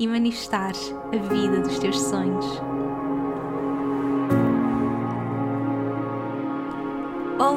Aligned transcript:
e 0.00 0.08
manifestares 0.08 0.94
a 1.12 1.16
vida 1.32 1.60
dos 1.60 1.78
teus 1.78 2.00
sonhos. 2.00 2.79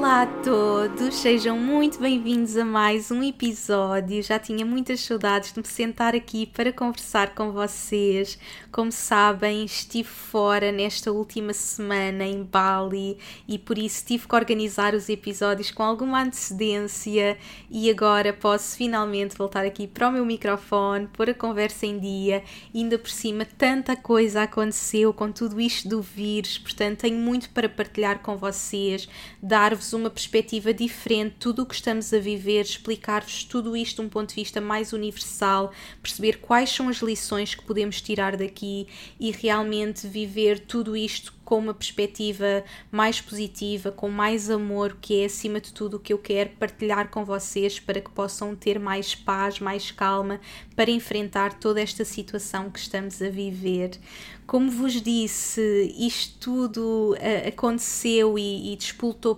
Olá 0.03 0.23
a 0.23 0.27
todos, 0.43 1.15
sejam 1.15 1.57
muito 1.57 1.97
bem-vindos 1.97 2.57
a 2.57 2.65
mais 2.65 3.09
um 3.09 3.23
episódio. 3.23 4.21
Já 4.21 4.37
tinha 4.37 4.65
muitas 4.65 4.99
saudades 4.99 5.53
de 5.53 5.61
me 5.61 5.65
sentar 5.65 6.13
aqui 6.13 6.45
para 6.45 6.73
conversar 6.73 7.33
com 7.33 7.53
vocês. 7.53 8.37
Como 8.69 8.91
sabem, 8.91 9.63
estive 9.63 10.09
fora 10.09 10.73
nesta 10.73 11.09
última 11.09 11.53
semana 11.53 12.25
em 12.25 12.43
Bali 12.43 13.17
e 13.47 13.57
por 13.57 13.77
isso 13.77 14.05
tive 14.05 14.27
que 14.27 14.35
organizar 14.35 14.93
os 14.93 15.07
episódios 15.07 15.71
com 15.71 15.83
alguma 15.83 16.21
antecedência 16.21 17.37
e 17.71 17.89
agora 17.89 18.33
posso 18.33 18.75
finalmente 18.75 19.37
voltar 19.37 19.65
aqui 19.65 19.87
para 19.87 20.09
o 20.09 20.11
meu 20.11 20.25
microfone, 20.25 21.07
pôr 21.13 21.29
a 21.29 21.33
conversa 21.33 21.85
em 21.85 21.97
dia. 21.97 22.43
E 22.73 22.79
ainda 22.79 22.99
por 22.99 23.09
cima, 23.09 23.45
tanta 23.45 23.95
coisa 23.95 24.43
aconteceu 24.43 25.13
com 25.13 25.31
tudo 25.31 25.61
isto 25.61 25.87
do 25.87 26.01
vírus, 26.01 26.57
portanto, 26.57 26.99
tenho 26.99 27.17
muito 27.17 27.49
para 27.51 27.69
partilhar 27.69 28.19
com 28.19 28.35
vocês, 28.35 29.07
dar 29.41 29.73
uma 29.95 30.09
perspectiva 30.09 30.73
diferente, 30.73 31.35
tudo 31.39 31.63
o 31.63 31.65
que 31.65 31.75
estamos 31.75 32.13
a 32.13 32.19
viver, 32.19 32.61
explicar-vos 32.61 33.43
tudo 33.43 33.75
isto 33.75 34.01
de 34.01 34.07
um 34.07 34.09
ponto 34.09 34.29
de 34.29 34.35
vista 34.35 34.59
mais 34.59 34.93
universal, 34.93 35.71
perceber 36.01 36.39
quais 36.39 36.69
são 36.69 36.89
as 36.89 36.97
lições 36.97 37.55
que 37.55 37.63
podemos 37.63 38.01
tirar 38.01 38.35
daqui 38.37 38.87
e 39.19 39.31
realmente 39.31 40.07
viver 40.07 40.59
tudo 40.59 40.95
isto 40.95 41.33
com 41.43 41.57
uma 41.57 41.73
perspectiva 41.73 42.63
mais 42.91 43.19
positiva, 43.19 43.91
com 43.91 44.09
mais 44.09 44.49
amor, 44.49 44.97
que 45.01 45.21
é 45.21 45.25
acima 45.25 45.59
de 45.59 45.73
tudo 45.73 45.97
o 45.97 45.99
que 45.99 46.13
eu 46.13 46.17
quero 46.17 46.51
partilhar 46.51 47.09
com 47.09 47.25
vocês 47.25 47.79
para 47.79 47.99
que 47.99 48.09
possam 48.09 48.55
ter 48.55 48.79
mais 48.79 49.13
paz, 49.15 49.59
mais 49.59 49.91
calma 49.91 50.39
para 50.75 50.89
enfrentar 50.89 51.53
toda 51.53 51.81
esta 51.81 52.05
situação 52.05 52.69
que 52.69 52.79
estamos 52.79 53.21
a 53.21 53.29
viver. 53.29 53.99
Como 54.45 54.69
vos 54.69 55.01
disse, 55.01 55.95
isto 55.97 56.37
tudo 56.39 57.13
uh, 57.13 57.47
aconteceu 57.47 58.37
e, 58.37 58.73
e 58.73 58.77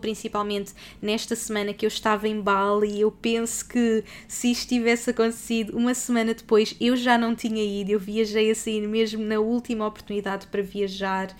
principalmente 0.01 0.73
nesta 0.99 1.35
semana 1.35 1.73
que 1.73 1.85
eu 1.85 1.87
estava 1.87 2.27
em 2.27 2.41
Bali. 2.41 2.99
Eu 2.99 3.11
penso 3.11 3.67
que 3.67 4.03
se 4.27 4.51
isto 4.51 4.69
tivesse 4.69 5.11
acontecido 5.11 5.77
uma 5.77 5.93
semana 5.93 6.33
depois, 6.33 6.75
eu 6.81 6.95
já 6.95 7.17
não 7.17 7.35
tinha 7.35 7.63
ido. 7.63 7.91
Eu 7.91 7.99
viajei 7.99 8.49
assim 8.49 8.81
mesmo 8.87 9.23
na 9.23 9.39
última 9.39 9.85
oportunidade 9.85 10.47
para 10.47 10.63
viajar 10.63 11.35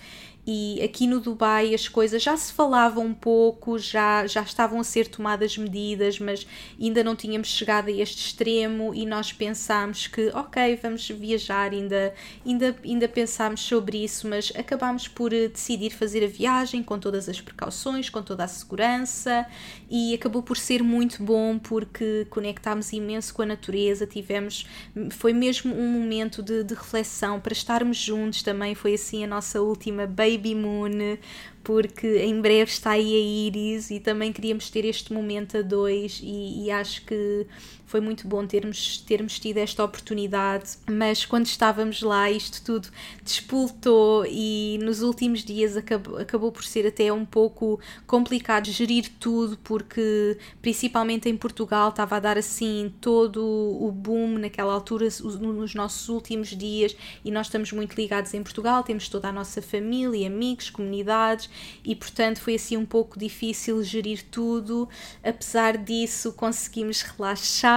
e 0.46 0.80
aqui 0.80 1.08
no 1.08 1.18
Dubai 1.18 1.74
as 1.74 1.88
coisas 1.88 2.22
já 2.22 2.36
se 2.36 2.52
falavam 2.52 3.06
um 3.06 3.14
pouco, 3.14 3.76
já, 3.78 4.26
já 4.28 4.42
estavam 4.42 4.78
a 4.78 4.84
ser 4.84 5.08
tomadas 5.08 5.58
medidas, 5.58 6.20
mas 6.20 6.46
ainda 6.80 7.02
não 7.02 7.16
tínhamos 7.16 7.48
chegado 7.48 7.88
a 7.88 7.90
este 7.90 8.26
extremo 8.26 8.94
e 8.94 9.04
nós 9.04 9.32
pensámos 9.32 10.06
que, 10.06 10.28
ok, 10.28 10.78
vamos 10.80 11.08
viajar, 11.08 11.72
ainda, 11.72 12.14
ainda, 12.44 12.76
ainda 12.84 13.08
pensámos 13.08 13.60
sobre 13.60 14.04
isso, 14.04 14.28
mas 14.28 14.52
acabámos 14.54 15.08
por 15.08 15.32
eh, 15.32 15.48
decidir 15.48 15.90
fazer 15.90 16.22
a 16.22 16.28
viagem 16.28 16.80
com 16.80 16.96
todas 16.96 17.28
as 17.28 17.40
precauções, 17.40 18.08
com 18.08 18.22
toda 18.22 18.44
a 18.44 18.48
segurança 18.48 19.44
e 19.90 20.14
acabou 20.14 20.44
por 20.44 20.56
ser 20.56 20.80
muito 20.80 21.24
bom 21.24 21.58
porque 21.58 22.24
conectámos 22.30 22.92
imenso 22.92 23.34
com 23.34 23.42
a 23.42 23.46
natureza, 23.46 24.06
tivemos, 24.06 24.64
foi 25.10 25.32
mesmo 25.32 25.74
um 25.74 25.90
momento 25.90 26.40
de, 26.40 26.62
de 26.62 26.74
reflexão 26.74 27.40
para 27.40 27.52
estarmos 27.52 27.96
juntos 27.96 28.42
também, 28.44 28.76
foi 28.76 28.94
assim 28.94 29.24
a 29.24 29.26
nossa 29.26 29.60
última 29.60 30.06
baby 30.06 30.35
Baby 30.36 30.54
Moon, 30.54 31.18
porque 31.64 32.18
em 32.18 32.40
breve 32.40 32.70
está 32.70 32.92
aí 32.92 33.14
a 33.14 33.46
Iris 33.46 33.90
e 33.90 33.98
também 33.98 34.32
queríamos 34.32 34.70
ter 34.70 34.84
este 34.84 35.12
momento 35.12 35.58
a 35.58 35.62
dois 35.62 36.20
e, 36.22 36.64
e 36.64 36.70
acho 36.70 37.04
que 37.04 37.46
foi 37.86 38.00
muito 38.00 38.26
bom 38.26 38.44
termos, 38.44 38.98
termos 38.98 39.38
tido 39.38 39.58
esta 39.58 39.82
oportunidade, 39.84 40.76
mas 40.90 41.24
quando 41.24 41.46
estávamos 41.46 42.02
lá 42.02 42.28
isto 42.30 42.62
tudo 42.62 42.88
despoltou 43.22 44.26
e 44.28 44.78
nos 44.82 45.02
últimos 45.02 45.44
dias 45.44 45.76
acabou, 45.76 46.18
acabou 46.18 46.50
por 46.50 46.64
ser 46.64 46.86
até 46.86 47.12
um 47.12 47.24
pouco 47.24 47.78
complicado 48.06 48.66
gerir 48.66 49.08
tudo, 49.20 49.56
porque 49.58 50.36
principalmente 50.60 51.28
em 51.28 51.36
Portugal 51.36 51.90
estava 51.90 52.16
a 52.16 52.20
dar 52.20 52.36
assim 52.36 52.92
todo 53.00 53.40
o 53.44 53.90
boom 53.92 54.38
naquela 54.38 54.72
altura, 54.72 55.06
nos 55.06 55.74
nossos 55.74 56.08
últimos 56.08 56.48
dias, 56.48 56.96
e 57.24 57.30
nós 57.30 57.46
estamos 57.46 57.70
muito 57.70 57.94
ligados 57.94 58.34
em 58.34 58.42
Portugal, 58.42 58.82
temos 58.82 59.08
toda 59.08 59.28
a 59.28 59.32
nossa 59.32 59.62
família, 59.62 60.26
amigos, 60.26 60.70
comunidades, 60.70 61.48
e 61.84 61.94
portanto 61.94 62.40
foi 62.40 62.56
assim 62.56 62.76
um 62.76 62.86
pouco 62.86 63.16
difícil 63.16 63.80
gerir 63.84 64.24
tudo, 64.28 64.88
apesar 65.22 65.76
disso 65.78 66.32
conseguimos 66.32 67.02
relaxar 67.02 67.76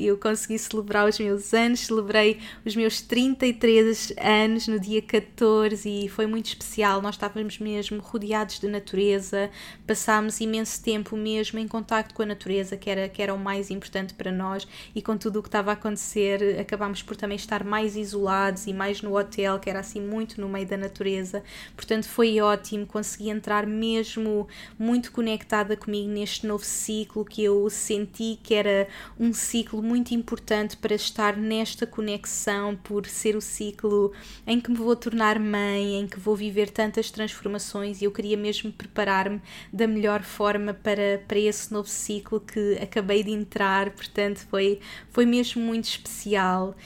eu 0.00 0.16
consegui 0.18 0.58
celebrar 0.58 1.08
os 1.08 1.18
meus 1.18 1.52
anos, 1.54 1.80
celebrei 1.80 2.38
os 2.64 2.74
meus 2.74 3.00
33 3.00 4.12
anos 4.18 4.68
no 4.68 4.78
dia 4.78 5.02
14 5.02 5.88
e 5.88 6.08
foi 6.08 6.26
muito 6.26 6.46
especial. 6.46 7.00
Nós 7.02 7.14
estávamos 7.14 7.58
mesmo 7.58 8.00
rodeados 8.00 8.60
de 8.60 8.68
natureza, 8.68 9.50
passámos 9.86 10.40
imenso 10.40 10.82
tempo 10.82 11.16
mesmo 11.16 11.58
em 11.58 11.68
contacto 11.68 12.14
com 12.14 12.22
a 12.22 12.26
natureza, 12.26 12.76
que 12.76 12.88
era, 12.90 13.08
que 13.08 13.22
era 13.22 13.34
o 13.34 13.38
mais 13.38 13.70
importante 13.70 14.14
para 14.14 14.32
nós, 14.32 14.66
e 14.94 15.02
com 15.02 15.16
tudo 15.16 15.38
o 15.38 15.42
que 15.42 15.48
estava 15.48 15.70
a 15.70 15.74
acontecer, 15.74 16.58
acabámos 16.60 17.02
por 17.02 17.16
também 17.16 17.36
estar 17.36 17.64
mais 17.64 17.96
isolados 17.96 18.66
e 18.66 18.72
mais 18.72 19.02
no 19.02 19.16
hotel, 19.16 19.58
que 19.58 19.70
era 19.70 19.80
assim 19.80 20.00
muito 20.00 20.40
no 20.40 20.48
meio 20.48 20.66
da 20.66 20.76
natureza. 20.76 21.42
Portanto, 21.74 22.08
foi 22.08 22.40
ótimo, 22.40 22.86
consegui 22.86 23.30
entrar 23.30 23.66
mesmo 23.66 24.48
muito 24.78 25.12
conectada 25.12 25.76
comigo 25.76 26.08
neste 26.08 26.46
novo 26.46 26.64
ciclo 26.64 27.24
que 27.24 27.42
eu 27.42 27.68
senti 27.70 28.38
que 28.42 28.54
era 28.54 28.88
um 29.18 29.32
ciclo 29.32 29.82
muito 29.82 30.12
importante 30.12 30.76
para 30.76 30.94
estar 30.94 31.36
nesta 31.36 31.86
conexão, 31.86 32.76
por 32.76 33.06
ser 33.06 33.36
o 33.36 33.40
ciclo 33.40 34.12
em 34.46 34.60
que 34.60 34.70
me 34.70 34.76
vou 34.76 34.94
tornar 34.96 35.38
mãe, 35.38 36.00
em 36.00 36.06
que 36.06 36.18
vou 36.18 36.36
viver 36.36 36.70
tantas 36.70 37.10
transformações 37.10 38.00
e 38.00 38.04
eu 38.04 38.12
queria 38.12 38.36
mesmo 38.36 38.72
preparar-me 38.72 39.40
da 39.72 39.86
melhor 39.86 40.22
forma 40.22 40.74
para, 40.74 41.22
para 41.26 41.38
esse 41.38 41.72
novo 41.72 41.88
ciclo 41.88 42.40
que 42.40 42.78
acabei 42.80 43.22
de 43.22 43.30
entrar, 43.30 43.90
portanto 43.90 44.38
foi, 44.50 44.80
foi 45.10 45.26
mesmo 45.26 45.62
muito 45.62 45.84
especial. 45.84 46.76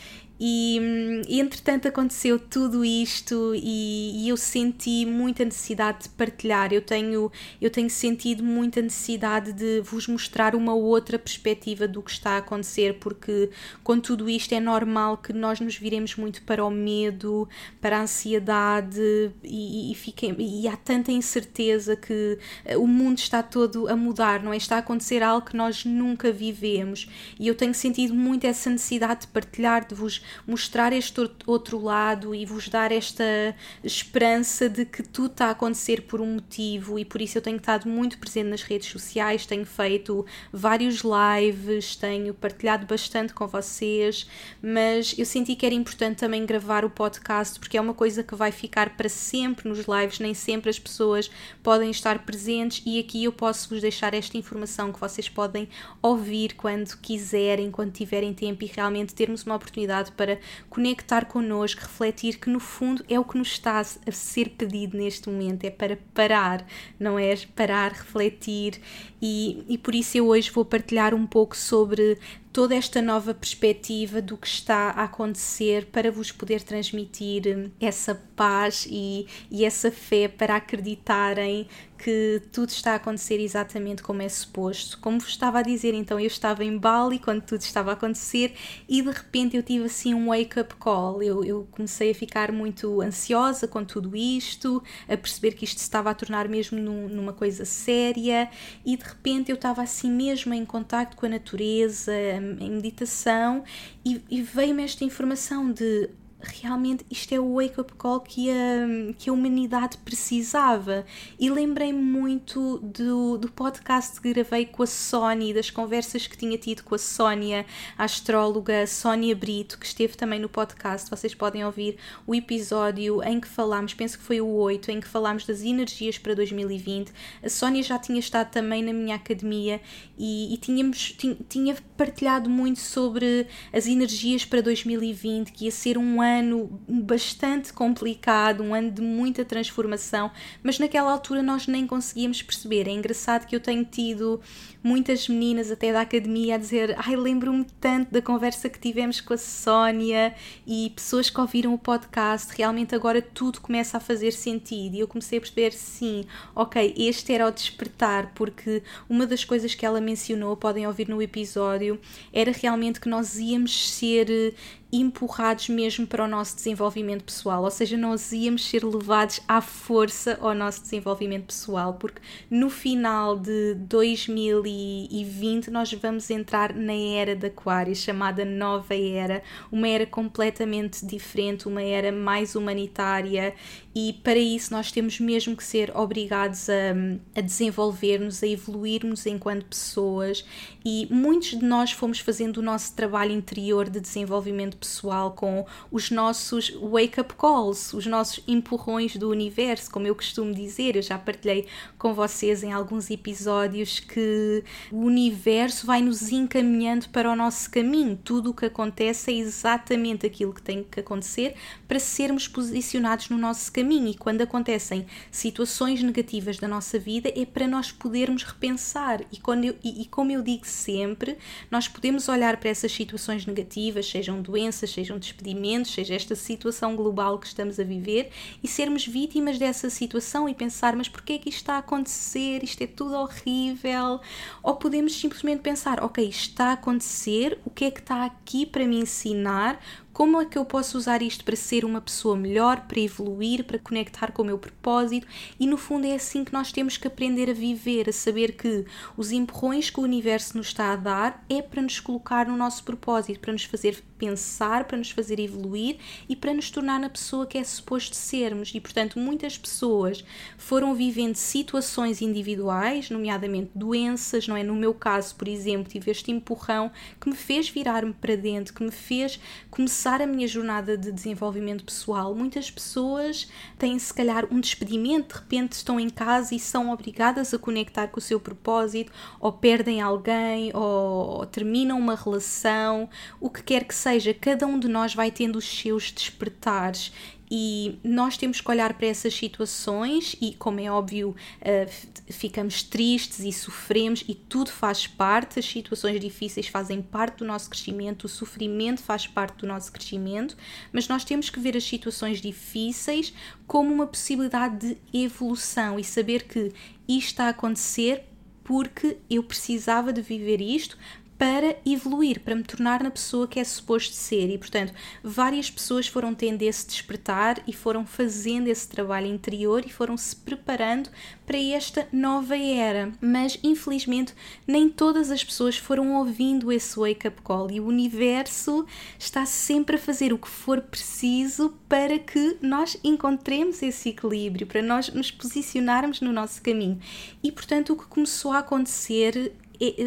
E, 0.42 1.20
e 1.28 1.38
entretanto 1.38 1.86
aconteceu 1.86 2.38
tudo 2.38 2.82
isto 2.82 3.52
e, 3.54 4.24
e, 4.24 4.28
eu 4.30 4.38
senti 4.38 5.04
muita 5.04 5.44
necessidade 5.44 6.04
de 6.04 6.08
partilhar. 6.08 6.72
Eu 6.72 6.80
tenho, 6.80 7.30
eu 7.60 7.68
tenho 7.68 7.90
sentido 7.90 8.42
muita 8.42 8.80
necessidade 8.80 9.52
de 9.52 9.82
vos 9.82 10.06
mostrar 10.06 10.54
uma 10.54 10.72
outra 10.72 11.18
perspectiva 11.18 11.86
do 11.86 12.02
que 12.02 12.10
está 12.10 12.30
a 12.30 12.36
acontecer, 12.38 12.94
porque 13.00 13.50
com 13.84 14.00
tudo 14.00 14.30
isto 14.30 14.54
é 14.54 14.60
normal 14.60 15.18
que 15.18 15.34
nós 15.34 15.60
nos 15.60 15.76
viremos 15.76 16.16
muito 16.16 16.40
para 16.44 16.64
o 16.64 16.70
medo, 16.70 17.46
para 17.78 17.98
a 17.98 18.02
ansiedade 18.02 18.98
e, 19.44 19.92
e, 19.92 19.94
fiquem, 19.94 20.34
e 20.38 20.66
há 20.66 20.76
tanta 20.76 21.12
incerteza 21.12 21.96
que 21.96 22.38
eh, 22.64 22.78
o 22.78 22.86
mundo 22.86 23.18
está 23.18 23.42
todo 23.42 23.88
a 23.88 23.94
mudar, 23.94 24.42
não 24.42 24.54
é? 24.54 24.56
Está 24.56 24.76
a 24.76 24.78
acontecer 24.78 25.22
algo 25.22 25.44
que 25.44 25.56
nós 25.56 25.84
nunca 25.84 26.32
vivemos 26.32 27.10
e 27.38 27.46
eu 27.46 27.54
tenho 27.54 27.74
sentido 27.74 28.14
muito 28.14 28.46
essa 28.46 28.70
necessidade 28.70 29.22
de 29.22 29.26
partilhar, 29.26 29.86
de 29.86 29.94
vos 29.94 30.22
mostrar 30.46 30.92
este 30.92 31.20
outro 31.46 31.80
lado 31.80 32.34
e 32.34 32.44
vos 32.44 32.68
dar 32.68 32.92
esta 32.92 33.54
esperança 33.82 34.68
de 34.68 34.84
que 34.84 35.02
tudo 35.02 35.32
está 35.32 35.46
a 35.46 35.50
acontecer 35.50 36.02
por 36.02 36.20
um 36.20 36.34
motivo 36.34 36.98
e 36.98 37.04
por 37.04 37.20
isso 37.20 37.38
eu 37.38 37.42
tenho 37.42 37.56
estado 37.56 37.88
muito 37.88 38.18
presente 38.18 38.48
nas 38.48 38.62
redes 38.62 38.88
sociais, 38.88 39.46
tenho 39.46 39.66
feito 39.66 40.24
vários 40.52 41.02
lives, 41.02 41.96
tenho 41.96 42.34
partilhado 42.34 42.86
bastante 42.86 43.32
com 43.32 43.46
vocês, 43.46 44.26
mas 44.62 45.14
eu 45.18 45.26
senti 45.26 45.54
que 45.54 45.66
era 45.66 45.74
importante 45.74 46.18
também 46.18 46.44
gravar 46.44 46.84
o 46.84 46.90
podcast 46.90 47.58
porque 47.58 47.76
é 47.76 47.80
uma 47.80 47.94
coisa 47.94 48.22
que 48.22 48.34
vai 48.34 48.52
ficar 48.52 48.96
para 48.96 49.08
sempre 49.08 49.68
nos 49.68 49.80
lives, 49.86 50.18
nem 50.18 50.34
sempre 50.34 50.70
as 50.70 50.78
pessoas 50.78 51.30
podem 51.62 51.90
estar 51.90 52.20
presentes 52.24 52.82
e 52.84 52.98
aqui 52.98 53.24
eu 53.24 53.32
posso 53.32 53.68
vos 53.68 53.80
deixar 53.80 54.14
esta 54.14 54.36
informação 54.36 54.92
que 54.92 55.00
vocês 55.00 55.28
podem 55.28 55.68
ouvir 56.02 56.54
quando 56.54 56.96
quiserem, 56.98 57.70
quando 57.70 57.92
tiverem 57.92 58.32
tempo 58.32 58.64
e 58.64 58.66
realmente 58.66 59.14
termos 59.14 59.44
uma 59.44 59.56
oportunidade 59.56 60.12
para 60.20 60.38
conectar 60.68 61.24
connosco, 61.24 61.80
refletir 61.80 62.38
que 62.38 62.50
no 62.50 62.60
fundo 62.60 63.02
é 63.08 63.18
o 63.18 63.24
que 63.24 63.38
nos 63.38 63.52
está 63.52 63.80
a 63.80 64.12
ser 64.12 64.50
pedido 64.50 64.98
neste 64.98 65.30
momento, 65.30 65.64
é 65.64 65.70
para 65.70 65.98
parar, 66.12 66.66
não 66.98 67.18
é? 67.18 67.34
Parar, 67.56 67.90
refletir 67.90 68.82
e, 69.22 69.64
e 69.66 69.78
por 69.78 69.94
isso 69.94 70.18
eu 70.18 70.28
hoje 70.28 70.50
vou 70.50 70.62
partilhar 70.62 71.14
um 71.14 71.26
pouco 71.26 71.56
sobre 71.56 72.18
toda 72.52 72.74
esta 72.74 73.00
nova 73.00 73.32
perspectiva 73.32 74.20
do 74.20 74.36
que 74.36 74.46
está 74.46 74.90
a 74.90 75.04
acontecer 75.04 75.86
para 75.86 76.10
vos 76.10 76.32
poder 76.32 76.62
transmitir 76.62 77.70
essa 77.80 78.14
paz 78.34 78.86
e, 78.90 79.26
e 79.50 79.64
essa 79.64 79.90
fé 79.90 80.26
para 80.26 80.56
acreditarem 80.56 81.68
que 82.02 82.42
tudo 82.50 82.70
está 82.70 82.92
a 82.92 82.94
acontecer 82.94 83.38
exatamente 83.38 84.02
como 84.02 84.22
é 84.22 84.28
suposto. 84.28 84.98
Como 85.00 85.18
vos 85.18 85.28
estava 85.28 85.58
a 85.58 85.62
dizer, 85.62 85.92
então 85.92 86.18
eu 86.18 86.26
estava 86.26 86.64
em 86.64 86.76
Bali 86.78 87.18
quando 87.18 87.42
tudo 87.42 87.60
estava 87.60 87.90
a 87.90 87.92
acontecer 87.92 88.54
e 88.88 89.02
de 89.02 89.10
repente 89.10 89.56
eu 89.56 89.62
tive 89.62 89.84
assim 89.84 90.14
um 90.14 90.28
wake-up 90.28 90.74
call. 90.76 91.22
Eu, 91.22 91.44
eu, 91.44 91.68
comecei 91.70 92.10
a 92.10 92.14
ficar 92.14 92.50
muito 92.52 93.02
ansiosa 93.02 93.68
com 93.68 93.84
tudo 93.84 94.16
isto, 94.16 94.82
a 95.06 95.16
perceber 95.16 95.52
que 95.52 95.64
isto 95.64 95.78
se 95.78 95.84
estava 95.84 96.10
a 96.10 96.14
tornar 96.14 96.48
mesmo 96.48 96.78
num, 96.78 97.06
numa 97.08 97.34
coisa 97.34 97.66
séria 97.66 98.48
e 98.84 98.96
de 98.96 99.04
repente 99.04 99.50
eu 99.50 99.56
estava 99.56 99.82
assim 99.82 100.10
mesmo 100.10 100.54
em 100.54 100.64
contacto 100.64 101.16
com 101.16 101.26
a 101.26 101.28
natureza, 101.28 102.12
em 102.40 102.70
meditação 102.70 103.64
e, 104.04 104.22
e 104.30 104.42
veio-me 104.42 104.82
esta 104.82 105.04
informação 105.04 105.70
de 105.72 106.10
realmente 106.42 107.04
isto 107.10 107.34
é 107.34 107.40
o 107.40 107.56
wake-up 107.56 107.92
call 107.94 108.20
que 108.20 108.50
a, 108.50 109.12
que 109.18 109.28
a 109.28 109.32
humanidade 109.32 109.98
precisava. 109.98 111.04
E 111.38 111.50
lembrei-me 111.50 112.00
muito 112.00 112.78
do, 112.78 113.36
do 113.36 113.50
podcast 113.50 114.20
que 114.20 114.32
gravei 114.32 114.66
com 114.66 114.82
a 114.82 114.86
Sónia, 114.86 115.54
das 115.54 115.70
conversas 115.70 116.26
que 116.26 116.36
tinha 116.36 116.56
tido 116.56 116.82
com 116.82 116.94
a 116.94 116.98
Sónia, 116.98 117.66
a 117.96 118.04
astróloga 118.04 118.86
Sónia 118.86 119.34
Brito, 119.36 119.78
que 119.78 119.86
esteve 119.86 120.16
também 120.16 120.40
no 120.40 120.48
podcast. 120.48 121.10
Vocês 121.10 121.34
podem 121.34 121.64
ouvir 121.64 121.98
o 122.26 122.34
episódio 122.34 123.22
em 123.22 123.38
que 123.38 123.48
falámos, 123.48 123.92
penso 123.94 124.18
que 124.18 124.24
foi 124.24 124.40
o 124.40 124.48
8, 124.48 124.90
em 124.90 125.00
que 125.00 125.08
falámos 125.08 125.44
das 125.44 125.62
energias 125.62 126.16
para 126.18 126.34
2020. 126.34 127.12
A 127.42 127.48
Sónia 127.48 127.82
já 127.82 127.98
tinha 127.98 128.18
estado 128.18 128.50
também 128.50 128.82
na 128.82 128.92
minha 128.92 129.16
academia 129.16 129.80
e, 130.18 130.54
e 130.54 130.56
tínhamos, 130.56 131.16
tinha, 131.48 131.76
partilhado 131.96 132.48
muito 132.48 132.80
sobre 132.80 133.46
as 133.72 133.86
energias 133.86 134.44
para 134.44 134.62
2020, 134.62 135.52
que 135.52 135.66
ia 135.66 135.70
ser 135.70 135.98
um 135.98 136.22
ano 136.22 136.29
ano 136.38 136.80
bastante 136.88 137.72
complicado, 137.72 138.62
um 138.62 138.74
ano 138.74 138.90
de 138.90 139.02
muita 139.02 139.44
transformação, 139.44 140.30
mas 140.62 140.78
naquela 140.78 141.12
altura 141.12 141.42
nós 141.42 141.66
nem 141.66 141.86
conseguíamos 141.86 142.42
perceber. 142.42 142.88
É 142.88 142.92
engraçado 142.92 143.46
que 143.46 143.54
eu 143.54 143.60
tenho 143.60 143.84
tido 143.84 144.40
muitas 144.82 145.28
meninas 145.28 145.70
até 145.70 145.92
da 145.92 146.00
academia 146.00 146.54
a 146.54 146.58
dizer: 146.58 146.96
Ai, 146.98 147.16
lembro-me 147.16 147.66
tanto 147.80 148.10
da 148.10 148.22
conversa 148.22 148.68
que 148.68 148.78
tivemos 148.78 149.20
com 149.20 149.34
a 149.34 149.38
Sónia 149.38 150.34
e 150.66 150.90
pessoas 150.94 151.28
que 151.30 151.40
ouviram 151.40 151.74
o 151.74 151.78
podcast. 151.78 152.52
Realmente 152.56 152.94
agora 152.94 153.20
tudo 153.20 153.60
começa 153.60 153.96
a 153.96 154.00
fazer 154.00 154.32
sentido. 154.32 154.94
E 154.94 155.00
eu 155.00 155.08
comecei 155.08 155.38
a 155.38 155.40
perceber: 155.40 155.72
sim, 155.72 156.24
ok, 156.54 156.94
este 156.96 157.32
era 157.32 157.46
o 157.46 157.50
despertar, 157.50 158.32
porque 158.34 158.82
uma 159.08 159.26
das 159.26 159.44
coisas 159.44 159.74
que 159.74 159.84
ela 159.84 160.00
mencionou, 160.00 160.56
podem 160.56 160.86
ouvir 160.86 161.08
no 161.08 161.20
episódio, 161.20 162.00
era 162.32 162.52
realmente 162.52 163.00
que 163.00 163.08
nós 163.08 163.38
íamos 163.38 163.90
ser 163.90 164.54
empurrados 164.92 165.68
mesmo 165.68 166.06
para 166.06 166.24
o 166.24 166.28
nosso 166.28 166.56
desenvolvimento 166.56 167.24
pessoal, 167.24 167.62
ou 167.62 167.70
seja, 167.70 167.96
nós 167.96 168.32
íamos 168.32 168.68
ser 168.68 168.84
levados 168.84 169.40
à 169.46 169.60
força 169.60 170.38
ao 170.40 170.54
nosso 170.54 170.82
desenvolvimento 170.82 171.46
pessoal, 171.46 171.94
porque 171.94 172.20
no 172.50 172.68
final 172.68 173.38
de 173.38 173.74
2020 173.74 175.70
nós 175.70 175.92
vamos 175.92 176.28
entrar 176.30 176.74
na 176.74 176.94
era 176.94 177.36
de 177.36 177.46
Aquário, 177.46 177.94
chamada 177.94 178.44
Nova 178.44 178.94
Era, 178.94 179.42
uma 179.70 179.88
era 179.88 180.06
completamente 180.06 181.06
diferente, 181.06 181.68
uma 181.68 181.82
era 181.82 182.10
mais 182.10 182.56
humanitária 182.56 183.54
e 183.94 184.12
para 184.24 184.38
isso 184.38 184.72
nós 184.72 184.90
temos 184.90 185.20
mesmo 185.20 185.56
que 185.56 185.64
ser 185.64 185.96
obrigados 185.96 186.68
a, 186.68 186.94
a 187.36 187.40
desenvolver-nos, 187.40 188.42
a 188.42 188.46
evoluirmos 188.46 189.26
enquanto 189.26 189.66
pessoas 189.66 190.44
e 190.84 191.06
muitos 191.10 191.50
de 191.50 191.64
nós 191.64 191.92
fomos 191.92 192.18
fazendo 192.20 192.58
o 192.58 192.62
nosso 192.62 192.94
trabalho 192.94 193.32
interior 193.32 193.88
de 193.88 194.00
desenvolvimento 194.00 194.79
pessoal 194.80 195.32
com 195.32 195.66
os 195.92 196.10
nossos 196.10 196.70
wake-up 196.70 197.34
calls, 197.34 197.92
os 197.92 198.06
nossos 198.06 198.42
empurrões 198.48 199.16
do 199.16 199.28
universo, 199.28 199.90
como 199.90 200.06
eu 200.06 200.14
costumo 200.14 200.54
dizer, 200.54 200.96
eu 200.96 201.02
já 201.02 201.18
partilhei 201.18 201.66
com 201.98 202.14
vocês 202.14 202.62
em 202.62 202.72
alguns 202.72 203.10
episódios 203.10 204.00
que 204.00 204.64
o 204.90 205.04
universo 205.04 205.86
vai 205.86 206.00
nos 206.00 206.32
encaminhando 206.32 207.08
para 207.10 207.30
o 207.30 207.36
nosso 207.36 207.70
caminho, 207.70 208.18
tudo 208.24 208.50
o 208.50 208.54
que 208.54 208.66
acontece 208.66 209.30
é 209.30 209.34
exatamente 209.34 210.26
aquilo 210.26 210.54
que 210.54 210.62
tem 210.62 210.82
que 210.82 211.00
acontecer 211.00 211.54
para 211.86 211.98
sermos 211.98 212.48
posicionados 212.48 213.28
no 213.28 213.36
nosso 213.36 213.70
caminho. 213.72 214.08
E 214.08 214.14
quando 214.14 214.42
acontecem 214.42 215.06
situações 215.30 216.02
negativas 216.02 216.56
da 216.58 216.68
nossa 216.68 216.98
vida 216.98 217.32
é 217.34 217.44
para 217.44 217.66
nós 217.66 217.92
podermos 217.92 218.42
repensar. 218.42 219.20
E, 219.32 219.38
quando 219.38 219.64
eu, 219.64 219.76
e, 219.82 220.02
e 220.02 220.06
como 220.06 220.30
eu 220.32 220.42
digo 220.42 220.66
sempre, 220.66 221.36
nós 221.70 221.88
podemos 221.88 222.28
olhar 222.28 222.56
para 222.56 222.70
essas 222.70 222.92
situações 222.92 223.44
negativas, 223.44 224.08
sejam 224.08 224.40
doenças, 224.40 224.69
sejam 224.72 225.18
despedimentos, 225.18 225.92
seja 225.92 226.14
esta 226.14 226.34
situação 226.34 226.96
global 226.96 227.38
que 227.38 227.46
estamos 227.46 227.78
a 227.78 227.84
viver 227.84 228.30
e 228.62 228.68
sermos 228.68 229.06
vítimas 229.06 229.58
dessa 229.58 229.90
situação 229.90 230.48
e 230.48 230.54
pensar, 230.54 230.96
mas 230.96 231.08
porquê 231.08 231.34
é 231.34 231.38
que 231.38 231.48
isto 231.48 231.58
está 231.58 231.74
a 231.74 231.78
acontecer? 231.78 232.62
Isto 232.62 232.82
é 232.82 232.86
tudo 232.86 233.14
horrível. 233.14 234.20
Ou 234.62 234.76
podemos 234.76 235.14
simplesmente 235.14 235.60
pensar, 235.60 236.02
ok, 236.02 236.26
isto 236.26 236.50
está 236.50 236.66
a 236.66 236.72
acontecer, 236.72 237.58
o 237.64 237.70
que 237.70 237.84
é 237.84 237.90
que 237.90 238.00
está 238.00 238.24
aqui 238.24 238.66
para 238.66 238.86
me 238.86 239.00
ensinar? 239.00 239.80
Como 240.20 240.38
é 240.38 240.44
que 240.44 240.58
eu 240.58 240.66
posso 240.66 240.98
usar 240.98 241.22
isto 241.22 241.42
para 241.42 241.56
ser 241.56 241.82
uma 241.82 241.98
pessoa 241.98 242.36
melhor, 242.36 242.82
para 242.82 243.00
evoluir, 243.00 243.64
para 243.64 243.78
conectar 243.78 244.32
com 244.32 244.42
o 244.42 244.44
meu 244.44 244.58
propósito? 244.58 245.26
E 245.58 245.66
no 245.66 245.78
fundo 245.78 246.06
é 246.06 246.14
assim 246.14 246.44
que 246.44 246.52
nós 246.52 246.70
temos 246.70 246.98
que 246.98 247.06
aprender 247.06 247.48
a 247.48 247.54
viver, 247.54 248.06
a 248.06 248.12
saber 248.12 248.52
que 248.52 248.84
os 249.16 249.32
empurrões 249.32 249.88
que 249.88 249.98
o 249.98 250.02
universo 250.02 250.58
nos 250.58 250.66
está 250.66 250.92
a 250.92 250.96
dar 250.96 251.42
é 251.48 251.62
para 251.62 251.80
nos 251.80 251.98
colocar 252.00 252.46
no 252.46 252.54
nosso 252.54 252.84
propósito, 252.84 253.40
para 253.40 253.54
nos 253.54 253.64
fazer 253.64 254.04
pensar, 254.18 254.84
para 254.84 254.98
nos 254.98 255.10
fazer 255.10 255.40
evoluir 255.40 255.96
e 256.28 256.36
para 256.36 256.52
nos 256.52 256.70
tornar 256.70 257.00
na 257.00 257.08
pessoa 257.08 257.46
que 257.46 257.56
é 257.56 257.64
suposto 257.64 258.14
sermos. 258.14 258.74
E 258.74 258.80
portanto, 258.80 259.18
muitas 259.18 259.56
pessoas 259.56 260.22
foram 260.58 260.94
vivendo 260.94 261.36
situações 261.36 262.20
individuais, 262.20 263.08
nomeadamente 263.08 263.70
doenças, 263.74 264.46
não 264.46 264.54
é? 264.54 264.62
No 264.62 264.74
meu 264.74 264.92
caso, 264.92 265.34
por 265.34 265.48
exemplo, 265.48 265.90
tive 265.90 266.10
este 266.10 266.30
empurrão 266.30 266.90
que 267.18 267.30
me 267.30 267.34
fez 267.34 267.70
virar-me 267.70 268.12
para 268.12 268.36
dentro, 268.36 268.74
que 268.74 268.82
me 268.82 268.90
fez 268.90 269.40
começar 269.70 270.09
começar 270.10 270.22
a 270.22 270.26
minha 270.26 270.48
jornada 270.48 270.98
de 270.98 271.12
desenvolvimento 271.12 271.84
pessoal, 271.84 272.34
muitas 272.34 272.68
pessoas 272.68 273.48
têm 273.78 273.96
se 273.96 274.12
calhar 274.12 274.44
um 274.50 274.58
despedimento, 274.58 275.36
de 275.36 275.40
repente 275.40 275.72
estão 275.74 276.00
em 276.00 276.10
casa 276.10 276.52
e 276.52 276.58
são 276.58 276.90
obrigadas 276.90 277.54
a 277.54 277.58
conectar 277.58 278.08
com 278.08 278.18
o 278.18 278.22
seu 278.22 278.40
propósito, 278.40 279.12
ou 279.38 279.52
perdem 279.52 280.00
alguém, 280.00 280.72
ou, 280.74 281.38
ou 281.38 281.46
terminam 281.46 281.96
uma 281.96 282.16
relação, 282.16 283.08
o 283.38 283.48
que 283.48 283.62
quer 283.62 283.84
que 283.84 283.94
seja, 283.94 284.34
cada 284.34 284.66
um 284.66 284.80
de 284.80 284.88
nós 284.88 285.14
vai 285.14 285.30
tendo 285.30 285.56
os 285.56 285.64
seus 285.64 286.10
despertares 286.10 287.12
e 287.50 287.98
nós 288.04 288.36
temos 288.36 288.60
que 288.60 288.70
olhar 288.70 288.94
para 288.94 289.08
essas 289.08 289.34
situações 289.34 290.36
e, 290.40 290.54
como 290.54 290.78
é 290.78 290.90
óbvio, 290.90 291.30
uh, 291.30 292.32
ficamos 292.32 292.82
tristes 292.82 293.40
e 293.40 293.52
sofremos 293.52 294.22
e 294.28 294.34
tudo 294.34 294.70
faz 294.70 295.06
parte, 295.06 295.58
as 295.58 295.64
situações 295.66 296.20
difíceis 296.20 296.68
fazem 296.68 297.02
parte 297.02 297.38
do 297.38 297.44
nosso 297.44 297.68
crescimento, 297.68 298.24
o 298.24 298.28
sofrimento 298.28 299.02
faz 299.02 299.26
parte 299.26 299.58
do 299.58 299.66
nosso 299.66 299.90
crescimento, 299.90 300.56
mas 300.92 301.08
nós 301.08 301.24
temos 301.24 301.50
que 301.50 301.58
ver 301.58 301.76
as 301.76 301.84
situações 301.84 302.40
difíceis 302.40 303.34
como 303.66 303.92
uma 303.92 304.06
possibilidade 304.06 304.94
de 304.94 304.98
evolução 305.12 305.98
e 305.98 306.04
saber 306.04 306.44
que 306.44 306.72
isto 307.08 307.26
está 307.30 307.46
a 307.46 307.48
acontecer 307.48 308.24
porque 308.62 309.16
eu 309.28 309.42
precisava 309.42 310.12
de 310.12 310.22
viver 310.22 310.60
isto 310.60 310.96
para 311.40 311.74
evoluir, 311.86 312.40
para 312.40 312.54
me 312.54 312.62
tornar 312.62 313.02
na 313.02 313.10
pessoa 313.10 313.48
que 313.48 313.58
é 313.58 313.64
suposto 313.64 314.14
ser. 314.14 314.50
E, 314.50 314.58
portanto, 314.58 314.92
várias 315.24 315.70
pessoas 315.70 316.06
foram 316.06 316.34
tendo 316.34 316.60
esse 316.60 316.86
despertar 316.86 317.62
e 317.66 317.72
foram 317.72 318.04
fazendo 318.04 318.68
esse 318.68 318.86
trabalho 318.86 319.26
interior 319.26 319.82
e 319.86 319.88
foram 319.88 320.18
se 320.18 320.36
preparando 320.36 321.08
para 321.46 321.56
esta 321.56 322.06
nova 322.12 322.58
era. 322.58 323.10
Mas, 323.22 323.58
infelizmente, 323.62 324.34
nem 324.66 324.86
todas 324.90 325.30
as 325.30 325.42
pessoas 325.42 325.78
foram 325.78 326.14
ouvindo 326.16 326.70
esse 326.70 327.00
wake-up 327.00 327.40
call 327.40 327.70
e 327.70 327.80
o 327.80 327.86
universo 327.86 328.84
está 329.18 329.46
sempre 329.46 329.96
a 329.96 329.98
fazer 329.98 330.34
o 330.34 330.38
que 330.38 330.46
for 330.46 330.82
preciso 330.82 331.74
para 331.88 332.18
que 332.18 332.58
nós 332.60 332.98
encontremos 333.02 333.82
esse 333.82 334.10
equilíbrio, 334.10 334.66
para 334.66 334.82
nós 334.82 335.08
nos 335.08 335.30
posicionarmos 335.30 336.20
no 336.20 336.34
nosso 336.34 336.60
caminho. 336.60 337.00
E, 337.42 337.50
portanto, 337.50 337.94
o 337.94 337.96
que 337.96 338.04
começou 338.04 338.52
a 338.52 338.58
acontecer 338.58 339.54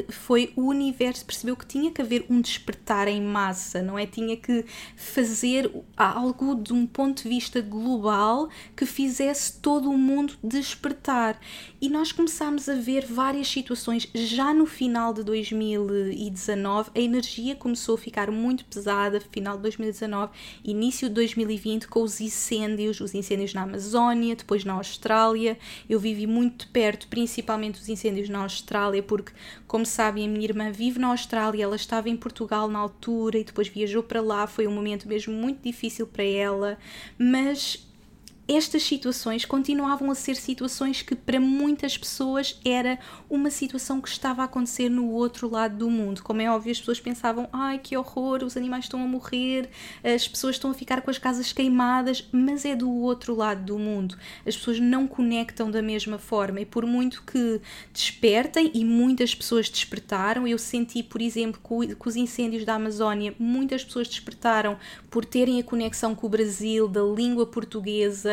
foi 0.10 0.54
o 0.56 0.68
universo 0.68 1.26
percebeu 1.26 1.56
que 1.56 1.66
tinha 1.66 1.92
que 1.92 2.02
haver 2.02 2.26
um 2.30 2.40
despertar 2.40 3.08
em 3.08 3.22
massa, 3.22 3.82
não 3.82 3.98
é? 3.98 4.06
Tinha 4.06 4.38
que 4.38 4.66
fazer 4.96 5.72
algo 5.98 6.56
de 6.56 6.74
um 6.74 6.86
ponto 6.86 7.24
de 7.24 7.30
vista 7.30 7.60
global 7.62 8.50
que 8.76 8.86
fizesse 8.86 9.60
todo 9.60 9.90
o 9.90 9.98
mundo 9.98 10.36
despertar. 10.44 11.40
E 11.84 11.90
nós 11.90 12.14
começámos 12.14 12.70
a 12.70 12.76
ver 12.76 13.06
várias 13.06 13.50
situações 13.50 14.08
já 14.16 14.54
no 14.54 14.66
final 14.66 15.14
de 15.14 15.22
2019, 15.22 16.92
a 16.96 17.00
energia 17.02 17.58
começou 17.58 17.96
a 17.96 17.98
ficar 17.98 18.32
muito 18.32 18.64
pesada, 18.64 19.20
final 19.20 19.58
de 19.58 19.64
2019, 19.64 20.32
início 20.64 21.10
de 21.10 21.16
2020 21.16 21.90
com 21.90 22.02
os 22.02 22.22
incêndios, 22.22 23.02
os 23.02 23.14
incêndios 23.14 23.54
na 23.54 23.64
Amazónia, 23.64 24.34
depois 24.34 24.64
na 24.64 24.76
Austrália. 24.76 25.60
Eu 25.90 26.00
vivi 26.00 26.26
muito 26.26 26.70
perto, 26.70 27.10
principalmente 27.10 27.82
os 27.82 27.90
incêndios 27.90 28.30
na 28.30 28.44
Austrália, 28.44 29.04
porque 29.04 29.34
Como 29.68 29.86
sabem, 29.86 30.26
a 30.26 30.30
minha 30.30 30.46
irmã 30.46 30.72
vive 30.72 31.00
na 31.00 31.08
Austrália, 31.08 31.66
ela 31.66 31.76
estava 31.76 32.08
em 32.08 32.16
Portugal 32.16 32.70
na 32.70 32.80
altura 32.80 33.40
e 33.40 33.44
depois 33.44 33.68
viajou 33.68 34.04
para 34.04 34.22
lá. 34.22 34.48
Foi 34.48 34.66
um 34.68 34.72
momento 34.72 35.06
mesmo 35.06 35.34
muito 35.34 35.62
difícil 35.62 36.08
para 36.08 36.24
ela, 36.24 36.78
mas 37.20 37.86
estas 38.48 38.84
situações 38.84 39.46
continuavam 39.46 40.12
a 40.12 40.16
ser 40.16 40.36
situações 40.36 41.02
que 41.02 41.16
para 41.16 41.40
muitas 41.40 41.98
pessoas 41.98 42.60
era 42.66 43.00
uma 43.30 43.50
situação 43.50 44.02
que 44.02 44.10
estava 44.10 44.42
a 44.42 44.46
acontecer 44.46 44.90
no 44.90 45.10
outro 45.12 45.50
lado 45.50 45.78
do 45.78 45.90
mundo. 45.90 46.22
Como 46.22 46.42
é 46.42 46.52
óbvio, 46.52 46.72
as 46.72 46.80
pessoas 46.80 47.00
pensavam: 47.00 47.48
ai 47.54 47.80
que 47.80 47.96
horror, 47.96 48.44
os 48.44 48.58
animais 48.58 48.86
estão 48.86 49.02
a 49.02 49.08
morrer, 49.08 49.70
as 50.04 50.28
pessoas 50.28 50.56
estão 50.56 50.72
a 50.72 50.74
ficar 50.74 51.02
com 51.02 51.10
as 51.10 51.18
casas 51.18 51.54
queimadas, 51.54 52.28
mas 52.32 52.66
é 52.66 52.76
do 52.76 52.92
outro 52.92 53.34
lado 53.34 53.64
do 53.64 53.80
mundo. 53.80 54.18
As 54.46 54.58
pessoas 54.58 54.80
não 54.80 55.08
conectam 55.08 55.72
da 55.72 55.82
mesma 55.82 56.18
forma 56.18 56.60
e 56.60 56.66
por 56.66 56.86
muito 56.86 57.24
que 57.24 57.62
despertem, 57.94 58.72
e 58.74 58.84
muitas 58.84 59.34
pessoas 59.34 59.70
despertaram, 59.70 60.46
eu 60.46 60.58
senti, 60.58 61.02
por 61.02 61.22
exemplo, 61.22 61.62
com 61.62 61.80
os 61.80 62.16
incêndios 62.16 62.66
da 62.66 62.76
Amazónia, 62.76 63.34
muitas 63.40 63.84
pessoas 63.86 64.08
despertaram 64.08 64.78
por 65.10 65.24
terem 65.24 65.60
a 65.60 65.64
conexão 65.64 66.14
com 66.14 66.28
o 66.28 66.30
Brasil, 66.30 66.88
da 66.88 67.02
língua 67.02 67.46
portuguesa 67.46 68.33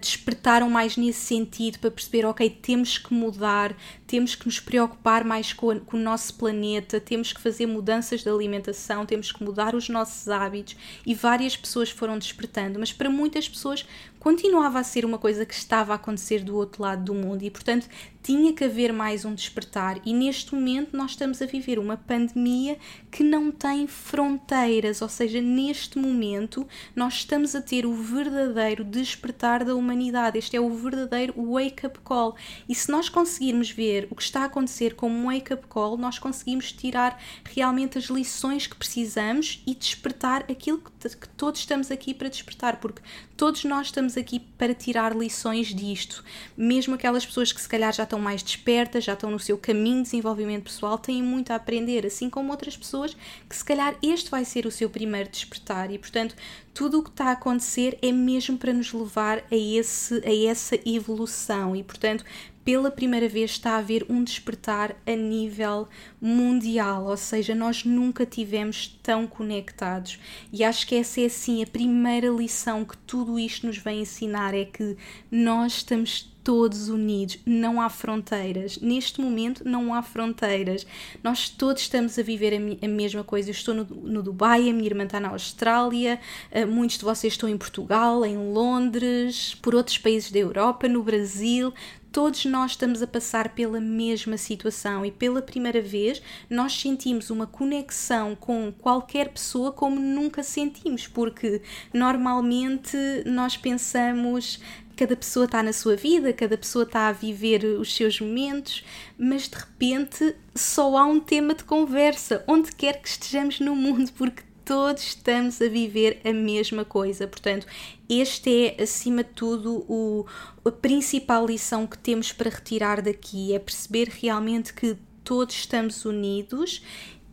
despertaram 0.00 0.70
mais 0.70 0.96
nesse 0.96 1.20
sentido 1.20 1.78
para 1.78 1.90
perceber, 1.90 2.24
ok, 2.24 2.48
temos 2.48 2.96
que 2.96 3.12
mudar, 3.12 3.76
temos 4.06 4.34
que 4.34 4.46
nos 4.46 4.58
preocupar 4.58 5.24
mais 5.24 5.52
com, 5.52 5.78
com, 5.80 5.96
o 5.96 6.00
nosso 6.00 6.34
planeta, 6.34 6.98
temos 7.00 7.32
que 7.32 7.40
fazer 7.40 7.66
mudanças 7.66 8.22
de 8.22 8.28
alimentação, 8.30 9.04
temos 9.04 9.30
que 9.30 9.44
mudar 9.44 9.74
os 9.74 9.88
nossos 9.88 10.28
hábitos 10.28 10.76
e 11.04 11.14
várias 11.14 11.56
pessoas 11.56 11.90
foram 11.90 12.18
despertando, 12.18 12.78
mas 12.78 12.92
para 12.92 13.10
muitas 13.10 13.48
pessoas 13.48 13.84
continuava 14.24 14.78
a 14.78 14.82
ser 14.82 15.04
uma 15.04 15.18
coisa 15.18 15.44
que 15.44 15.52
estava 15.52 15.92
a 15.92 15.96
acontecer 15.96 16.42
do 16.42 16.56
outro 16.56 16.82
lado 16.82 17.04
do 17.04 17.12
mundo 17.12 17.42
e, 17.42 17.50
portanto, 17.50 17.86
tinha 18.22 18.54
que 18.54 18.64
haver 18.64 18.90
mais 18.90 19.26
um 19.26 19.34
despertar. 19.34 20.00
E 20.02 20.14
neste 20.14 20.54
momento 20.54 20.96
nós 20.96 21.10
estamos 21.10 21.42
a 21.42 21.46
viver 21.46 21.78
uma 21.78 21.98
pandemia 21.98 22.78
que 23.10 23.22
não 23.22 23.52
tem 23.52 23.86
fronteiras, 23.86 25.02
ou 25.02 25.10
seja, 25.10 25.42
neste 25.42 25.98
momento 25.98 26.66
nós 26.96 27.16
estamos 27.16 27.54
a 27.54 27.60
ter 27.60 27.84
o 27.84 27.92
verdadeiro 27.92 28.82
despertar 28.82 29.62
da 29.62 29.74
humanidade. 29.74 30.38
Este 30.38 30.56
é 30.56 30.60
o 30.60 30.70
verdadeiro 30.70 31.34
wake-up 31.36 31.98
call. 32.00 32.34
E 32.66 32.74
se 32.74 32.90
nós 32.90 33.10
conseguirmos 33.10 33.70
ver 33.70 34.08
o 34.10 34.14
que 34.14 34.22
está 34.22 34.40
a 34.40 34.46
acontecer 34.46 34.94
como 34.94 35.14
um 35.14 35.26
wake-up 35.26 35.66
call, 35.66 35.98
nós 35.98 36.18
conseguimos 36.18 36.72
tirar 36.72 37.22
realmente 37.44 37.98
as 37.98 38.04
lições 38.04 38.66
que 38.66 38.74
precisamos 38.74 39.62
e 39.66 39.74
despertar 39.74 40.46
aquilo 40.50 40.78
que, 40.78 41.08
que 41.10 41.28
todos 41.28 41.60
estamos 41.60 41.90
aqui 41.90 42.14
para 42.14 42.30
despertar, 42.30 42.80
porque 42.80 43.02
todos 43.36 43.64
nós 43.64 43.88
estamos 43.88 44.13
estamos 44.14 44.16
aqui 44.16 44.40
para 44.56 44.72
tirar 44.74 45.16
lições 45.16 45.74
disto. 45.74 46.24
Mesmo 46.56 46.94
aquelas 46.94 47.26
pessoas 47.26 47.52
que 47.52 47.60
se 47.60 47.68
calhar 47.68 47.92
já 47.92 48.04
estão 48.04 48.18
mais 48.18 48.42
despertas, 48.42 49.04
já 49.04 49.14
estão 49.14 49.30
no 49.30 49.38
seu 49.38 49.58
caminho 49.58 49.98
de 49.98 50.04
desenvolvimento 50.04 50.64
pessoal, 50.64 50.96
têm 50.96 51.22
muito 51.22 51.50
a 51.50 51.56
aprender, 51.56 52.06
assim 52.06 52.30
como 52.30 52.50
outras 52.50 52.76
pessoas 52.76 53.16
que 53.48 53.56
se 53.56 53.64
calhar 53.64 53.96
este 54.02 54.30
vai 54.30 54.44
ser 54.44 54.66
o 54.66 54.70
seu 54.70 54.88
primeiro 54.88 55.28
despertar 55.28 55.90
e, 55.90 55.98
portanto, 55.98 56.36
tudo 56.74 56.98
o 56.98 57.02
que 57.02 57.10
está 57.10 57.26
a 57.26 57.32
acontecer 57.32 57.96
é 58.02 58.10
mesmo 58.10 58.58
para 58.58 58.72
nos 58.72 58.92
levar 58.92 59.38
a, 59.38 59.56
esse, 59.56 60.20
a 60.26 60.50
essa 60.50 60.76
evolução 60.84 61.74
e, 61.76 61.84
portanto, 61.84 62.24
pela 62.64 62.90
primeira 62.90 63.28
vez 63.28 63.52
está 63.52 63.72
a 63.72 63.78
haver 63.78 64.04
um 64.08 64.24
despertar 64.24 64.96
a 65.06 65.14
nível 65.14 65.86
mundial, 66.20 67.04
ou 67.04 67.16
seja, 67.16 67.54
nós 67.54 67.84
nunca 67.84 68.26
tivemos 68.26 68.98
tão 69.02 69.26
conectados. 69.26 70.18
E 70.52 70.64
acho 70.64 70.86
que 70.86 70.94
essa 70.96 71.20
é 71.20 71.26
assim 71.26 71.62
a 71.62 71.66
primeira 71.66 72.28
lição 72.28 72.84
que 72.84 72.96
tudo 72.98 73.38
isto 73.38 73.66
nos 73.66 73.78
vem 73.78 74.00
ensinar 74.00 74.54
é 74.54 74.64
que 74.64 74.96
nós 75.30 75.74
estamos 75.74 76.33
todos 76.44 76.90
unidos, 76.90 77.38
não 77.46 77.80
há 77.80 77.88
fronteiras. 77.88 78.78
Neste 78.78 79.20
momento 79.20 79.66
não 79.66 79.94
há 79.94 80.02
fronteiras. 80.02 80.86
Nós 81.22 81.48
todos 81.48 81.82
estamos 81.82 82.18
a 82.18 82.22
viver 82.22 82.52
a, 82.52 82.84
a 82.84 82.88
mesma 82.88 83.24
coisa. 83.24 83.48
Eu 83.48 83.52
estou 83.52 83.74
no, 83.74 83.84
no, 83.84 84.22
Dubai, 84.22 84.68
a 84.68 84.72
minha 84.72 84.86
irmã 84.86 85.04
está 85.04 85.18
na 85.18 85.30
Austrália, 85.30 86.20
uh, 86.52 86.66
muitos 86.66 86.98
de 86.98 87.04
vocês 87.04 87.32
estão 87.32 87.48
em 87.48 87.56
Portugal, 87.56 88.24
em 88.24 88.36
Londres, 88.36 89.56
por 89.62 89.74
outros 89.74 89.96
países 89.96 90.30
da 90.30 90.38
Europa, 90.38 90.86
no 90.86 91.02
Brasil 91.02 91.72
todos 92.14 92.44
nós 92.44 92.70
estamos 92.70 93.02
a 93.02 93.08
passar 93.08 93.56
pela 93.56 93.80
mesma 93.80 94.36
situação 94.36 95.04
e 95.04 95.10
pela 95.10 95.42
primeira 95.42 95.82
vez 95.82 96.22
nós 96.48 96.72
sentimos 96.80 97.28
uma 97.28 97.44
conexão 97.44 98.36
com 98.36 98.72
qualquer 98.72 99.30
pessoa 99.30 99.72
como 99.72 99.98
nunca 99.98 100.44
sentimos, 100.44 101.08
porque 101.08 101.60
normalmente 101.92 102.96
nós 103.26 103.56
pensamos 103.56 104.60
cada 104.94 105.16
pessoa 105.16 105.46
está 105.46 105.62
na 105.62 105.72
sua 105.72 105.96
vida, 105.96 106.32
cada 106.32 106.56
pessoa 106.56 106.84
está 106.84 107.08
a 107.08 107.12
viver 107.12 107.64
os 107.64 107.94
seus 107.94 108.20
momentos, 108.20 108.84
mas 109.18 109.48
de 109.48 109.56
repente 109.56 110.34
só 110.54 110.96
há 110.96 111.04
um 111.04 111.20
tema 111.20 111.54
de 111.54 111.64
conversa, 111.64 112.44
onde 112.46 112.72
quer 112.72 113.00
que 113.00 113.08
estejamos 113.08 113.60
no 113.60 113.74
mundo, 113.74 114.10
porque 114.16 114.42
todos 114.64 115.02
estamos 115.02 115.60
a 115.60 115.68
viver 115.68 116.20
a 116.24 116.32
mesma 116.32 116.84
coisa. 116.84 117.26
Portanto, 117.26 117.66
este 118.08 118.74
é, 118.78 118.82
acima 118.82 119.22
de 119.22 119.30
tudo, 119.30 119.84
o, 119.88 120.26
a 120.64 120.70
principal 120.70 121.46
lição 121.46 121.86
que 121.86 121.98
temos 121.98 122.32
para 122.32 122.50
retirar 122.50 123.02
daqui: 123.02 123.54
é 123.54 123.58
perceber 123.58 124.08
realmente 124.08 124.72
que 124.72 124.96
todos 125.22 125.54
estamos 125.54 126.04
unidos 126.04 126.82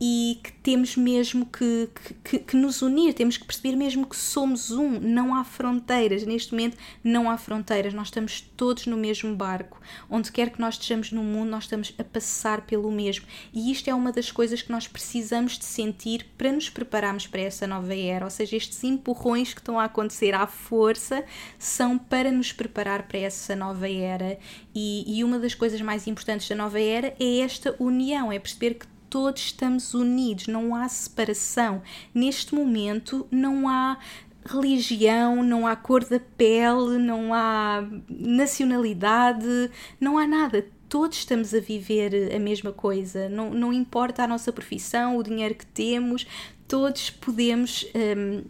e 0.04 0.40
que 0.42 0.50
temos 0.54 0.96
mesmo 0.96 1.46
que, 1.46 1.88
que, 2.24 2.38
que, 2.40 2.56
nos 2.56 2.82
unir, 2.82 3.14
temos 3.14 3.36
que 3.36 3.44
perceber 3.44 3.76
mesmo 3.76 4.04
que 4.04 4.16
somos 4.16 4.72
um, 4.72 4.98
não 4.98 5.32
há 5.32 5.44
fronteiras. 5.44 6.24
Neste 6.24 6.50
momento 6.50 6.76
não 7.04 7.30
há 7.30 7.38
fronteiras, 7.38 7.94
nós 7.94 8.08
estamos 8.08 8.40
todos 8.56 8.86
no 8.86 8.96
mesmo 8.96 9.36
barco. 9.36 9.80
Onde 10.10 10.32
quer 10.32 10.50
que 10.50 10.60
nós 10.60 10.74
estejamos 10.74 11.12
no 11.12 11.22
mundo, 11.22 11.50
nós 11.50 11.64
estamos 11.64 11.94
a 11.96 12.02
passar 12.02 12.62
pelo 12.62 12.90
mesmo. 12.90 13.26
E 13.54 13.70
isto 13.70 13.88
é 13.88 13.94
uma 13.94 14.10
das 14.10 14.32
coisas 14.32 14.60
que 14.60 14.72
nós 14.72 14.88
precisamos 14.88 15.56
de 15.56 15.64
sentir 15.64 16.26
para 16.36 16.50
nos 16.50 16.68
prepararmos 16.68 17.28
para 17.28 17.42
essa 17.42 17.64
nova 17.68 17.94
era. 17.94 18.24
Ou 18.24 18.30
seja, 18.30 18.56
estes 18.56 18.82
empurrões 18.82 19.54
que 19.54 19.60
estão 19.60 19.78
a 19.78 19.84
acontecer 19.84 20.34
à 20.34 20.48
força 20.48 21.24
são 21.60 21.96
para 21.96 22.32
nos 22.32 22.52
preparar 22.52 23.04
para 23.06 23.20
essa 23.20 23.54
nova 23.54 23.88
era. 23.88 24.36
E, 24.74 25.04
e 25.06 25.22
uma 25.22 25.38
das 25.38 25.54
coisas 25.54 25.80
mais 25.80 26.08
importantes 26.08 26.48
da 26.48 26.56
nova 26.56 26.80
era 26.80 27.14
é 27.20 27.38
esta 27.38 27.76
união, 27.78 28.32
é 28.32 28.40
perceber 28.40 28.74
que 28.74 28.91
todos 29.12 29.42
estamos 29.42 29.92
unidos, 29.92 30.46
não 30.46 30.74
há 30.74 30.88
separação. 30.88 31.82
Neste 32.14 32.54
momento 32.54 33.26
não 33.30 33.68
há 33.68 33.98
religião, 34.42 35.44
não 35.44 35.66
há 35.66 35.76
cor 35.76 36.02
da 36.02 36.18
pele, 36.18 36.96
não 36.96 37.34
há 37.34 37.86
nacionalidade, 38.08 39.70
não 40.00 40.16
há 40.16 40.26
nada. 40.26 40.64
Todos 40.88 41.18
estamos 41.18 41.52
a 41.52 41.60
viver 41.60 42.34
a 42.34 42.38
mesma 42.38 42.72
coisa, 42.72 43.28
não, 43.28 43.50
não 43.50 43.70
importa 43.70 44.22
a 44.22 44.26
nossa 44.26 44.50
profissão, 44.50 45.18
o 45.18 45.22
dinheiro 45.22 45.56
que 45.56 45.66
temos, 45.66 46.26
todos 46.66 47.10
podemos. 47.10 47.86
Um, 47.94 48.44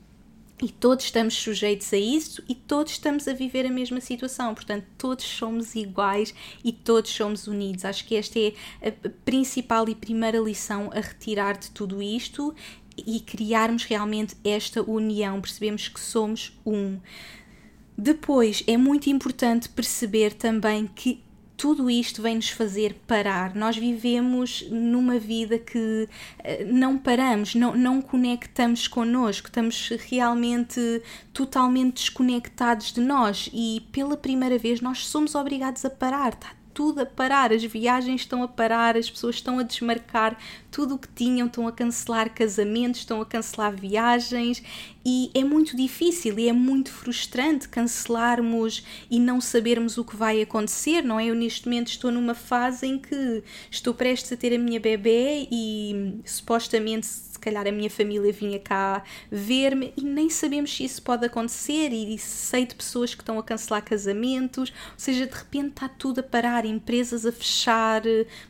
e 0.63 0.69
todos 0.69 1.05
estamos 1.05 1.35
sujeitos 1.35 1.93
a 1.93 1.99
isso 1.99 2.41
e 2.49 2.55
todos 2.55 2.93
estamos 2.93 3.27
a 3.27 3.33
viver 3.33 3.67
a 3.67 3.71
mesma 3.71 4.01
situação. 4.01 4.55
Portanto, 4.55 4.87
todos 4.97 5.25
somos 5.25 5.75
iguais 5.75 6.33
e 6.65 6.73
todos 6.73 7.11
somos 7.11 7.49
unidos. 7.49 7.85
Acho 7.85 8.07
que 8.07 8.15
esta 8.15 8.39
é 8.39 8.55
a 8.81 9.11
principal 9.25 9.89
e 9.89 9.95
primeira 9.95 10.39
lição 10.39 10.89
a 10.95 11.01
retirar 11.01 11.59
de 11.59 11.73
tudo 11.73 12.01
isto 12.01 12.55
e 12.97 13.19
criarmos 13.19 13.83
realmente 13.83 14.37
esta 14.45 14.81
união. 14.83 15.41
Percebemos 15.41 15.89
que 15.89 15.99
somos 15.99 16.57
um. 16.65 17.01
Depois, 17.99 18.63
é 18.69 18.77
muito 18.77 19.11
importante 19.11 19.69
perceber 19.69 20.33
também 20.33 20.87
que 20.87 21.21
tudo 21.57 21.91
isto 21.91 22.23
vem 22.23 22.37
nos 22.37 22.51
fazer 22.51 22.95
parar. 23.07 23.55
Nós 23.55 23.77
vivemos 23.77 24.65
numa 24.71 25.19
vida 25.19 25.59
que 25.59 26.09
eh, 26.39 26.65
não 26.65 26.99
paramos, 26.99 27.55
não, 27.55 27.77
não 27.77 28.03
conectamos 28.03 28.89
connosco, 28.89 29.49
estamos 29.49 29.91
realmente 30.09 31.03
totalmente 31.33 31.95
desconectados 31.95 32.93
de 32.93 33.01
nós 33.01 33.49
e 33.53 33.83
pela 33.93 34.17
primeira 34.17 34.59
vez 34.59 34.81
nós 34.81 35.07
somos 35.07 35.35
obrigados 35.35 35.85
a 35.85 35.91
parar. 35.91 36.33
Está 36.33 36.62
tudo 36.73 37.01
a 37.01 37.07
parar, 37.07 37.53
as 37.53 37.63
viagens 37.65 38.23
estão 38.23 38.43
a 38.43 38.49
parar, 38.49 38.97
as 38.97 39.11
pessoas 39.11 39.37
estão 39.37 39.59
a 39.59 39.63
desmarcar 39.63 40.39
tudo 40.71 40.95
o 40.95 40.99
que 40.99 41.09
tinham, 41.09 41.47
estão 41.47 41.69
a 41.69 41.73
cancelar 41.73 42.33
casamentos, 42.33 43.01
estão 43.01 43.21
a 43.21 43.27
cancelar 43.27 43.75
viagens 43.75 44.63
e 45.05 45.31
é 45.35 45.45
muito 45.45 45.77
difícil 45.77 46.39
e 46.39 46.49
é 46.49 46.53
muito 46.53 46.91
frustrante 46.91 47.69
cancelarmos 47.69 48.85
e 49.11 49.19
não 49.19 49.41
sabermos 49.41 49.99
o 49.99 50.05
que 50.05 50.17
vai 50.17 50.41
acontecer, 50.41 51.03
não 51.03 51.19
é? 51.19 51.27
Eu 51.27 51.35
neste 51.35 51.67
momento 51.67 51.89
estou 51.89 52.11
numa 52.11 52.35
fase 52.35 52.87
em 52.87 52.99
que 52.99 53.43
estou 53.71 53.93
prestes 53.93 54.33
a 54.33 54.37
ter 54.37 54.55
a 54.55 54.59
minha 54.59 54.81
bebê 54.81 55.49
e 55.51 56.21
supostamente 56.25 57.07
calhar 57.43 57.67
a 57.67 57.73
minha 57.73 57.91
família 57.91 58.33
vinha 58.33 58.59
cá 58.59 59.03
ver-me 59.31 59.93
e 59.97 60.03
nem 60.03 60.31
sabemos 60.31 60.75
se 60.75 60.85
isso 60.85 61.03
pode 61.03 61.27
acontecer 61.27 61.93
e 61.93 62.17
sei 62.19 62.65
de 62.65 62.75
pessoas 62.75 63.15
que 63.15 63.23
estão 63.23 63.39
a 63.39 63.43
cancelar 63.43 63.83
casamentos, 63.83 64.71
ou 64.71 64.95
seja, 64.97 65.27
de 65.27 65.35
repente 65.35 65.69
está 65.69 65.89
tudo 65.89 66.21
a 66.21 66.23
parar 66.23 66.65
empresas 66.65 67.27
a 67.27 67.33
fechar, 67.33 68.03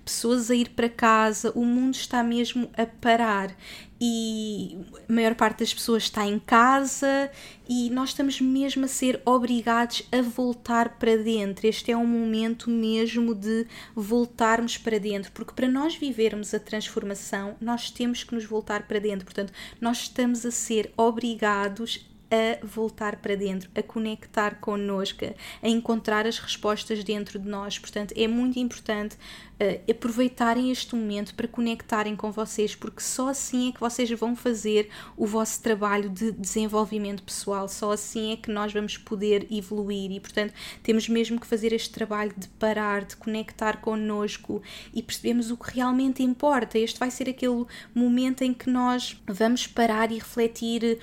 pessoas 0.04 0.50
a 0.50 0.54
ir 0.54 0.70
para 0.70 0.88
casa, 0.88 1.52
o 1.54 1.64
mundo 1.64 1.94
está 1.94 2.22
mesmo 2.22 2.70
a 2.76 2.86
parar 2.86 3.56
e 4.04 4.78
a 5.08 5.12
maior 5.12 5.36
parte 5.36 5.60
das 5.60 5.72
pessoas 5.72 6.02
está 6.02 6.26
em 6.26 6.36
casa 6.40 7.30
e 7.68 7.88
nós 7.90 8.08
estamos 8.08 8.40
mesmo 8.40 8.84
a 8.84 8.88
ser 8.88 9.22
obrigados 9.24 10.02
a 10.10 10.20
voltar 10.20 10.98
para 10.98 11.16
dentro. 11.16 11.68
Este 11.68 11.92
é 11.92 11.96
um 11.96 12.04
momento 12.04 12.68
mesmo 12.68 13.32
de 13.32 13.64
voltarmos 13.94 14.76
para 14.76 14.98
dentro, 14.98 15.30
porque 15.30 15.52
para 15.52 15.68
nós 15.68 15.94
vivermos 15.94 16.52
a 16.52 16.58
transformação, 16.58 17.54
nós 17.60 17.92
temos 17.92 18.24
que 18.24 18.34
nos 18.34 18.44
voltar 18.44 18.88
para 18.88 18.98
dentro. 18.98 19.24
Portanto, 19.24 19.52
nós 19.80 19.98
estamos 19.98 20.44
a 20.44 20.50
ser 20.50 20.92
obrigados 20.96 22.04
a 22.32 22.64
voltar 22.64 23.16
para 23.16 23.36
dentro, 23.36 23.70
a 23.74 23.82
conectar 23.82 24.54
connosco, 24.58 25.26
a 25.62 25.68
encontrar 25.68 26.26
as 26.26 26.38
respostas 26.38 27.04
dentro 27.04 27.38
de 27.38 27.46
nós. 27.46 27.78
Portanto, 27.78 28.14
é 28.16 28.26
muito 28.26 28.58
importante 28.58 29.16
uh, 29.16 29.90
aproveitarem 29.90 30.70
este 30.70 30.94
momento 30.94 31.34
para 31.34 31.46
conectarem 31.46 32.16
com 32.16 32.32
vocês, 32.32 32.74
porque 32.74 33.02
só 33.02 33.28
assim 33.28 33.68
é 33.68 33.72
que 33.72 33.80
vocês 33.80 34.10
vão 34.12 34.34
fazer 34.34 34.88
o 35.14 35.26
vosso 35.26 35.62
trabalho 35.62 36.08
de 36.08 36.32
desenvolvimento 36.32 37.22
pessoal, 37.22 37.68
só 37.68 37.92
assim 37.92 38.32
é 38.32 38.36
que 38.36 38.50
nós 38.50 38.72
vamos 38.72 38.96
poder 38.96 39.46
evoluir 39.50 40.10
e, 40.10 40.18
portanto, 40.18 40.54
temos 40.82 41.06
mesmo 41.10 41.38
que 41.38 41.46
fazer 41.46 41.74
este 41.74 41.90
trabalho 41.90 42.32
de 42.34 42.48
parar, 42.48 43.04
de 43.04 43.14
conectar 43.16 43.82
connosco 43.82 44.62
e 44.94 45.02
percebemos 45.02 45.50
o 45.50 45.56
que 45.58 45.74
realmente 45.74 46.22
importa. 46.22 46.78
Este 46.78 46.98
vai 46.98 47.10
ser 47.10 47.28
aquele 47.28 47.66
momento 47.94 48.40
em 48.40 48.54
que 48.54 48.70
nós 48.70 49.20
vamos 49.26 49.66
parar 49.66 50.10
e 50.10 50.14
refletir 50.14 50.98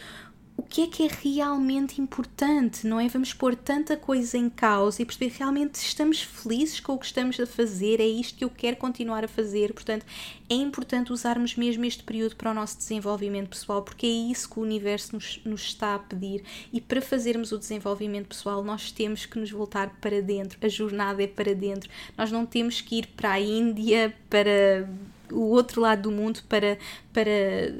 o 0.59 0.61
que 0.61 0.81
é 0.81 0.87
que 0.87 1.05
é 1.05 1.09
realmente 1.23 2.01
importante, 2.01 2.85
não 2.85 2.99
é? 2.99 3.07
Vamos 3.07 3.33
pôr 3.33 3.55
tanta 3.55 3.95
coisa 3.95 4.37
em 4.37 4.49
causa 4.49 5.01
e 5.01 5.05
perceber 5.05 5.33
realmente 5.37 5.75
estamos 5.75 6.21
felizes 6.21 6.81
com 6.81 6.95
o 6.95 6.97
que 6.97 7.05
estamos 7.05 7.39
a 7.39 7.47
fazer, 7.47 8.01
é 8.01 8.05
isto 8.05 8.37
que 8.37 8.43
eu 8.43 8.49
quero 8.49 8.75
continuar 8.75 9.23
a 9.23 9.27
fazer. 9.29 9.71
Portanto, 9.71 10.05
é 10.49 10.55
importante 10.55 11.13
usarmos 11.13 11.55
mesmo 11.55 11.85
este 11.85 12.03
período 12.03 12.35
para 12.35 12.51
o 12.51 12.53
nosso 12.53 12.77
desenvolvimento 12.77 13.51
pessoal, 13.51 13.83
porque 13.83 14.05
é 14.05 14.09
isso 14.09 14.49
que 14.49 14.59
o 14.59 14.61
universo 14.61 15.15
nos, 15.15 15.39
nos 15.45 15.61
está 15.61 15.95
a 15.95 15.99
pedir. 15.99 16.43
E 16.73 16.81
para 16.81 17.01
fazermos 17.01 17.53
o 17.53 17.57
desenvolvimento 17.57 18.27
pessoal, 18.27 18.61
nós 18.61 18.91
temos 18.91 19.25
que 19.25 19.39
nos 19.39 19.51
voltar 19.51 19.97
para 20.01 20.21
dentro. 20.21 20.59
A 20.61 20.67
jornada 20.67 21.23
é 21.23 21.27
para 21.27 21.55
dentro. 21.55 21.89
Nós 22.17 22.33
não 22.33 22.45
temos 22.45 22.81
que 22.81 22.97
ir 22.97 23.07
para 23.15 23.31
a 23.31 23.39
Índia, 23.39 24.13
para 24.29 24.89
o 25.31 25.49
outro 25.49 25.81
lado 25.81 26.03
do 26.03 26.11
mundo 26.11 26.41
para, 26.47 26.77
para 27.13 27.29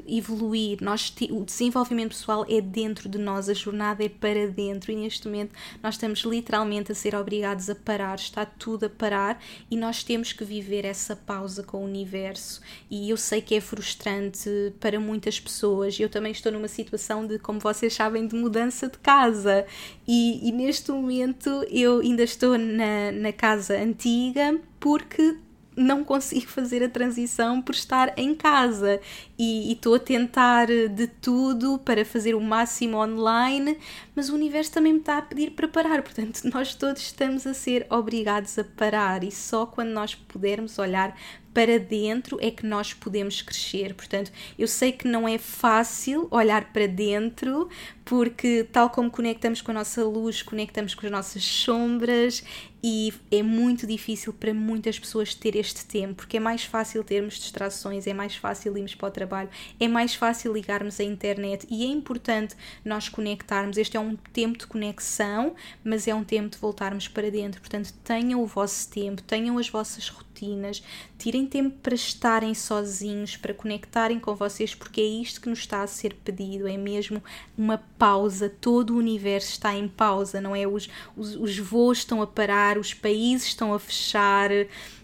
evoluir. 0.06 0.78
Nós, 0.80 1.14
o 1.30 1.44
desenvolvimento 1.44 2.10
pessoal 2.10 2.44
é 2.48 2.60
dentro 2.60 3.08
de 3.08 3.18
nós, 3.18 3.48
a 3.48 3.54
jornada 3.54 4.04
é 4.04 4.08
para 4.08 4.48
dentro 4.48 4.92
e 4.92 4.96
neste 4.96 5.26
momento 5.26 5.52
nós 5.82 5.94
estamos 5.94 6.20
literalmente 6.20 6.92
a 6.92 6.94
ser 6.94 7.14
obrigados 7.14 7.68
a 7.70 7.74
parar, 7.74 8.16
está 8.16 8.44
tudo 8.44 8.86
a 8.86 8.88
parar 8.88 9.42
e 9.70 9.76
nós 9.76 10.02
temos 10.02 10.32
que 10.32 10.44
viver 10.44 10.84
essa 10.84 11.14
pausa 11.14 11.62
com 11.62 11.78
o 11.78 11.84
universo. 11.84 12.60
E 12.90 13.10
eu 13.10 13.16
sei 13.16 13.40
que 13.40 13.54
é 13.54 13.60
frustrante 13.60 14.50
para 14.80 14.98
muitas 14.98 15.38
pessoas. 15.38 15.98
Eu 15.98 16.08
também 16.08 16.32
estou 16.32 16.52
numa 16.52 16.68
situação 16.68 17.26
de, 17.26 17.38
como 17.38 17.60
vocês 17.60 17.94
sabem, 17.94 18.26
de 18.26 18.34
mudança 18.34 18.88
de 18.88 18.98
casa 18.98 19.66
e, 20.06 20.48
e 20.48 20.52
neste 20.52 20.90
momento 20.90 21.48
eu 21.70 22.00
ainda 22.00 22.22
estou 22.22 22.58
na, 22.58 23.12
na 23.12 23.32
casa 23.32 23.78
antiga 23.78 24.58
porque 24.78 25.36
não 25.80 26.04
consigo 26.04 26.46
fazer 26.46 26.82
a 26.82 26.88
transição 26.88 27.60
por 27.62 27.74
estar 27.74 28.12
em 28.16 28.34
casa. 28.34 29.00
E 29.38 29.72
estou 29.72 29.94
a 29.94 29.98
tentar 29.98 30.66
de 30.66 31.06
tudo 31.06 31.78
para 31.78 32.04
fazer 32.04 32.34
o 32.34 32.40
máximo 32.40 32.98
online, 32.98 33.78
mas 34.14 34.28
o 34.28 34.34
universo 34.34 34.72
também 34.72 34.92
me 34.92 34.98
está 34.98 35.16
a 35.16 35.22
pedir 35.22 35.52
para 35.52 35.66
parar, 35.66 36.02
portanto, 36.02 36.42
nós 36.52 36.74
todos 36.74 37.00
estamos 37.00 37.46
a 37.46 37.54
ser 37.54 37.86
obrigados 37.88 38.58
a 38.58 38.64
parar. 38.64 39.24
E 39.24 39.32
só 39.32 39.64
quando 39.64 39.90
nós 39.90 40.14
pudermos 40.14 40.78
olhar 40.78 41.16
para 41.52 41.78
dentro 41.78 42.38
é 42.40 42.50
que 42.50 42.64
nós 42.64 42.92
podemos 42.92 43.42
crescer. 43.42 43.94
Portanto, 43.94 44.30
eu 44.58 44.68
sei 44.68 44.92
que 44.92 45.08
não 45.08 45.26
é 45.26 45.38
fácil 45.38 46.28
olhar 46.30 46.72
para 46.72 46.86
dentro, 46.86 47.68
porque 48.10 48.66
tal 48.72 48.90
como 48.90 49.08
conectamos 49.08 49.62
com 49.62 49.70
a 49.70 49.74
nossa 49.74 50.02
luz, 50.02 50.42
conectamos 50.42 50.96
com 50.96 51.06
as 51.06 51.12
nossas 51.12 51.44
sombras 51.44 52.42
e 52.82 53.12
é 53.30 53.42
muito 53.42 53.86
difícil 53.86 54.32
para 54.32 54.54
muitas 54.54 54.98
pessoas 54.98 55.34
ter 55.34 55.54
este 55.54 55.84
tempo, 55.84 56.14
porque 56.14 56.38
é 56.38 56.40
mais 56.40 56.64
fácil 56.64 57.04
termos 57.04 57.34
distrações, 57.34 58.06
é 58.06 58.14
mais 58.14 58.34
fácil 58.34 58.76
irmos 58.76 58.94
para 58.94 59.08
o 59.08 59.10
trabalho, 59.10 59.50
é 59.78 59.86
mais 59.86 60.14
fácil 60.14 60.52
ligarmos 60.52 60.98
a 60.98 61.04
internet 61.04 61.66
e 61.70 61.84
é 61.84 61.86
importante 61.86 62.56
nós 62.84 63.08
conectarmos. 63.08 63.76
Este 63.76 63.96
é 63.96 64.00
um 64.00 64.16
tempo 64.16 64.58
de 64.58 64.66
conexão, 64.66 65.54
mas 65.84 66.08
é 66.08 66.14
um 66.14 66.24
tempo 66.24 66.48
de 66.48 66.58
voltarmos 66.58 67.06
para 67.06 67.30
dentro. 67.30 67.60
Portanto, 67.60 67.92
tenham 68.02 68.42
o 68.42 68.46
vosso 68.46 68.90
tempo, 68.90 69.22
tenham 69.22 69.58
as 69.58 69.68
vossas 69.68 70.08
rotinas, 70.08 70.82
tirem 71.18 71.46
tempo 71.46 71.76
para 71.82 71.94
estarem 71.94 72.54
sozinhos, 72.54 73.36
para 73.36 73.52
conectarem 73.52 74.18
com 74.18 74.34
vocês, 74.34 74.74
porque 74.74 75.02
é 75.02 75.06
isto 75.06 75.40
que 75.40 75.50
nos 75.50 75.58
está 75.58 75.82
a 75.82 75.86
ser 75.86 76.14
pedido, 76.14 76.66
é 76.66 76.78
mesmo 76.78 77.22
uma 77.56 77.76
pausa, 78.00 78.48
todo 78.48 78.94
o 78.94 78.96
universo 78.96 79.50
está 79.50 79.74
em 79.74 79.86
pausa, 79.86 80.40
não 80.40 80.56
é? 80.56 80.66
Os, 80.66 80.88
os, 81.14 81.36
os 81.36 81.58
voos 81.58 81.98
estão 81.98 82.22
a 82.22 82.26
parar, 82.26 82.78
os 82.78 82.94
países 82.94 83.48
estão 83.48 83.74
a 83.74 83.78
fechar, 83.78 84.48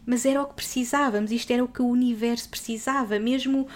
mas 0.06 0.24
era 0.24 0.40
o 0.40 0.46
que 0.46 0.54
precisávamos, 0.54 1.30
isto 1.30 1.52
era 1.52 1.62
o 1.62 1.68
que 1.68 1.82
o 1.82 1.88
universo 1.88 2.48
precisava, 2.48 3.18
mesmo 3.18 3.68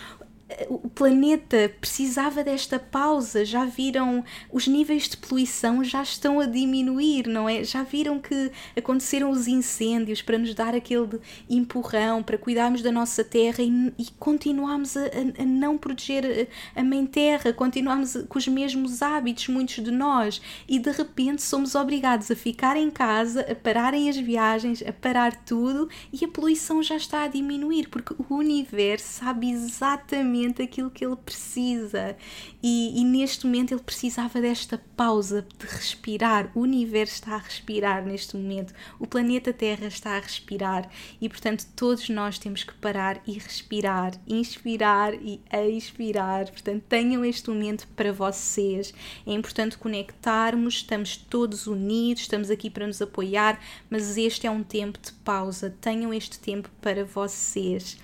o 0.68 0.88
planeta 0.88 1.72
precisava 1.80 2.42
desta 2.42 2.78
pausa. 2.78 3.44
Já 3.44 3.64
viram 3.64 4.24
os 4.52 4.66
níveis 4.66 5.08
de 5.08 5.16
poluição 5.16 5.82
já 5.84 6.02
estão 6.02 6.40
a 6.40 6.46
diminuir, 6.46 7.26
não 7.26 7.48
é? 7.48 7.62
Já 7.64 7.82
viram 7.82 8.18
que 8.18 8.50
aconteceram 8.76 9.30
os 9.30 9.46
incêndios 9.46 10.22
para 10.22 10.38
nos 10.38 10.54
dar 10.54 10.74
aquele 10.74 11.20
empurrão, 11.48 12.22
para 12.22 12.38
cuidarmos 12.38 12.82
da 12.82 12.90
nossa 12.90 13.22
terra 13.22 13.62
e, 13.62 13.92
e 13.98 14.06
continuamos 14.18 14.96
a, 14.96 15.02
a, 15.38 15.44
não 15.44 15.76
proteger 15.78 16.48
a, 16.74 16.80
a 16.80 16.84
mãe 16.84 17.06
terra, 17.06 17.52
continuamos 17.52 18.16
com 18.28 18.38
os 18.38 18.48
mesmos 18.48 19.02
hábitos, 19.02 19.48
muitos 19.48 19.82
de 19.82 19.90
nós, 19.90 20.40
e 20.68 20.78
de 20.78 20.90
repente 20.90 21.42
somos 21.42 21.74
obrigados 21.74 22.30
a 22.30 22.36
ficar 22.36 22.76
em 22.76 22.90
casa, 22.90 23.40
a 23.50 23.54
pararem 23.54 24.08
as 24.08 24.16
viagens, 24.16 24.82
a 24.86 24.92
parar 24.92 25.44
tudo 25.44 25.88
e 26.12 26.24
a 26.24 26.28
poluição 26.28 26.82
já 26.82 26.96
está 26.96 27.24
a 27.24 27.28
diminuir, 27.28 27.88
porque 27.88 28.14
o 28.28 28.34
universo 28.34 29.20
sabe 29.20 29.50
exatamente 29.50 30.39
exatamente 30.40 30.62
aquilo 30.62 30.90
que 30.90 31.04
ele 31.04 31.16
precisa. 31.16 32.16
E, 32.62 33.00
e, 33.00 33.04
neste 33.04 33.46
momento 33.46 33.72
ele 33.72 33.82
precisava 33.82 34.40
desta 34.40 34.78
pausa 34.96 35.42
de 35.42 35.66
respirar. 35.66 36.50
O 36.54 36.60
universo 36.60 37.14
está 37.14 37.34
a 37.34 37.38
respirar 37.38 38.04
neste 38.04 38.36
momento, 38.36 38.74
o 38.98 39.06
planeta 39.06 39.52
Terra 39.52 39.86
está 39.86 40.16
a 40.16 40.20
respirar 40.20 40.88
e, 41.20 41.28
portanto, 41.28 41.66
todos 41.76 42.08
nós 42.08 42.38
temos 42.38 42.64
que 42.64 42.74
parar 42.74 43.22
e 43.26 43.32
respirar, 43.32 44.12
inspirar 44.26 45.14
e 45.14 45.40
expirar. 45.76 46.50
Portanto, 46.50 46.82
tenham 46.88 47.24
este 47.24 47.50
momento 47.50 47.86
para 47.96 48.12
vocês. 48.12 48.92
É 49.26 49.32
importante 49.32 49.78
conectarmos, 49.78 50.74
estamos 50.76 51.16
todos 51.16 51.66
unidos, 51.66 52.22
estamos 52.22 52.50
aqui 52.50 52.70
para 52.70 52.86
nos 52.86 53.00
apoiar, 53.00 53.60
mas 53.88 54.16
este 54.16 54.46
é 54.46 54.50
um 54.50 54.62
tempo 54.62 54.98
de 54.98 55.12
pausa. 55.12 55.74
Tenham 55.80 56.12
este 56.12 56.38
tempo 56.38 56.70
para 56.80 57.04
vocês. 57.04 57.98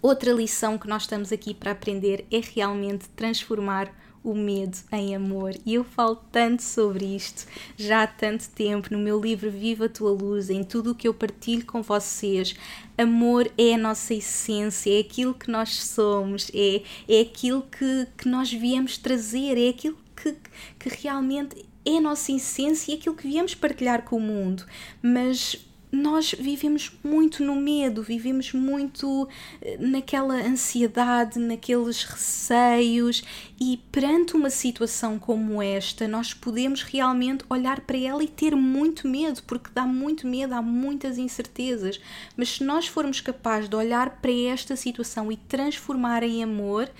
Outra 0.00 0.32
lição 0.32 0.78
que 0.78 0.88
nós 0.88 1.02
estamos 1.02 1.32
aqui 1.32 1.52
para 1.52 1.72
aprender 1.72 2.24
é 2.30 2.40
realmente 2.40 3.08
transformar 3.10 3.92
o 4.22 4.34
medo 4.34 4.76
em 4.92 5.14
amor. 5.14 5.54
E 5.64 5.74
eu 5.74 5.84
falo 5.84 6.16
tanto 6.30 6.62
sobre 6.62 7.04
isto 7.04 7.46
já 7.76 8.02
há 8.02 8.06
tanto 8.06 8.48
tempo 8.50 8.92
no 8.92 8.98
meu 8.98 9.20
livro 9.20 9.50
Viva 9.50 9.86
a 9.86 9.88
Tua 9.88 10.10
Luz, 10.10 10.50
em 10.50 10.62
tudo 10.62 10.92
o 10.92 10.94
que 10.94 11.08
eu 11.08 11.14
partilho 11.14 11.64
com 11.64 11.82
vocês. 11.82 12.54
Amor 12.96 13.50
é 13.56 13.74
a 13.74 13.78
nossa 13.78 14.14
essência, 14.14 14.96
é 14.96 15.00
aquilo 15.00 15.34
que 15.34 15.50
nós 15.50 15.82
somos, 15.82 16.50
é, 16.54 16.82
é 17.08 17.20
aquilo 17.20 17.62
que, 17.62 18.06
que 18.16 18.28
nós 18.28 18.52
viemos 18.52 18.98
trazer, 18.98 19.58
é 19.58 19.68
aquilo 19.68 19.96
que, 20.14 20.36
que 20.78 20.88
realmente 20.88 21.64
é 21.84 21.96
a 21.96 22.00
nossa 22.00 22.32
essência 22.32 22.92
e 22.92 22.96
aquilo 22.96 23.14
que 23.14 23.26
viemos 23.26 23.54
partilhar 23.54 24.02
com 24.02 24.16
o 24.16 24.20
mundo. 24.20 24.64
Mas 25.00 25.67
nós 25.90 26.32
vivemos 26.32 26.92
muito 27.02 27.42
no 27.42 27.56
medo, 27.56 28.02
vivemos 28.02 28.52
muito 28.52 29.28
eh, 29.62 29.76
naquela 29.78 30.34
ansiedade, 30.34 31.38
naqueles 31.38 32.04
receios, 32.04 33.22
e 33.60 33.80
perante 33.90 34.36
uma 34.36 34.50
situação 34.50 35.18
como 35.18 35.62
esta, 35.62 36.06
nós 36.06 36.34
podemos 36.34 36.82
realmente 36.82 37.44
olhar 37.48 37.80
para 37.80 37.96
ela 37.96 38.22
e 38.22 38.28
ter 38.28 38.54
muito 38.54 39.08
medo, 39.08 39.42
porque 39.44 39.70
dá 39.74 39.84
muito 39.86 40.26
medo, 40.26 40.54
há 40.54 40.62
muitas 40.62 41.18
incertezas. 41.18 42.00
Mas 42.36 42.50
se 42.50 42.64
nós 42.64 42.86
formos 42.86 43.20
capazes 43.20 43.68
de 43.68 43.76
olhar 43.76 44.20
para 44.20 44.32
esta 44.32 44.76
situação 44.76 45.32
e 45.32 45.36
transformar 45.36 46.22
em 46.22 46.42
amor, 46.42 46.90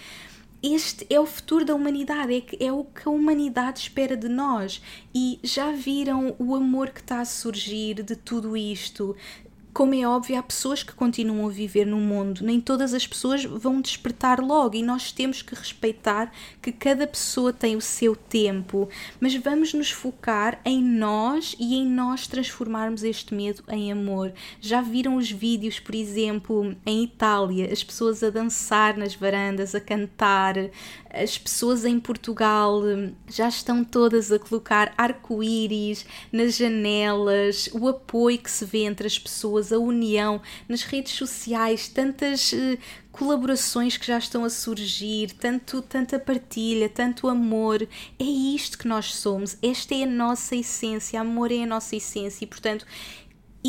este 0.63 1.07
é 1.09 1.21
o 1.21 1.27
futuro 1.27 1.65
da 1.65 1.75
humanidade, 1.75 2.35
é, 2.35 2.67
é 2.67 2.73
o 2.73 2.85
que 2.85 3.09
a 3.09 3.11
humanidade 3.11 3.81
espera 3.81 4.17
de 4.17 4.29
nós. 4.29 4.83
E 5.15 5.39
já 5.43 5.71
viram 5.71 6.35
o 6.39 6.55
amor 6.55 6.91
que 6.91 7.01
está 7.01 7.21
a 7.21 7.25
surgir 7.25 8.03
de 8.03 8.17
tudo 8.17 8.57
isto? 8.57 9.15
Como 9.79 9.95
é 9.95 10.05
óbvio, 10.05 10.37
há 10.37 10.43
pessoas 10.43 10.83
que 10.83 10.93
continuam 10.93 11.47
a 11.47 11.51
viver 11.53 11.87
no 11.87 11.99
mundo, 11.99 12.41
nem 12.43 12.61
todas 12.61 12.93
as 12.93 13.07
pessoas 13.07 13.45
vão 13.45 13.81
despertar 13.81 14.41
logo 14.41 14.75
e 14.75 14.83
nós 14.83 15.13
temos 15.13 15.41
que 15.41 15.55
respeitar 15.55 16.33
que 16.61 16.73
cada 16.73 17.07
pessoa 17.07 17.53
tem 17.53 17.77
o 17.77 17.81
seu 17.81 18.17
tempo, 18.17 18.89
mas 19.21 19.37
vamos 19.37 19.73
nos 19.73 19.93
focar 19.93 20.61
em 20.65 20.83
nós 20.83 21.55
e 21.61 21.77
em 21.77 21.87
nós 21.87 22.27
transformarmos 22.27 23.05
este 23.05 23.33
medo 23.33 23.63
em 23.69 23.93
amor. 23.93 24.33
Já 24.61 24.81
viram 24.81 25.15
os 25.15 25.31
vídeos, 25.31 25.79
por 25.79 25.95
exemplo, 25.95 26.75
em 26.85 27.05
Itália, 27.05 27.73
as 27.73 27.85
pessoas 27.85 28.21
a 28.25 28.31
dançar 28.31 28.97
nas 28.97 29.15
varandas, 29.15 29.77
a 29.77 29.81
cantar, 29.81 30.57
as 31.11 31.39
pessoas 31.39 31.85
em 31.85 31.99
Portugal 31.99 32.83
já 33.29 33.49
estão 33.49 33.83
todas 33.85 34.31
a 34.31 34.39
colocar 34.39 34.93
arco-íris 34.97 36.05
nas 36.33 36.57
janelas, 36.57 37.69
o 37.73 37.89
apoio 37.89 38.39
que 38.39 38.51
se 38.51 38.65
vê 38.65 38.85
entre 38.85 39.07
as 39.07 39.19
pessoas, 39.19 39.68
a 39.73 39.79
união 39.79 40.41
nas 40.69 40.83
redes 40.83 41.13
sociais, 41.13 41.89
tantas 41.89 42.53
uh, 42.53 42.79
colaborações 43.13 43.97
que 43.97 44.07
já 44.07 44.19
estão 44.19 44.45
a 44.45 44.51
surgir, 44.51 45.33
tanto 45.33 45.83
tanta 45.83 46.19
partilha, 46.19 46.89
tanto 46.89 47.29
amor. 47.29 47.87
É 48.19 48.25
isto 48.25 48.79
que 48.79 48.87
nós 48.87 49.15
somos. 49.15 49.57
Esta 49.63 49.95
é 49.95 50.05
a 50.05 50.07
nossa 50.07 50.55
essência. 50.55 51.21
Amor 51.21 51.51
é 51.51 51.63
a 51.63 51.67
nossa 51.67 51.97
essência 51.97 52.45
e, 52.45 52.47
portanto, 52.47 52.87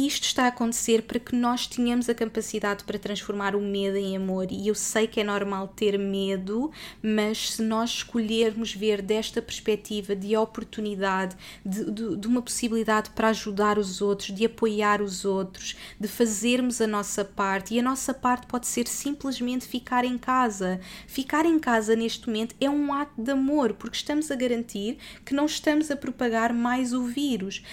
isto 0.05 0.23
está 0.23 0.45
a 0.45 0.47
acontecer 0.47 1.03
para 1.03 1.19
que 1.19 1.35
nós 1.35 1.65
tenhamos 1.65 2.07
a 2.09 2.13
capacidade 2.13 2.83
para 2.83 2.99
transformar 2.99 3.55
o 3.55 3.61
medo 3.61 3.97
em 3.97 4.15
amor. 4.15 4.47
E 4.51 4.67
eu 4.67 4.75
sei 4.75 5.07
que 5.07 5.19
é 5.19 5.23
normal 5.23 5.67
ter 5.67 5.97
medo, 5.97 6.71
mas 7.01 7.53
se 7.53 7.61
nós 7.61 7.89
escolhermos 7.89 8.73
ver 8.73 9.01
desta 9.01 9.41
perspectiva 9.41 10.15
de 10.15 10.35
oportunidade, 10.37 11.35
de, 11.65 11.89
de, 11.91 12.17
de, 12.17 12.27
uma 12.27 12.41
possibilidade 12.41 13.09
para 13.11 13.29
ajudar 13.29 13.77
os 13.77 14.01
outros, 14.01 14.35
de 14.35 14.45
apoiar 14.45 15.01
os 15.01 15.25
outros, 15.25 15.75
de 15.99 16.07
fazermos 16.07 16.81
a 16.81 16.87
nossa 16.87 17.25
parte, 17.25 17.73
e 17.73 17.79
a 17.79 17.83
nossa 17.83 18.13
parte 18.13 18.47
pode 18.47 18.67
ser 18.67 18.87
simplesmente 18.87 19.67
ficar 19.67 20.05
em 20.05 20.17
casa. 20.17 20.79
Ficar 21.07 21.45
em 21.45 21.57
casa 21.59 21.95
neste 21.95 22.27
momento 22.27 22.55
é 22.61 22.69
um 22.69 22.93
ato 22.93 23.21
de 23.21 23.31
amor, 23.31 23.73
porque 23.73 23.97
estamos 23.97 24.29
a 24.29 24.35
garantir 24.35 24.97
que 25.25 25.33
não 25.33 25.45
estamos 25.45 25.89
a 25.89 25.95
propagar 25.95 26.53
mais 26.53 26.93
o 26.93 27.03
vírus 27.03 27.63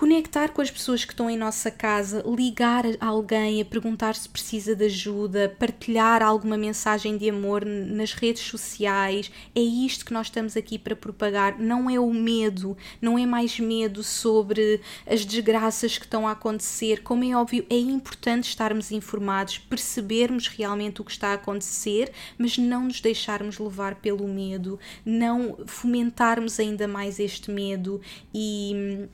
conectar 0.00 0.48
com 0.48 0.62
as 0.62 0.70
pessoas 0.70 1.04
que 1.04 1.12
estão 1.12 1.28
em 1.28 1.36
nossa 1.36 1.70
casa, 1.70 2.24
ligar 2.26 2.86
a 2.98 3.06
alguém 3.06 3.60
a 3.60 3.64
perguntar 3.66 4.14
se 4.14 4.26
precisa 4.26 4.74
de 4.74 4.86
ajuda, 4.86 5.54
partilhar 5.58 6.22
alguma 6.22 6.56
mensagem 6.56 7.18
de 7.18 7.28
amor 7.28 7.66
nas 7.66 8.14
redes 8.14 8.42
sociais. 8.44 9.30
É 9.54 9.60
isto 9.60 10.06
que 10.06 10.14
nós 10.14 10.28
estamos 10.28 10.56
aqui 10.56 10.78
para 10.78 10.96
propagar. 10.96 11.58
Não 11.58 11.90
é 11.90 12.00
o 12.00 12.14
medo, 12.14 12.74
não 12.98 13.18
é 13.18 13.26
mais 13.26 13.60
medo 13.60 14.02
sobre 14.02 14.80
as 15.06 15.26
desgraças 15.26 15.98
que 15.98 16.06
estão 16.06 16.26
a 16.26 16.30
acontecer. 16.32 17.02
Como 17.02 17.22
é 17.22 17.36
óbvio, 17.36 17.66
é 17.68 17.76
importante 17.76 18.44
estarmos 18.44 18.90
informados, 18.90 19.58
percebermos 19.58 20.48
realmente 20.48 21.02
o 21.02 21.04
que 21.04 21.10
está 21.10 21.32
a 21.32 21.34
acontecer, 21.34 22.10
mas 22.38 22.56
não 22.56 22.84
nos 22.84 23.02
deixarmos 23.02 23.58
levar 23.58 23.96
pelo 23.96 24.26
medo, 24.26 24.80
não 25.04 25.58
fomentarmos 25.66 26.58
ainda 26.58 26.88
mais 26.88 27.20
este 27.20 27.50
medo 27.50 28.00
e 28.32 29.10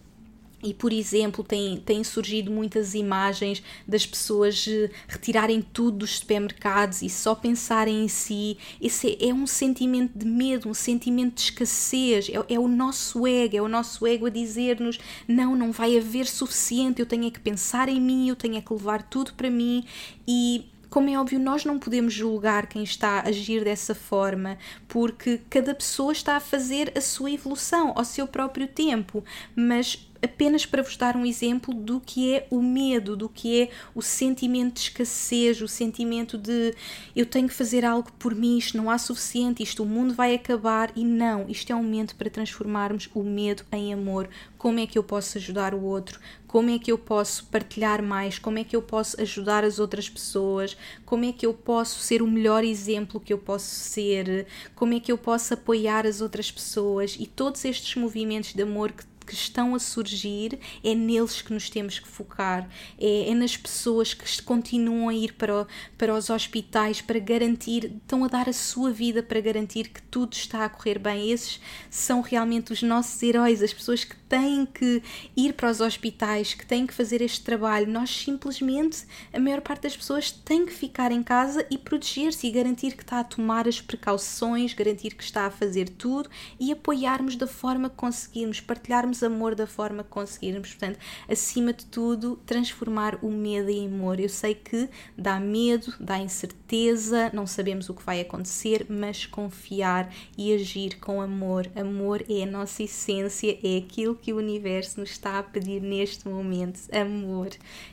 e, 0.67 0.75
por 0.75 0.93
exemplo, 0.93 1.45
têm, 1.45 1.77
têm 1.77 2.03
surgido 2.03 2.51
muitas 2.51 2.93
imagens 2.93 3.63
das 3.87 4.05
pessoas 4.05 4.67
eh, 4.69 4.91
retirarem 5.07 5.63
tudo 5.63 5.99
dos 5.99 6.19
supermercados 6.19 7.03
e 7.03 7.09
só 7.09 7.37
pensarem 7.37 8.03
em 8.05 8.09
si. 8.09 8.59
Esse 8.81 9.17
é, 9.21 9.29
é 9.29 9.35
um 9.35 9.47
sentimento 9.47 10.19
de 10.19 10.27
medo, 10.27 10.69
um 10.69 10.75
sentimento 10.75 11.37
de 11.37 11.43
escassez. 11.43 12.29
É, 12.29 12.55
é 12.55 12.59
o 12.59 12.67
nosso 12.67 13.25
ego, 13.29 13.57
é 13.57 13.63
o 13.63 13.69
nosso 13.69 14.05
ego 14.09 14.27
a 14.27 14.31
dizer-nos: 14.31 14.99
não, 15.29 15.55
não 15.55 15.71
vai 15.71 15.97
haver 15.97 16.27
suficiente, 16.27 16.99
eu 16.99 17.07
tenho 17.07 17.29
é 17.29 17.31
que 17.31 17.39
pensar 17.39 17.89
em 17.89 18.01
mim, 18.01 18.29
eu 18.29 18.35
tenho 18.35 18.57
é 18.57 18.61
que 18.61 18.73
levar 18.73 19.05
tudo 19.05 19.35
para 19.35 19.49
mim. 19.49 19.85
E 20.27 20.67
como 20.97 21.11
é 21.11 21.19
óbvio, 21.19 21.39
nós 21.39 21.65
não 21.65 21.79
podemos 21.79 22.15
julgar 22.15 22.67
quem 22.67 22.83
está 22.83 23.21
a 23.21 23.29
agir 23.29 23.63
dessa 23.63 23.95
forma, 23.95 24.57
porque 24.89 25.41
cada 25.51 25.75
pessoa 25.75 26.11
está 26.11 26.37
a 26.37 26.41
fazer 26.41 26.93
a 26.97 27.01
sua 27.01 27.31
evolução 27.31 27.93
ao 27.95 28.05
seu 28.05 28.27
próprio 28.27 28.67
tempo, 28.67 29.23
mas 29.55 30.09
apenas 30.27 30.67
para 30.67 30.83
vos 30.83 30.97
dar 30.97 31.17
um 31.17 31.25
exemplo 31.25 31.73
do 31.73 32.01
que 32.01 32.35
é 32.35 32.47
o 32.51 32.63
medo, 32.63 33.17
do 33.17 33.29
que 33.29 33.63
é 33.63 33.71
o 33.95 34.03
sentimento 34.03 34.75
de 34.75 34.81
escassez, 34.81 35.63
o 35.63 35.69
sentimento 35.69 36.37
de 36.37 36.75
eu 37.15 37.25
tenho 37.25 37.49
que 37.49 37.55
fazer 37.55 37.85
algo 37.85 38.13
por 38.19 38.35
mim, 38.35 38.59
isto 38.59 38.77
não 38.77 38.91
há 38.91 38.99
suficiente, 38.99 39.63
isto 39.63 39.83
o 39.83 39.87
mundo 39.87 40.15
vai 40.15 40.35
acabar 40.35 40.93
e 40.95 41.05
não, 41.05 41.49
isto 41.49 41.73
é 41.73 41.75
um 41.75 41.83
momento 41.83 42.15
para 42.17 42.29
transformarmos 42.29 43.09
o 43.15 43.23
medo 43.23 43.65
em 43.73 43.93
amor. 43.93 44.29
Como 44.59 44.81
é 44.81 44.87
que 44.87 44.99
eu 44.99 45.05
posso 45.05 45.39
ajudar 45.39 45.75
o 45.75 45.83
outro? 45.83 46.19
Como 46.47 46.71
é 46.71 46.79
que 46.79 46.91
eu 46.91 46.99
posso 46.99 47.47
partilhar 47.47 48.03
mais? 48.03 48.39
Como 48.39 48.59
é 48.59 48.65
que 48.65 48.75
eu 48.75 48.83
posso 48.83 49.21
ajudar 49.21 49.65
as 49.65 49.79
outras 49.79 50.09
pessoas? 50.09 50.77
Como 51.05 51.25
é 51.25 51.33
que 51.33 51.45
eu 51.45 51.53
posso 51.53 52.01
ser 52.01 52.23
o 52.23 52.27
melhor 52.27 52.65
exemplo 52.65 53.21
que 53.21 53.33
eu 53.33 53.39
posso 53.39 53.67
ser? 53.67 54.47
Como 54.75 54.95
é 54.95 55.01
que 55.01 55.13
eu 55.13 55.19
posso 55.19 55.55
apoiar 55.55 56.07
as 56.07 56.21
outras 56.21 56.51
pessoas? 56.51 57.17
E 57.19 57.27
todos 57.27 57.65
estes 57.65 57.95
movimentos 57.97 58.55
de 58.55 58.63
amor 58.63 58.93
que 58.93 59.05
que 59.27 59.35
estão 59.35 59.75
a 59.75 59.79
surgir, 59.79 60.59
é 60.85 60.95
neles 60.95 61.43
que 61.43 61.53
nos 61.53 61.69
temos 61.69 61.99
que 61.99 62.09
focar, 62.09 62.69
é, 62.99 63.31
é 63.31 63.35
nas 63.35 63.57
pessoas 63.57 64.15
que 64.15 64.43
continuam 64.43 65.09
a 65.09 65.15
ir 65.15 65.35
para, 65.35 65.63
o, 65.63 65.67
para 65.99 66.15
os 66.15 66.31
hospitais 66.31 67.01
para 67.01 67.19
garantir, 67.19 67.97
estão 67.97 68.25
a 68.25 68.29
dar 68.29 68.49
a 68.49 68.53
sua 68.53 68.91
vida 68.91 69.23
para 69.23 69.41
garantir 69.41 69.89
que 69.89 70.03
tudo 70.03 70.35
está 70.35 70.65
a 70.65 70.69
correr 70.69 70.99
bem. 70.99 71.31
Esses 71.31 71.61
são 71.91 72.21
realmente 72.21 72.73
os 72.73 72.83
nossos 72.83 73.23
heróis, 73.23 73.63
as 73.63 73.73
pessoas 73.73 74.05
que 74.05 74.17
têm 74.29 74.67
que 74.67 75.03
ir 75.37 75.55
para 75.55 75.71
os 75.71 75.81
hospitais, 75.81 76.55
que 76.55 76.67
têm 76.67 76.87
que 76.87 76.95
fazer 76.95 77.21
este 77.21 77.43
trabalho. 77.43 77.87
Nós 77.87 78.11
simplesmente, 78.11 79.05
a 79.33 79.39
maior 79.39 79.61
parte 79.61 79.83
das 79.83 79.97
pessoas 79.97 80.31
tem 80.31 80.67
que 80.67 80.73
ficar 80.73 81.13
em 81.13 81.23
casa 81.23 81.67
e 81.71 81.79
proteger-se 81.79 82.47
e 82.47 82.51
garantir 82.51 82.97
que 82.97 83.03
está 83.03 83.21
a 83.21 83.25
tomar 83.25 83.69
as 83.69 83.81
precauções, 83.81 84.75
garantir 84.75 85.15
que 85.15 85.25
está 85.25 85.47
a 85.47 85.51
fazer 85.51 85.89
tudo 85.89 86.29
e 86.59 86.73
apoiarmos 86.73 87.37
da 87.37 87.47
forma 87.47 87.89
que 87.89 87.97
conseguirmos, 87.97 88.61
partilharmos 88.61 89.16
darmos 89.17 89.23
amor 89.23 89.55
da 89.55 89.67
forma 89.67 90.03
que 90.03 90.11
conseguirmos. 90.11 90.71
Portanto, 90.71 90.99
acima 91.29 91.73
de 91.73 91.87
tudo, 91.87 92.37
transformar 92.47 93.19
o 93.23 93.31
medo 93.31 93.71
em 93.71 93.87
amor. 93.87 94.21
Eu 94.21 94.29
sei 94.29 94.55
que 94.55 94.89
dá 95.17 95.39
medo, 95.41 95.95
dá 95.99 96.19
incerteza, 96.19 97.31
não 97.33 97.47
sabemos 97.47 97.89
o 97.89 97.95
que 97.95 98.03
vai 98.03 98.21
acontecer, 98.21 98.87
mas 98.89 99.27
confiar 99.27 100.13
e 100.37 100.53
agir 100.53 100.99
com 100.99 101.21
amor. 101.21 101.71
Amor 101.75 102.25
é 102.29 102.43
a 102.43 102.47
nossa 102.47 102.83
essência, 102.83 103.59
é 103.63 103.79
aquilo 103.79 104.15
que 104.15 104.33
o 104.33 104.37
universo 104.37 105.01
nos 105.01 105.11
está 105.11 105.39
a 105.39 105.43
pedir 105.43 105.81
neste 105.81 106.29
momento. 106.29 106.81
Amor 106.93 107.49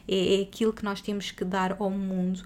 é, 0.08 0.40
é 0.40 0.42
aquilo 0.42 0.74
que 0.74 0.84
nós 0.84 1.02
temos 1.02 1.32
que 1.32 1.46
dar 1.46 1.78
ao 1.80 1.90
mundo. 1.90 2.44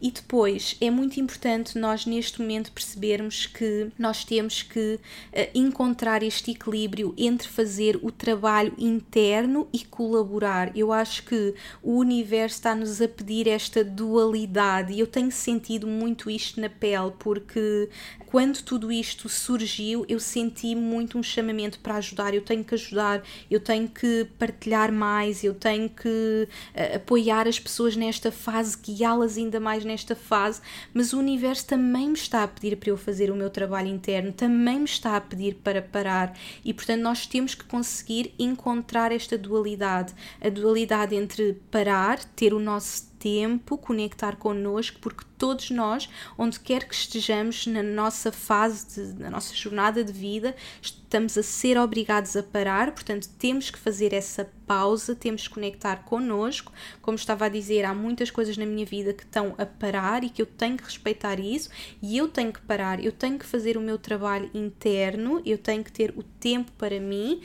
E 0.00 0.10
depois 0.10 0.76
é 0.80 0.90
muito 0.90 1.18
importante 1.18 1.78
nós 1.78 2.04
neste 2.04 2.40
momento 2.40 2.70
percebermos 2.72 3.46
que 3.46 3.90
nós 3.98 4.24
temos 4.24 4.62
que 4.62 4.94
uh, 4.98 5.50
encontrar 5.54 6.22
este 6.22 6.50
equilíbrio 6.50 7.14
entre 7.16 7.48
fazer 7.48 7.98
o 8.02 8.10
trabalho 8.10 8.74
interno 8.78 9.66
e 9.72 9.84
colaborar. 9.84 10.76
Eu 10.76 10.92
acho 10.92 11.22
que 11.24 11.54
o 11.82 11.98
universo 11.98 12.56
está-nos 12.56 13.00
a 13.00 13.08
pedir 13.08 13.48
esta 13.48 13.82
dualidade 13.82 14.92
e 14.92 15.00
eu 15.00 15.06
tenho 15.06 15.30
sentido 15.30 15.86
muito 15.86 16.28
isto 16.28 16.60
na 16.60 16.68
pele 16.68 17.12
porque 17.18 17.88
quando 18.26 18.62
tudo 18.62 18.92
isto 18.92 19.28
surgiu, 19.28 20.04
eu 20.08 20.20
senti 20.20 20.74
muito 20.74 21.16
um 21.16 21.22
chamamento 21.22 21.78
para 21.78 21.94
ajudar. 21.94 22.34
Eu 22.34 22.42
tenho 22.42 22.62
que 22.62 22.74
ajudar, 22.74 23.22
eu 23.50 23.60
tenho 23.60 23.88
que 23.88 24.26
partilhar 24.38 24.92
mais, 24.92 25.42
eu 25.42 25.54
tenho 25.54 25.88
que 25.88 26.48
uh, 26.74 26.96
apoiar 26.96 27.48
as 27.48 27.58
pessoas 27.58 27.96
nesta 27.96 28.30
fase, 28.30 28.76
guiá-las 28.76 29.38
ainda 29.38 29.58
mais 29.58 29.85
nesta 29.86 30.14
fase. 30.14 30.60
Mas 30.92 31.12
o 31.12 31.18
universo 31.18 31.66
também 31.66 32.08
me 32.08 32.14
está 32.14 32.42
a 32.42 32.48
pedir 32.48 32.76
para 32.76 32.90
eu 32.90 32.96
fazer 32.96 33.30
o 33.30 33.36
meu 33.36 33.48
trabalho 33.48 33.88
interno, 33.88 34.32
também 34.32 34.80
me 34.80 34.84
está 34.84 35.16
a 35.16 35.20
pedir 35.20 35.54
para 35.54 35.80
parar. 35.80 36.36
E 36.64 36.74
portanto, 36.74 37.00
nós 37.00 37.26
temos 37.26 37.54
que 37.54 37.64
conseguir 37.64 38.34
encontrar 38.38 39.12
esta 39.12 39.38
dualidade 39.38 40.14
a 40.40 40.48
dualidade 40.48 41.14
entre 41.14 41.54
parar, 41.70 42.22
ter 42.24 42.52
o 42.52 42.60
nosso 42.60 43.06
tempo, 43.26 43.76
conectar 43.76 44.36
connosco, 44.36 45.00
porque 45.00 45.24
todos 45.36 45.68
nós, 45.70 46.08
onde 46.38 46.60
quer 46.60 46.86
que 46.86 46.94
estejamos 46.94 47.66
na 47.66 47.82
nossa 47.82 48.30
fase, 48.30 48.86
de, 48.86 49.20
na 49.20 49.28
nossa 49.28 49.52
jornada 49.52 50.04
de 50.04 50.12
vida, 50.12 50.54
estamos 50.80 51.36
a 51.36 51.42
ser 51.42 51.76
obrigados 51.76 52.36
a 52.36 52.42
parar, 52.44 52.92
portanto, 52.92 53.28
temos 53.36 53.68
que 53.68 53.80
fazer 53.80 54.12
essa 54.12 54.48
pausa, 54.64 55.12
temos 55.16 55.48
que 55.48 55.54
conectar 55.54 56.04
connosco. 56.04 56.72
Como 57.02 57.16
estava 57.16 57.46
a 57.46 57.48
dizer, 57.48 57.84
há 57.84 57.92
muitas 57.92 58.30
coisas 58.30 58.56
na 58.56 58.64
minha 58.64 58.86
vida 58.86 59.12
que 59.12 59.24
estão 59.24 59.56
a 59.58 59.66
parar 59.66 60.22
e 60.22 60.30
que 60.30 60.40
eu 60.40 60.46
tenho 60.46 60.76
que 60.76 60.84
respeitar 60.84 61.40
isso. 61.40 61.68
E 62.00 62.16
eu 62.16 62.28
tenho 62.28 62.52
que 62.52 62.60
parar, 62.60 63.04
eu 63.04 63.10
tenho 63.10 63.40
que 63.40 63.44
fazer 63.44 63.76
o 63.76 63.80
meu 63.80 63.98
trabalho 63.98 64.48
interno, 64.54 65.42
eu 65.44 65.58
tenho 65.58 65.82
que 65.82 65.90
ter 65.90 66.14
o 66.16 66.22
tempo 66.22 66.70
para 66.78 67.00
mim 67.00 67.42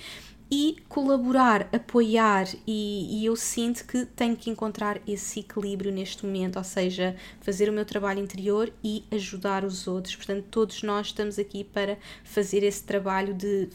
e 0.52 0.76
colaborar, 0.90 1.70
apoiar, 1.72 2.46
e, 2.68 3.22
e, 3.22 3.26
eu 3.26 3.38
sinto 3.38 3.86
que 3.86 4.06
tenho 4.06 4.36
que 4.36 4.50
encontrar 4.50 5.00
esse 5.08 5.40
equilíbrio 5.40 5.94
neste 5.94 6.26
momento, 6.26 6.58
ou 6.58 6.64
seja, 6.64 7.16
fazer 7.40 7.70
o 7.70 7.74
meu 7.74 7.86
trabalho 7.86 8.20
interior 8.20 8.72
e 8.84 9.06
ajudar 9.12 9.64
os 9.64 9.88
outros. 9.88 10.14
Portanto, 10.16 10.46
todos 10.52 10.84
nós 10.84 11.08
estamos 11.08 11.40
aqui 11.40 11.64
para 11.64 11.98
fazer 12.26 12.64
esse 12.64 12.84
trabalho 12.84 13.34
de 13.34 13.70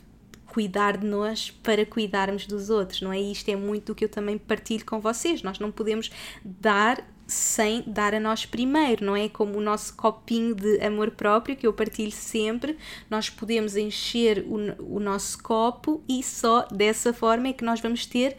cuidar 0.47 0.99
de 0.99 1.07
nós 1.07 1.51
para 1.51 1.85
cuidarmos 1.87 2.47
dos 2.47 2.69
outros, 2.69 3.01
não 3.01 3.13
é? 3.13 3.21
Isto 3.21 3.51
é 3.51 3.57
muito 3.57 3.87
do 3.87 3.95
que 3.95 4.05
eu 4.05 4.09
também 4.09 4.37
partilho 4.37 4.85
com 4.85 5.01
vocês. 5.01 5.43
Nós 5.43 5.59
não 5.59 5.73
podemos 5.73 6.11
dar 6.45 7.03
sem 7.27 7.83
dar 7.87 8.15
a 8.15 8.21
nós 8.21 8.47
primeiro, 8.47 9.05
não 9.05 9.17
é? 9.17 9.29
Como 9.29 9.59
o 9.59 9.61
nosso 9.61 9.95
copinho 9.97 10.55
de 10.55 10.81
amor 10.81 11.11
próprio 11.11 11.57
que 11.57 11.67
eu 11.67 11.73
partilho 11.73 12.13
sempre, 12.13 12.79
nós 13.11 13.29
podemos 13.29 13.77
encher 13.77 14.45
o, 14.47 14.97
o 14.97 15.01
nosso 15.01 15.43
copo 15.43 16.03
e 16.09 16.23
só 16.23 16.67
dessa 16.71 17.13
forma 17.13 17.49
é 17.49 17.53
que 17.53 17.65
nós 17.65 17.81
vamos 17.81 18.07
ter 18.07 18.37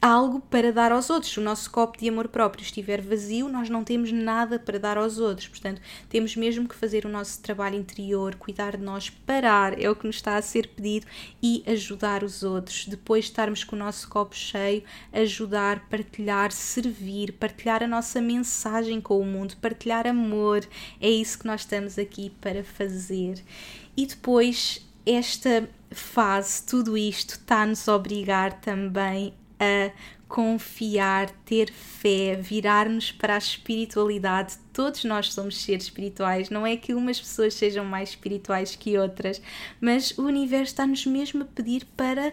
algo 0.00 0.40
para 0.40 0.72
dar 0.72 0.92
aos 0.92 1.10
outros. 1.10 1.32
Se 1.32 1.40
o 1.40 1.42
nosso 1.42 1.70
copo 1.70 1.98
de 1.98 2.08
amor 2.08 2.28
próprio 2.28 2.62
estiver 2.62 3.00
vazio, 3.00 3.48
nós 3.48 3.68
não 3.68 3.82
temos 3.82 4.12
nada 4.12 4.58
para 4.58 4.78
dar 4.78 4.96
aos 4.96 5.18
outros. 5.18 5.48
Portanto, 5.48 5.80
temos 6.08 6.36
mesmo 6.36 6.68
que 6.68 6.74
fazer 6.74 7.04
o 7.04 7.08
nosso 7.08 7.40
trabalho 7.42 7.76
interior, 7.76 8.34
cuidar 8.36 8.76
de 8.76 8.82
nós, 8.82 9.10
parar, 9.10 9.80
é 9.80 9.90
o 9.90 9.96
que 9.96 10.06
nos 10.06 10.16
está 10.16 10.36
a 10.36 10.42
ser 10.42 10.68
pedido 10.68 11.06
e 11.42 11.62
ajudar 11.66 12.22
os 12.22 12.42
outros. 12.42 12.86
Depois 12.86 13.24
de 13.24 13.30
estarmos 13.30 13.64
com 13.64 13.74
o 13.74 13.78
nosso 13.78 14.08
copo 14.08 14.34
cheio, 14.34 14.84
ajudar, 15.12 15.88
partilhar, 15.88 16.52
servir, 16.52 17.32
partilhar 17.32 17.82
a 17.82 17.88
nossa 17.88 18.20
mensagem 18.20 19.00
com 19.00 19.20
o 19.20 19.24
mundo, 19.24 19.56
partilhar 19.56 20.06
amor. 20.06 20.66
É 21.00 21.10
isso 21.10 21.38
que 21.38 21.46
nós 21.46 21.62
estamos 21.62 21.98
aqui 21.98 22.30
para 22.40 22.62
fazer. 22.62 23.42
E 23.96 24.06
depois 24.06 24.86
esta 25.04 25.68
fase, 25.90 26.62
tudo 26.64 26.96
isto 26.96 27.30
está-nos 27.30 27.88
a 27.88 27.96
obrigar 27.96 28.60
também 28.60 29.32
a 29.58 29.90
confiar, 30.28 31.30
ter 31.44 31.72
fé, 31.72 32.36
virar-nos 32.36 33.10
para 33.10 33.34
a 33.34 33.38
espiritualidade. 33.38 34.56
Todos 34.72 35.04
nós 35.04 35.32
somos 35.32 35.56
seres 35.56 35.84
espirituais, 35.84 36.50
não 36.50 36.66
é 36.66 36.76
que 36.76 36.92
umas 36.92 37.18
pessoas 37.18 37.54
sejam 37.54 37.84
mais 37.84 38.10
espirituais 38.10 38.76
que 38.76 38.98
outras, 38.98 39.40
mas 39.80 40.16
o 40.18 40.22
universo 40.22 40.72
está-nos 40.72 41.06
mesmo 41.06 41.42
a 41.42 41.46
pedir 41.46 41.86
para 41.96 42.32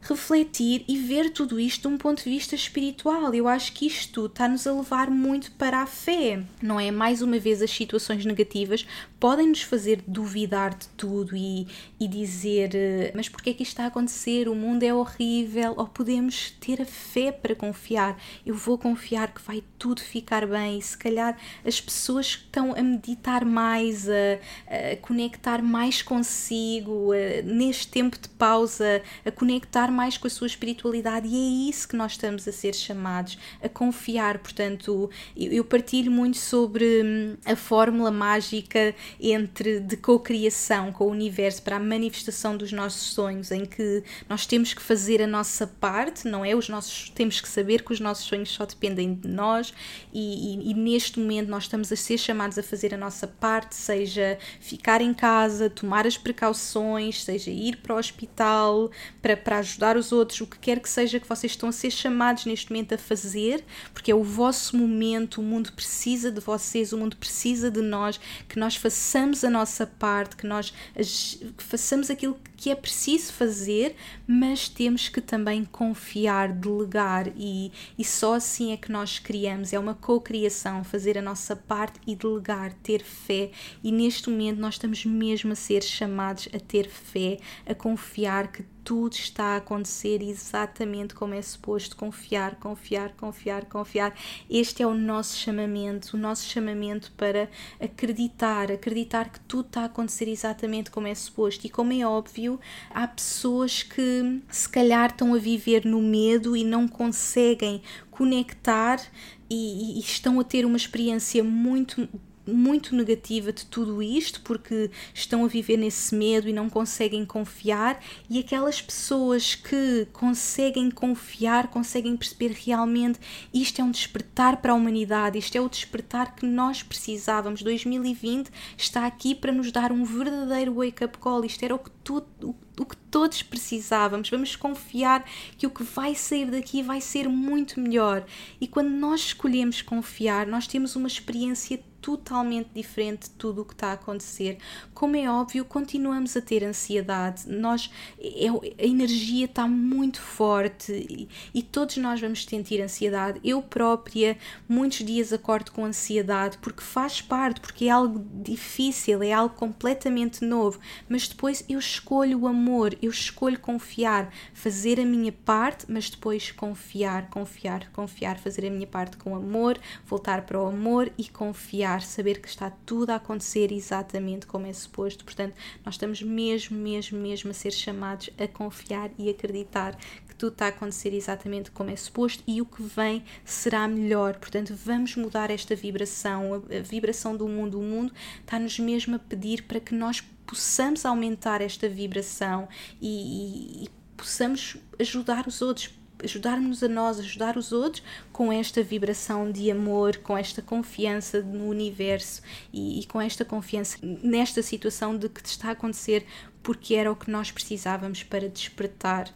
refletir 0.00 0.84
e 0.86 0.96
ver 0.96 1.30
tudo 1.30 1.58
isto 1.58 1.88
de 1.88 1.94
um 1.94 1.98
ponto 1.98 2.22
de 2.22 2.30
vista 2.30 2.54
espiritual. 2.54 3.34
Eu 3.34 3.48
acho 3.48 3.72
que 3.72 3.86
isto 3.86 4.26
está-nos 4.26 4.66
a 4.66 4.72
levar 4.72 5.10
muito 5.10 5.50
para 5.52 5.82
a 5.82 5.86
fé, 5.86 6.42
não 6.62 6.78
é? 6.78 6.90
Mais 6.90 7.22
uma 7.22 7.38
vez, 7.38 7.60
as 7.60 7.70
situações 7.70 8.24
negativas 8.24 8.86
podem 9.18 9.48
nos 9.48 9.62
fazer 9.62 10.02
duvidar 10.06 10.74
de 10.74 10.88
tudo 10.88 11.36
e, 11.36 11.66
e 11.98 12.06
dizer: 12.06 12.70
eh, 12.74 13.12
mas 13.14 13.28
porquê 13.28 13.50
é 13.50 13.54
que 13.54 13.62
isto 13.62 13.72
está 13.72 13.84
a 13.84 13.86
acontecer? 13.88 14.48
O 14.48 14.54
mundo 14.54 14.82
é 14.82 14.92
horrível. 14.92 15.74
Ou 15.76 15.86
podemos 15.86 16.50
ter 16.60 16.82
a 16.82 16.84
fé 16.84 17.32
para 17.32 17.54
confiar. 17.54 18.20
Eu 18.44 18.54
vou 18.54 18.76
confiar 18.78 19.32
que 19.32 19.40
vai 19.42 19.62
tudo 19.78 20.00
ficar 20.00 20.46
bem. 20.46 20.78
E 20.78 20.82
se 20.82 20.96
calhar 20.96 21.36
as 21.64 21.80
pessoas 21.80 22.36
que 22.36 22.44
estão 22.44 22.74
a 22.76 22.82
meditar 22.82 23.44
mais, 23.44 24.08
a, 24.08 24.92
a 24.92 24.96
conectar 24.96 25.62
mais 25.62 26.02
consigo, 26.02 27.12
a, 27.12 27.42
neste 27.42 27.88
tempo 27.88 28.18
de 28.18 28.28
pausa, 28.28 29.02
a 29.24 29.30
conectar 29.30 29.90
mais 29.90 30.18
com 30.18 30.26
a 30.26 30.30
sua 30.30 30.46
espiritualidade, 30.46 31.26
e 31.26 31.34
é 31.34 31.70
isso 31.70 31.88
que 31.88 31.96
nós 31.96 32.12
estamos 32.12 32.46
a 32.46 32.52
ser 32.52 32.74
chamados 32.74 33.38
a 33.62 33.68
confiar. 33.68 34.38
Portanto, 34.38 35.10
eu 35.36 35.64
partilho 35.64 36.10
muito 36.10 36.36
sobre 36.36 37.02
hum, 37.02 37.36
a 37.44 37.56
fórmula 37.56 38.10
mágica 38.10 38.94
entre 39.20 39.80
de 39.80 39.96
co-criação 39.96 40.92
com 40.92 41.04
o 41.04 41.10
universo 41.10 41.62
para 41.62 41.76
a 41.76 41.80
manifestação 41.80 42.56
dos 42.56 42.72
nossos 42.72 43.12
sonhos, 43.12 43.50
em 43.50 43.64
que 43.64 44.02
nós 44.28 44.46
temos 44.46 44.74
que 44.74 44.82
fazer 44.82 45.22
a 45.22 45.26
nossa 45.26 45.66
parte, 45.66 46.28
não 46.28 46.44
é? 46.44 46.54
Os 46.54 46.68
nossos 46.68 47.10
temos 47.10 47.40
que 47.40 47.48
saber 47.48 47.82
que 47.82 47.92
os 47.92 48.00
nossos 48.00 48.26
sonhos 48.26 48.50
só 48.50 48.64
dependem 48.64 49.14
de 49.14 49.28
nós 49.28 49.72
e, 50.12 50.68
e, 50.68 50.70
e 50.70 50.74
neste 50.74 51.18
momento 51.18 51.48
nós 51.48 51.64
estamos 51.64 51.92
a 51.92 51.96
ser 51.96 52.18
chamados 52.18 52.58
a 52.58 52.62
fazer 52.62 52.94
a 52.94 52.96
nossa 52.96 53.26
parte, 53.26 53.74
seja 53.74 54.38
ficar 54.60 55.00
em 55.00 55.12
casa, 55.12 55.70
tomar 55.70 56.06
as 56.06 56.16
precauções, 56.16 57.22
seja 57.22 57.50
ir 57.50 57.76
para 57.76 57.94
o 57.94 57.98
hospital 57.98 58.90
para, 59.22 59.36
para 59.36 59.58
ajudar 59.58 59.96
os 59.96 60.12
outros, 60.12 60.40
o 60.40 60.46
que 60.46 60.58
quer 60.58 60.80
que 60.80 60.88
seja 60.88 61.18
que 61.18 61.28
vocês 61.28 61.52
estão 61.52 61.68
a 61.68 61.72
ser 61.72 61.90
chamados 61.90 62.46
neste 62.46 62.70
momento 62.70 62.94
a 62.94 62.98
fazer, 62.98 63.64
porque 63.92 64.10
é 64.10 64.14
o 64.14 64.22
vosso 64.22 64.76
momento, 64.76 65.40
o 65.40 65.44
mundo 65.44 65.72
precisa 65.72 66.30
de 66.30 66.40
vocês, 66.40 66.92
o 66.92 66.98
mundo 66.98 67.16
precisa 67.16 67.70
de 67.70 67.80
nós, 67.80 68.20
que 68.48 68.58
nós 68.58 68.76
façamos 68.96 69.44
a 69.44 69.50
nossa 69.50 69.86
parte, 69.86 70.36
que 70.36 70.46
nós 70.46 70.72
que 70.94 71.62
façamos 71.62 72.10
aquilo 72.10 72.38
que 72.56 72.70
é 72.70 72.74
preciso 72.74 73.32
fazer, 73.32 73.94
mas 74.26 74.68
temos 74.68 75.08
que 75.08 75.20
também 75.20 75.64
confiar, 75.64 76.52
delegar 76.52 77.30
e, 77.36 77.70
e 77.98 78.04
só 78.04 78.34
assim 78.34 78.72
é 78.72 78.76
que 78.76 78.90
nós 78.90 79.18
criamos, 79.18 79.72
é 79.72 79.78
uma 79.78 79.94
co-criação, 79.94 80.82
fazer 80.82 81.18
a 81.18 81.22
nossa 81.22 81.54
parte 81.54 82.00
e 82.06 82.16
delegar, 82.16 82.72
ter 82.82 83.02
fé 83.02 83.50
e 83.82 83.92
neste 83.92 84.30
momento 84.30 84.58
nós 84.58 84.74
estamos 84.74 85.04
mesmo 85.04 85.52
a 85.52 85.56
ser 85.56 85.82
chamados 85.82 86.48
a 86.54 86.58
ter 86.58 86.88
fé, 86.88 87.38
a 87.66 87.74
confiar 87.74 88.50
que 88.50 88.64
tudo 88.86 89.14
está 89.14 89.54
a 89.54 89.56
acontecer 89.56 90.22
exatamente 90.22 91.12
como 91.12 91.34
é 91.34 91.42
suposto. 91.42 91.96
Confiar, 91.96 92.54
confiar, 92.54 93.14
confiar, 93.16 93.64
confiar. 93.64 94.16
Este 94.48 94.80
é 94.80 94.86
o 94.86 94.94
nosso 94.94 95.36
chamamento, 95.36 96.16
o 96.16 96.20
nosso 96.20 96.46
chamamento 96.46 97.10
para 97.16 97.50
acreditar, 97.80 98.70
acreditar 98.70 99.28
que 99.30 99.40
tudo 99.40 99.66
está 99.66 99.80
a 99.80 99.84
acontecer 99.86 100.28
exatamente 100.28 100.92
como 100.92 101.08
é 101.08 101.14
suposto. 101.16 101.66
E 101.66 101.68
como 101.68 101.92
é 101.92 102.06
óbvio, 102.06 102.45
há 102.90 103.06
pessoas 103.06 103.82
que 103.82 104.40
se 104.48 104.68
calhar 104.68 105.10
estão 105.10 105.34
a 105.34 105.38
viver 105.38 105.84
no 105.84 106.00
medo 106.00 106.56
e 106.56 106.64
não 106.64 106.86
conseguem 106.88 107.82
conectar 108.10 109.00
e, 109.48 109.98
e, 109.98 110.00
estão 110.00 110.40
a 110.40 110.44
ter 110.44 110.64
uma 110.64 110.76
experiência 110.76 111.42
muito 111.44 112.08
muito 112.46 112.94
negativa 112.94 113.52
de 113.52 113.66
tudo 113.66 114.02
isto 114.02 114.40
porque 114.42 114.90
estão 115.12 115.44
a 115.44 115.48
viver 115.48 115.76
nesse 115.76 116.14
medo 116.14 116.48
e 116.48 116.52
não 116.52 116.68
conseguem 116.68 117.24
confiar, 117.24 118.00
e 118.28 118.38
aquelas 118.38 118.80
pessoas 118.80 119.54
que 119.54 120.06
conseguem 120.12 120.90
confiar, 120.90 121.68
conseguem 121.68 122.16
perceber 122.16 122.52
realmente 122.52 123.18
isto 123.52 123.80
é 123.80 123.84
um 123.84 123.90
despertar 123.90 124.58
para 124.58 124.72
a 124.72 124.74
humanidade, 124.74 125.38
isto 125.38 125.56
é 125.56 125.60
o 125.60 125.68
despertar 125.68 126.34
que 126.34 126.46
nós 126.46 126.82
precisávamos. 126.82 127.62
2020 127.62 128.50
está 128.76 129.06
aqui 129.06 129.34
para 129.34 129.52
nos 129.52 129.72
dar 129.72 129.92
um 129.92 130.04
verdadeiro 130.04 130.74
wake-up 130.74 131.18
call, 131.18 131.44
isto 131.44 131.64
era 131.64 131.74
o 131.74 131.78
que, 131.78 131.90
tudo, 132.02 132.54
o 132.78 132.84
que 132.84 132.96
todos 132.96 133.42
precisávamos. 133.42 134.28
Vamos 134.28 134.54
confiar 134.56 135.24
que 135.56 135.66
o 135.66 135.70
que 135.70 135.82
vai 135.82 136.14
sair 136.14 136.50
daqui 136.50 136.82
vai 136.82 137.00
ser 137.00 137.28
muito 137.28 137.80
melhor. 137.80 138.24
E 138.60 138.66
quando 138.66 138.90
nós 138.90 139.20
escolhemos 139.20 139.82
confiar, 139.82 140.46
nós 140.46 140.66
temos 140.66 140.96
uma 140.96 141.08
experiência 141.08 141.80
totalmente 142.06 142.70
diferente 142.72 143.22
de 143.22 143.30
tudo 143.30 143.62
o 143.62 143.64
que 143.64 143.72
está 143.72 143.88
a 143.88 143.94
acontecer. 143.94 144.58
Como 144.94 145.16
é 145.16 145.28
óbvio, 145.28 145.64
continuamos 145.64 146.36
a 146.36 146.40
ter 146.40 146.62
ansiedade, 146.62 147.48
nós, 147.48 147.90
é, 148.20 148.46
a 148.48 148.86
energia 148.86 149.46
está 149.46 149.66
muito 149.66 150.20
forte 150.20 150.92
e, 150.92 151.28
e 151.52 151.64
todos 151.64 151.96
nós 151.96 152.20
vamos 152.20 152.44
sentir 152.44 152.80
ansiedade. 152.80 153.40
Eu 153.42 153.60
própria, 153.60 154.38
muitos 154.68 155.04
dias 155.04 155.32
acordo 155.32 155.72
com 155.72 155.84
ansiedade 155.84 156.58
porque 156.58 156.80
faz 156.80 157.20
parte, 157.20 157.60
porque 157.60 157.86
é 157.86 157.90
algo 157.90 158.24
difícil, 158.40 159.20
é 159.20 159.32
algo 159.32 159.56
completamente 159.56 160.44
novo, 160.44 160.78
mas 161.08 161.26
depois 161.26 161.64
eu 161.68 161.80
escolho 161.80 162.42
o 162.42 162.46
amor, 162.46 162.96
eu 163.02 163.10
escolho 163.10 163.58
confiar, 163.58 164.32
fazer 164.54 165.00
a 165.00 165.04
minha 165.04 165.32
parte, 165.32 165.86
mas 165.88 166.08
depois 166.08 166.52
confiar, 166.52 167.30
confiar, 167.30 167.90
confiar, 167.90 168.38
fazer 168.38 168.64
a 168.64 168.70
minha 168.70 168.86
parte 168.86 169.16
com 169.16 169.34
amor, 169.34 169.76
voltar 170.06 170.42
para 170.42 170.62
o 170.62 170.66
amor 170.68 171.10
e 171.18 171.28
confiar 171.28 171.95
saber 172.02 172.40
que 172.40 172.48
está 172.48 172.70
tudo 172.84 173.10
a 173.10 173.16
acontecer 173.16 173.72
exatamente 173.72 174.46
como 174.46 174.66
é 174.66 174.72
suposto. 174.72 175.24
Portanto, 175.24 175.54
nós 175.84 175.94
estamos 175.94 176.22
mesmo, 176.22 176.76
mesmo, 176.76 177.18
mesmo 177.18 177.50
a 177.50 177.54
ser 177.54 177.72
chamados 177.72 178.30
a 178.38 178.46
confiar 178.46 179.10
e 179.18 179.28
acreditar 179.28 179.96
que 180.28 180.34
tudo 180.34 180.52
está 180.52 180.66
a 180.66 180.68
acontecer 180.68 181.14
exatamente 181.14 181.70
como 181.70 181.90
é 181.90 181.96
suposto 181.96 182.42
e 182.46 182.60
o 182.60 182.66
que 182.66 182.82
vem 182.82 183.24
será 183.44 183.86
melhor. 183.88 184.36
Portanto, 184.36 184.74
vamos 184.74 185.16
mudar 185.16 185.50
esta 185.50 185.74
vibração, 185.74 186.54
a 186.54 186.80
vibração 186.80 187.36
do 187.36 187.48
mundo. 187.48 187.78
O 187.78 187.82
mundo 187.82 188.12
está-nos 188.40 188.78
mesmo 188.78 189.16
a 189.16 189.18
pedir 189.18 189.62
para 189.62 189.80
que 189.80 189.94
nós 189.94 190.20
possamos 190.46 191.04
aumentar 191.04 191.60
esta 191.60 191.88
vibração 191.88 192.68
e, 193.00 193.08
e, 193.08 193.84
e 193.84 193.88
possamos 194.16 194.76
ajudar 194.98 195.46
os 195.46 195.60
outros 195.60 195.88
ajudar-nos 196.22 196.82
a 196.82 196.88
nós, 196.88 197.18
ajudar 197.18 197.56
os 197.56 197.72
outros 197.72 198.02
com 198.32 198.52
esta 198.52 198.82
vibração 198.82 199.50
de 199.50 199.70
amor, 199.70 200.18
com 200.18 200.36
esta 200.36 200.62
confiança 200.62 201.42
no 201.42 201.68
universo 201.68 202.42
e, 202.72 203.00
e, 203.00 203.06
com 203.06 203.20
esta 203.20 203.44
confiança 203.44 203.98
nesta 204.02 204.62
situação 204.62 205.16
de 205.16 205.28
que 205.28 205.46
está 205.46 205.68
a 205.68 205.72
acontecer 205.72 206.26
porque 206.62 206.94
era 206.94 207.12
o 207.12 207.16
que 207.16 207.30
nós 207.30 207.50
precisávamos 207.50 208.22
para 208.22 208.48
despertar. 208.48 209.32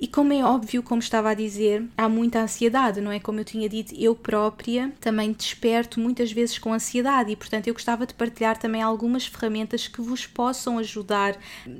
E 0.00 0.06
como 0.06 0.32
é 0.32 0.44
óbvio, 0.44 0.80
como 0.80 1.00
estava 1.00 1.30
a 1.30 1.34
dizer, 1.34 1.84
há 1.96 2.08
muita 2.08 2.40
ansiedade, 2.40 3.00
não 3.00 3.10
é? 3.10 3.18
Como 3.18 3.40
eu 3.40 3.44
tinha 3.44 3.68
dito, 3.68 3.92
eu 3.96 4.14
própria 4.14 4.92
também 5.00 5.32
desperto 5.32 5.98
muitas 5.98 6.30
vezes 6.30 6.56
com 6.56 6.72
ansiedade 6.72 7.32
e, 7.32 7.36
portanto, 7.36 7.66
eu 7.66 7.74
gostava 7.74 8.06
de 8.06 8.14
partilhar 8.14 8.56
também 8.56 8.80
algumas 8.80 9.26
ferramentas 9.26 9.88
que 9.88 10.00
vos 10.00 10.24
possam 10.24 10.78
ajudar 10.78 11.36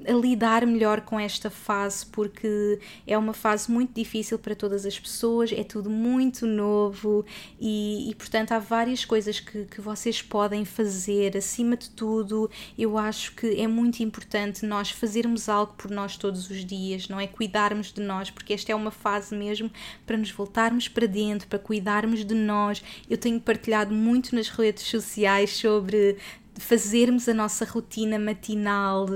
a 0.07 0.13
lidar 0.13 0.67
melhor 0.67 1.03
com 1.03 1.19
esta 1.19 1.49
fase, 1.49 2.07
porque 2.07 2.81
é 3.07 3.17
uma 3.17 3.33
fase 3.33 3.71
muito 3.71 3.95
difícil 3.95 4.37
para 4.37 4.57
todas 4.57 4.85
as 4.85 4.99
pessoas, 4.99 5.53
é 5.53 5.63
tudo 5.63 5.89
muito 5.89 6.45
novo 6.45 7.25
e, 7.61 8.11
e 8.11 8.15
portanto, 8.17 8.51
há 8.51 8.59
várias 8.59 9.05
coisas 9.05 9.39
que, 9.39 9.65
que 9.67 9.81
vocês 9.81 10.21
podem 10.21 10.65
fazer. 10.65 11.37
Acima 11.37 11.77
de 11.77 11.91
tudo, 11.91 12.51
eu 12.77 12.99
acho 12.99 13.33
que 13.37 13.61
é 13.61 13.69
muito 13.69 14.03
importante 14.03 14.67
nós 14.67 14.91
fazermos 14.91 15.49
algo 15.49 15.75
por 15.79 15.89
nós 15.89 16.17
todos 16.17 16.51
os 16.51 16.65
dias, 16.65 17.09
não 17.09 17.21
é? 17.21 17.29
Cuidarmos 17.29 17.93
de 17.93 18.08
nós, 18.09 18.31
porque 18.31 18.55
esta 18.55 18.73
é 18.73 18.75
uma 18.75 18.91
fase 18.91 19.37
mesmo 19.37 19.71
para 20.07 20.17
nos 20.17 20.31
voltarmos 20.31 20.89
para 20.89 21.07
dentro, 21.07 21.47
para 21.47 21.59
cuidarmos 21.59 22.25
de 22.25 22.35
nós. 22.35 22.83
Eu 23.09 23.19
tenho 23.19 23.41
partilhado 23.41 23.95
muito 23.95 24.35
nas 24.35 24.49
redes 24.49 24.85
sociais 24.85 25.51
sobre 25.51 26.17
fazermos 26.59 27.29
a 27.29 27.35
nossa 27.35 27.65
rotina 27.65 28.19
matinal. 28.19 29.07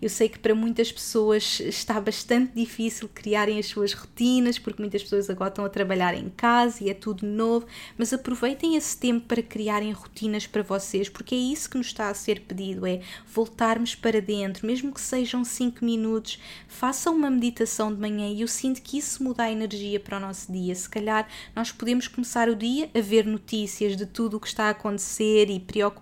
Eu 0.00 0.08
sei 0.08 0.28
que 0.28 0.38
para 0.38 0.54
muitas 0.54 0.92
pessoas 0.92 1.60
está 1.60 2.00
bastante 2.00 2.52
difícil 2.54 3.08
criarem 3.12 3.58
as 3.58 3.66
suas 3.66 3.92
rotinas, 3.92 4.58
porque 4.58 4.82
muitas 4.82 5.02
pessoas 5.02 5.30
agora 5.30 5.50
estão 5.50 5.64
a 5.64 5.68
trabalhar 5.68 6.14
em 6.14 6.28
casa 6.28 6.84
e 6.84 6.90
é 6.90 6.94
tudo 6.94 7.26
novo, 7.26 7.66
mas 7.96 8.12
aproveitem 8.12 8.76
esse 8.76 8.96
tempo 8.96 9.26
para 9.26 9.42
criarem 9.42 9.92
rotinas 9.92 10.46
para 10.46 10.62
vocês, 10.62 11.08
porque 11.08 11.34
é 11.34 11.38
isso 11.38 11.70
que 11.70 11.78
nos 11.78 11.88
está 11.88 12.08
a 12.08 12.14
ser 12.14 12.40
pedido, 12.40 12.86
é 12.86 13.00
voltarmos 13.26 13.94
para 13.94 14.20
dentro, 14.20 14.66
mesmo 14.66 14.92
que 14.92 15.00
sejam 15.00 15.44
5 15.44 15.84
minutos, 15.84 16.38
façam 16.68 17.14
uma 17.14 17.30
meditação 17.30 17.92
de 17.92 18.00
manhã 18.00 18.28
e 18.28 18.42
eu 18.42 18.48
sinto 18.48 18.82
que 18.82 18.98
isso 18.98 19.22
muda 19.22 19.44
a 19.44 19.52
energia 19.52 19.98
para 19.98 20.18
o 20.18 20.20
nosso 20.20 20.52
dia. 20.52 20.74
Se 20.74 20.88
calhar 20.88 21.28
nós 21.54 21.72
podemos 21.72 22.08
começar 22.08 22.48
o 22.48 22.54
dia 22.54 22.90
a 22.94 23.00
ver 23.00 23.26
notícias 23.26 23.96
de 23.96 24.06
tudo 24.06 24.36
o 24.36 24.40
que 24.40 24.48
está 24.48 24.64
a 24.64 24.70
acontecer 24.70 25.50
e 25.50 25.60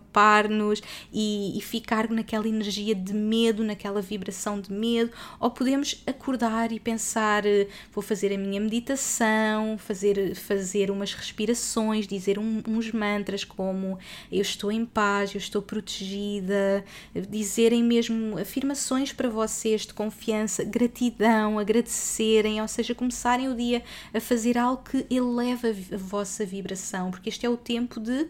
preocupar-nos 0.09 0.83
e, 1.12 1.57
e 1.57 1.61
ficar 1.61 2.11
naquela 2.11 2.49
energia 2.49 2.94
de 2.94 3.12
medo, 3.12 3.62
naquela 3.62 4.01
vibração 4.01 4.61
de 4.61 4.73
medo, 4.73 5.11
ou 5.38 5.51
podemos 5.51 6.03
acordar 6.07 6.73
e 6.73 6.81
pensar: 6.81 7.44
eh, 7.47 7.68
vou 7.92 8.03
fazer 8.03 8.33
a 8.33 8.38
minha 8.38 8.61
meditação, 8.61 9.79
fazer, 9.79 10.35
fazer 10.35 10.90
umas 10.90 11.12
respirações, 11.12 12.07
dizer 12.07 12.38
um, 12.38 12.62
uns 12.66 12.90
mantras 12.92 13.44
como 13.44 13.99
eu 14.33 14.42
estou 14.42 14.73
em 14.73 14.85
paz, 14.85 15.35
eu 15.35 15.38
estou 15.38 15.62
protegida, 15.62 16.85
dizerem 17.29 17.83
mesmo 17.83 18.38
afirmações 18.38 19.12
para 19.12 19.29
vocês 19.29 19.83
de 19.83 19.94
confiança, 19.94 20.64
gratidão, 20.64 21.59
agradecerem, 21.59 22.61
ou 22.61 22.68
seja, 22.68 22.94
começarem 22.94 23.49
o 23.49 23.55
dia 23.55 23.83
a 24.12 24.21
fazer 24.21 24.57
algo 24.57 24.83
que 24.83 25.07
eleva 25.11 25.68
a 25.68 25.97
vossa 25.97 26.44
vibração, 26.44 27.11
porque 27.11 27.29
este 27.29 27.44
é 27.44 27.49
o 27.49 27.57
tempo 27.57 28.01
de 28.01 28.29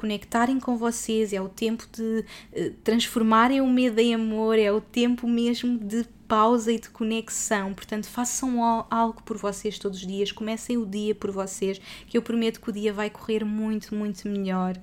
conectarem 0.00 0.58
com 0.58 0.78
vocês, 0.78 1.30
é 1.34 1.40
o 1.42 1.48
tempo 1.48 1.86
de 1.92 2.24
uh, 2.56 2.70
transformarem 2.82 3.60
o 3.60 3.66
medo 3.66 4.00
em 4.00 4.14
amor, 4.14 4.58
é 4.58 4.72
o 4.72 4.80
tempo 4.80 5.28
mesmo 5.28 5.76
de 5.78 6.06
pausa 6.26 6.72
e 6.72 6.80
de 6.80 6.88
conexão. 6.88 7.74
Portanto, 7.74 8.06
façam 8.08 8.62
algo 8.88 9.22
por 9.24 9.36
vocês 9.36 9.78
todos 9.78 9.98
os 9.98 10.06
dias, 10.06 10.32
comecem 10.32 10.78
o 10.78 10.86
dia 10.86 11.14
por 11.14 11.30
vocês, 11.30 11.78
que 12.06 12.16
eu 12.16 12.22
prometo 12.22 12.60
que 12.60 12.70
o 12.70 12.72
dia 12.72 12.94
vai 12.94 13.10
correr 13.10 13.44
muito, 13.44 13.94
muito 13.94 14.26
melhor. 14.26 14.74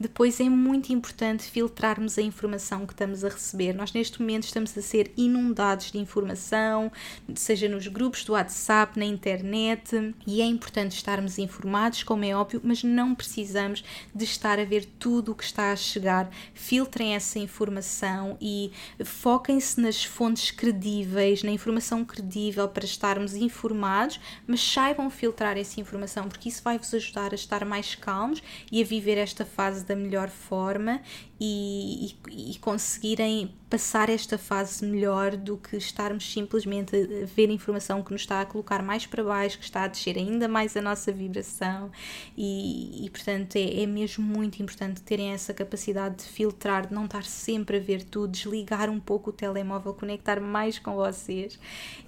Depois 0.00 0.40
é 0.40 0.48
muito 0.48 0.94
importante 0.94 1.42
filtrarmos 1.42 2.16
a 2.16 2.22
informação 2.22 2.86
que 2.86 2.94
estamos 2.94 3.22
a 3.22 3.28
receber. 3.28 3.74
Nós, 3.74 3.92
neste 3.92 4.18
momento, 4.18 4.44
estamos 4.44 4.76
a 4.78 4.80
ser 4.80 5.12
inundados 5.14 5.90
de 5.90 5.98
informação, 5.98 6.90
seja 7.34 7.68
nos 7.68 7.86
grupos 7.86 8.24
do 8.24 8.32
WhatsApp, 8.32 8.98
na 8.98 9.04
internet, 9.04 10.14
e 10.26 10.40
é 10.40 10.46
importante 10.46 10.96
estarmos 10.96 11.38
informados, 11.38 12.02
como 12.02 12.24
é 12.24 12.34
óbvio, 12.34 12.62
mas 12.64 12.82
não 12.82 13.14
precisamos 13.14 13.84
de 14.14 14.24
estar 14.24 14.58
a 14.58 14.64
ver 14.64 14.86
tudo 14.98 15.32
o 15.32 15.34
que 15.34 15.44
está 15.44 15.70
a 15.70 15.76
chegar. 15.76 16.30
Filtrem 16.54 17.14
essa 17.14 17.38
informação 17.38 18.38
e 18.40 18.72
foquem-se 19.04 19.78
nas 19.78 20.02
fontes 20.02 20.50
credíveis 20.50 21.42
na 21.42 21.50
informação 21.50 22.06
credível 22.06 22.66
para 22.68 22.86
estarmos 22.86 23.34
informados, 23.34 24.18
mas 24.46 24.62
saibam 24.62 25.10
filtrar 25.10 25.58
essa 25.58 25.78
informação, 25.78 26.26
porque 26.26 26.48
isso 26.48 26.62
vai 26.62 26.78
vos 26.78 26.94
ajudar 26.94 27.32
a 27.32 27.34
estar 27.34 27.66
mais 27.66 27.94
calmos 27.94 28.42
e 28.72 28.80
a 28.80 28.84
viver 28.84 29.18
esta 29.18 29.44
fase 29.44 29.84
da 29.90 29.96
melhor 29.96 30.28
forma 30.28 31.00
e, 31.40 32.14
e, 32.28 32.50
e, 32.50 32.58
conseguirem 32.58 33.50
passar 33.70 34.10
esta 34.10 34.36
fase 34.36 34.84
melhor 34.84 35.36
do 35.36 35.56
que 35.56 35.76
estarmos 35.76 36.30
simplesmente 36.30 36.94
a 36.94 37.24
ver 37.24 37.48
informação 37.48 38.02
que 38.02 38.12
nos 38.12 38.22
está 38.22 38.42
a 38.42 38.44
colocar 38.44 38.82
mais 38.82 39.06
para 39.06 39.24
baixo, 39.24 39.58
que 39.58 39.64
está 39.64 39.84
a 39.84 39.86
descer 39.86 40.18
ainda 40.18 40.46
mais 40.48 40.76
a 40.76 40.82
nossa 40.82 41.10
vibração. 41.10 41.90
E, 42.36 43.06
e 43.06 43.08
portanto 43.08 43.56
é, 43.56 43.82
é 43.82 43.86
mesmo 43.86 44.22
muito 44.22 44.62
importante 44.62 45.00
terem 45.00 45.30
essa 45.30 45.54
capacidade 45.54 46.16
de 46.16 46.24
filtrar, 46.24 46.88
de 46.88 46.94
não 46.94 47.06
estar 47.06 47.24
sempre 47.24 47.78
a 47.78 47.80
ver 47.80 48.04
tudo, 48.04 48.32
desligar 48.32 48.90
um 48.90 49.00
pouco 49.00 49.30
o 49.30 49.32
telemóvel, 49.32 49.94
conectar 49.94 50.40
mais 50.40 50.78
com 50.78 50.94
vocês. 50.94 51.58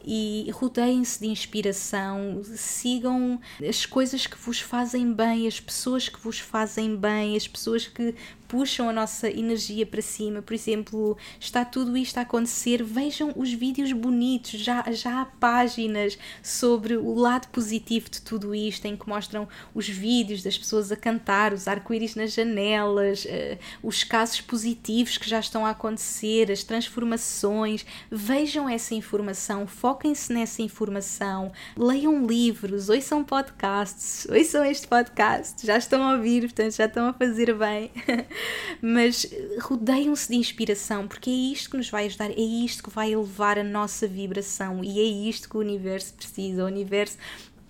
E 0.05 0.51
rodeiem-se 0.53 1.21
de 1.21 1.29
inspiração, 1.29 2.43
sigam 2.45 3.41
as 3.67 3.87
coisas 3.87 4.27
que 4.27 4.37
vos 4.37 4.61
fazem 4.61 5.11
bem, 5.11 5.47
as 5.47 5.59
pessoas 5.59 6.07
que 6.09 6.21
vos 6.21 6.39
fazem 6.39 6.95
bem, 6.97 7.35
as 7.35 7.49
pessoas 7.49 7.87
que 7.87 8.15
puxam 8.53 8.87
a 8.87 8.93
nossa 8.93 9.31
energia 9.31 9.87
para 9.87 10.03
cima. 10.03 10.43
Por 10.43 10.53
exemplo, 10.53 11.17
está 11.41 11.65
tudo 11.65 11.97
isto 11.97 12.19
a 12.19 12.21
acontecer, 12.21 12.83
vejam 12.83 13.33
os 13.35 13.51
vídeos 13.51 13.93
bonitos, 13.93 14.61
já, 14.61 14.85
já 14.93 15.23
há 15.23 15.25
páginas 15.25 16.19
sobre 16.43 16.99
o 16.99 17.15
lado 17.15 17.49
positivo 17.49 18.11
de 18.11 18.21
tudo 18.21 18.55
isto, 18.55 18.85
em 18.85 18.95
que 18.95 19.09
mostram 19.09 19.49
os 19.75 19.89
vídeos 19.89 20.43
das 20.43 20.59
pessoas 20.59 20.93
a 20.93 20.97
cantar, 20.97 21.55
os 21.55 21.67
arco-íris 21.67 22.15
nas 22.15 22.35
janelas, 22.35 23.25
uh, 23.25 23.59
os 23.83 24.05
casos 24.05 24.43
positivos 24.43 25.17
que 25.17 25.31
já 25.31 25.41
estão 25.41 25.65
a 25.65 25.71
acontecer, 25.71 26.53
as 26.53 26.63
transformações. 26.63 27.87
Vejam 28.11 28.69
essa 28.69 28.95
informação, 28.95 29.67
foquem-se 29.67 30.31
nessa 30.31 30.61
informação, 30.61 31.53
leiam 31.75 32.27
livros, 32.27 32.91
ouçam 32.91 33.25
podcasts, 33.25 34.27
ouçam 34.29 34.63
este 34.67 34.87
podcast, 34.87 35.67
já 35.67 35.79
estão 35.79 36.03
a 36.03 36.17
ouvir, 36.17 36.43
portanto 36.43 36.77
já 36.77 36.85
estão 36.85 37.07
a 37.07 37.15
fazer 37.15 37.55
bem. 37.55 37.91
mas 38.81 39.27
rodeiam-se 39.61 40.29
de 40.29 40.37
inspiração, 40.37 41.07
porque 41.07 41.31
é 41.31 41.33
isto 41.33 41.71
que 41.71 41.77
nos 41.77 41.91
vai 41.91 42.07
ajudar, 42.07 42.31
é 42.31 42.41
isto 42.41 42.83
que 42.83 42.91
vai 42.91 43.13
elevar 43.13 43.59
a 43.59 43.65
nossa 43.65 44.07
vibração 44.07 44.83
e 44.83 44.99
é 44.99 45.29
isto 45.29 45.49
que 45.49 45.57
o 45.57 45.61
universo 45.61 46.15
precisa. 46.15 46.65
O 46.65 46.67
universo 46.67 47.17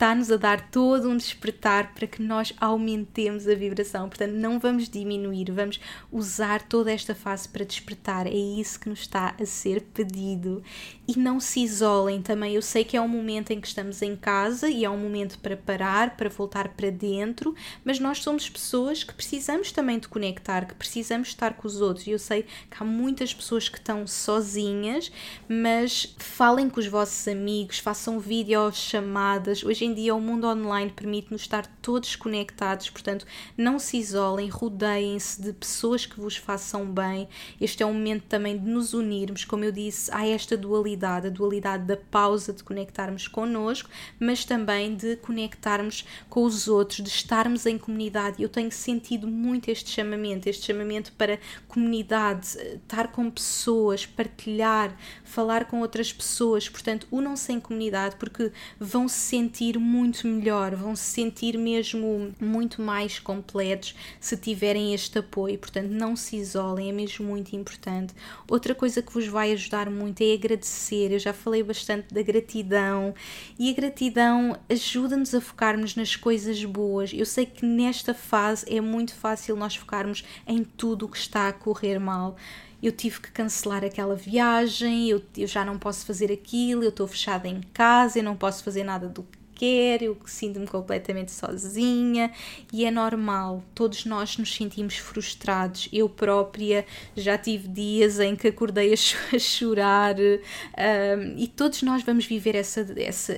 está-nos 0.02 0.32
a 0.32 0.36
dar 0.36 0.68
todo 0.68 1.08
um 1.08 1.16
despertar 1.16 1.94
para 1.94 2.08
que 2.08 2.20
nós 2.20 2.52
aumentemos 2.60 3.46
a 3.46 3.54
vibração. 3.54 4.08
Portanto, 4.08 4.32
não 4.32 4.58
vamos 4.58 4.88
diminuir, 4.88 5.52
vamos 5.52 5.78
usar 6.10 6.60
toda 6.60 6.90
esta 6.90 7.14
fase 7.14 7.48
para 7.48 7.64
despertar. 7.64 8.26
É 8.26 8.34
isso 8.34 8.80
que 8.80 8.88
nos 8.88 9.02
está 9.02 9.32
a 9.40 9.46
ser 9.46 9.80
pedido. 9.94 10.60
E 11.06 11.16
não 11.16 11.38
se 11.38 11.60
isolem 11.60 12.20
também. 12.20 12.54
Eu 12.54 12.62
sei 12.62 12.82
que 12.82 12.96
é 12.96 13.00
um 13.00 13.06
momento 13.06 13.52
em 13.52 13.60
que 13.60 13.68
estamos 13.68 14.02
em 14.02 14.16
casa 14.16 14.68
e 14.68 14.84
é 14.84 14.90
um 14.90 14.98
momento 14.98 15.38
para 15.38 15.56
parar, 15.56 16.16
para 16.16 16.28
voltar 16.28 16.70
para 16.70 16.90
dentro, 16.90 17.54
mas 17.84 18.00
nós 18.00 18.18
somos 18.18 18.48
pessoas 18.48 19.04
que 19.04 19.14
precisamos 19.14 19.70
também 19.70 20.00
de 20.00 20.08
conectar, 20.08 20.66
que 20.66 20.74
precisamos 20.74 21.28
estar 21.28 21.54
com 21.54 21.68
os 21.68 21.80
outros. 21.80 22.08
E 22.08 22.10
eu 22.10 22.18
sei 22.18 22.42
que 22.42 22.76
há 22.80 22.84
muitas 22.84 23.32
pessoas 23.32 23.68
que 23.68 23.78
estão 23.78 24.04
sozinhas, 24.04 25.12
mas 25.48 26.12
falem 26.18 26.68
com 26.68 26.80
os 26.80 26.88
vossos 26.88 27.28
amigos, 27.28 27.78
façam 27.78 28.18
videochamadas. 28.18 29.62
Hoje 29.62 29.84
em 29.84 29.91
dia 29.92 30.14
o 30.14 30.20
mundo 30.20 30.46
online 30.46 30.90
permite-nos 30.90 31.42
estar 31.42 31.66
todos 31.80 32.16
conectados, 32.16 32.90
portanto, 32.90 33.26
não 33.56 33.78
se 33.78 33.96
isolem, 33.98 34.48
rodeiem-se 34.48 35.40
de 35.42 35.52
pessoas 35.52 36.06
que 36.06 36.20
vos 36.20 36.36
façam 36.36 36.86
bem. 36.86 37.28
Este 37.60 37.82
é 37.82 37.86
um 37.86 37.92
momento 37.92 38.24
também 38.28 38.58
de 38.58 38.68
nos 38.68 38.94
unirmos, 38.94 39.44
como 39.44 39.64
eu 39.64 39.72
disse, 39.72 40.10
há 40.12 40.26
esta 40.26 40.56
dualidade, 40.56 41.26
a 41.26 41.30
dualidade 41.30 41.84
da 41.84 41.96
pausa 41.96 42.52
de 42.52 42.62
conectarmos 42.62 43.28
connosco, 43.28 43.88
mas 44.18 44.44
também 44.44 44.94
de 44.94 45.16
conectarmos 45.16 46.04
com 46.28 46.44
os 46.44 46.68
outros, 46.68 47.02
de 47.02 47.08
estarmos 47.08 47.66
em 47.66 47.78
comunidade. 47.78 48.42
Eu 48.42 48.48
tenho 48.48 48.70
sentido 48.70 49.26
muito 49.26 49.70
este 49.70 49.90
chamamento, 49.90 50.48
este 50.48 50.66
chamamento 50.66 51.12
para 51.12 51.38
comunidade, 51.68 52.58
estar 52.76 53.08
com 53.08 53.30
pessoas, 53.30 54.06
partilhar, 54.06 54.96
falar 55.32 55.64
com 55.64 55.80
outras 55.80 56.12
pessoas, 56.12 56.68
portanto, 56.68 57.06
unam-se 57.10 57.50
em 57.50 57.58
comunidade 57.58 58.16
porque 58.16 58.52
vão 58.78 59.08
se 59.08 59.18
sentir 59.18 59.78
muito 59.78 60.28
melhor, 60.28 60.74
vão 60.74 60.94
se 60.94 61.04
sentir 61.04 61.56
mesmo 61.56 62.34
muito 62.38 62.82
mais 62.82 63.18
completos 63.18 63.94
se 64.20 64.36
tiverem 64.36 64.92
este 64.92 65.18
apoio. 65.18 65.58
Portanto, 65.58 65.88
não 65.88 66.14
se 66.14 66.36
isolem, 66.36 66.90
é 66.90 66.92
mesmo 66.92 67.26
muito 67.26 67.56
importante. 67.56 68.14
Outra 68.46 68.74
coisa 68.74 69.00
que 69.00 69.12
vos 69.12 69.26
vai 69.26 69.52
ajudar 69.52 69.88
muito 69.88 70.22
é 70.22 70.34
agradecer. 70.34 71.10
Eu 71.12 71.18
já 71.18 71.32
falei 71.32 71.62
bastante 71.62 72.12
da 72.12 72.22
gratidão 72.22 73.14
e 73.58 73.70
a 73.70 73.74
gratidão 73.74 74.58
ajuda-nos 74.68 75.34
a 75.34 75.40
focarmos 75.40 75.96
nas 75.96 76.14
coisas 76.14 76.62
boas. 76.62 77.10
Eu 77.14 77.24
sei 77.24 77.46
que 77.46 77.64
nesta 77.64 78.12
fase 78.12 78.66
é 78.68 78.82
muito 78.82 79.14
fácil 79.14 79.56
nós 79.56 79.74
focarmos 79.74 80.24
em 80.46 80.62
tudo 80.62 81.06
o 81.06 81.08
que 81.08 81.16
está 81.16 81.48
a 81.48 81.52
correr 81.54 81.98
mal 81.98 82.36
eu 82.82 82.92
tive 82.92 83.20
que 83.20 83.30
cancelar 83.30 83.84
aquela 83.84 84.16
viagem, 84.16 85.08
eu, 85.08 85.22
eu 85.36 85.46
já 85.46 85.64
não 85.64 85.78
posso 85.78 86.04
fazer 86.04 86.32
aquilo, 86.32 86.82
eu 86.82 86.88
estou 86.88 87.06
fechada 87.06 87.46
em 87.46 87.60
casa, 87.72 88.18
eu 88.18 88.24
não 88.24 88.36
posso 88.36 88.64
fazer 88.64 88.82
nada 88.82 89.08
do 89.08 89.24
quer, 89.62 90.02
eu 90.02 90.16
sinto-me 90.26 90.66
completamente 90.66 91.30
sozinha 91.30 92.32
e 92.72 92.84
é 92.84 92.90
normal, 92.90 93.62
todos 93.76 94.04
nós 94.04 94.36
nos 94.36 94.52
sentimos 94.52 94.96
frustrados. 94.96 95.88
Eu 95.92 96.08
própria 96.08 96.84
já 97.16 97.38
tive 97.38 97.68
dias 97.68 98.18
em 98.18 98.34
que 98.34 98.48
acordei 98.48 98.92
a, 98.92 98.96
chorar 99.38 100.16
um, 100.16 101.38
e 101.38 101.46
todos 101.46 101.80
nós 101.84 102.02
vamos 102.02 102.26
viver 102.26 102.56
essa, 102.56 102.84
essa, 102.96 103.32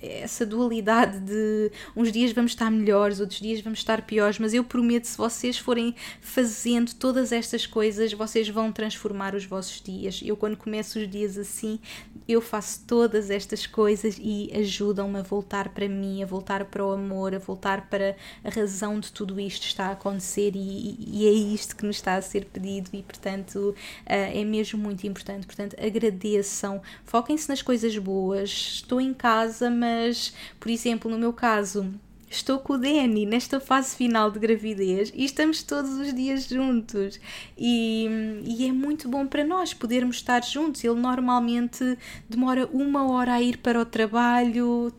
essa 0.00 0.46
dualidade 0.46 1.20
de 1.20 1.70
uns 1.94 2.10
dias 2.10 2.32
vamos 2.32 2.52
estar 2.52 2.70
melhores, 2.70 3.20
outros 3.20 3.40
dias 3.40 3.60
vamos 3.60 3.80
estar 3.80 4.00
piores, 4.06 4.38
mas 4.38 4.54
eu 4.54 4.64
prometo, 4.64 5.04
se 5.04 5.18
vocês 5.18 5.58
forem 5.58 5.94
fazendo 6.22 6.94
todas 6.94 7.32
estas 7.32 7.66
coisas, 7.66 8.14
vocês 8.14 8.48
vão 8.48 8.72
transformar 8.72 9.34
os 9.34 9.44
vossos 9.44 9.82
dias. 9.82 10.22
Eu, 10.24 10.38
quando 10.38 10.56
começo 10.56 10.98
os 10.98 11.10
dias 11.10 11.36
assim, 11.36 11.78
eu 12.26 12.40
faço 12.40 12.82
todas 12.86 13.28
estas 13.30 13.66
coisas 13.66 14.16
e 14.18 14.50
ajudam-me 14.54 15.18
a 15.18 15.22
voltar 15.22 15.65
voltar 15.66 15.68
para 15.70 15.88
mim, 15.88 16.22
a 16.22 16.26
voltar 16.26 16.64
para 16.66 16.84
o 16.84 16.92
amor, 16.92 17.34
a 17.34 17.38
voltar 17.38 17.88
para 17.88 18.16
a 18.44 18.50
razão 18.50 19.00
de 19.00 19.12
tudo 19.12 19.38
isto 19.40 19.66
está 19.66 19.86
a 19.86 19.92
acontecer 19.92 20.52
e, 20.54 20.96
e 20.98 21.26
é 21.26 21.30
isto 21.30 21.76
que 21.76 21.84
nos 21.84 21.96
está 21.96 22.14
a 22.16 22.22
ser 22.22 22.46
pedido 22.46 22.90
e, 22.92 23.02
portanto, 23.02 23.56
uh, 23.56 23.74
é 24.06 24.44
mesmo 24.44 24.78
muito 24.78 25.06
importante. 25.06 25.46
Portanto, 25.46 25.76
agradeçam, 25.80 26.80
foquem-se 27.04 27.48
nas 27.48 27.62
coisas 27.62 27.96
boas. 27.98 28.50
Estou 28.50 29.00
em 29.00 29.12
casa, 29.12 29.70
mas, 29.70 30.32
por 30.58 30.70
exemplo, 30.70 31.10
no 31.10 31.18
meu 31.18 31.32
caso, 31.32 31.92
Estou 32.28 32.58
com 32.58 32.72
o 32.72 32.78
Danny 32.78 33.24
nesta 33.24 33.60
fase 33.60 33.94
final 33.94 34.32
de 34.32 34.40
gravidez 34.40 35.12
e 35.14 35.24
estamos 35.24 35.62
todos 35.62 35.92
os 35.92 36.12
dias 36.12 36.48
juntos. 36.48 37.20
E, 37.56 38.08
e, 38.44 38.66
é 38.66 38.72
muito 38.72 39.08
bom 39.08 39.26
para 39.26 39.44
nós 39.44 39.72
podermos 39.72 40.16
estar 40.16 40.42
juntos. 40.42 40.82
Ele 40.82 41.00
normalmente 41.00 41.96
demora 42.28 42.68
uma 42.72 43.10
hora 43.10 43.34
a 43.34 43.42
ir 43.42 43.58
para 43.58 43.80
o 43.80 43.86
trabalho, 43.86 44.92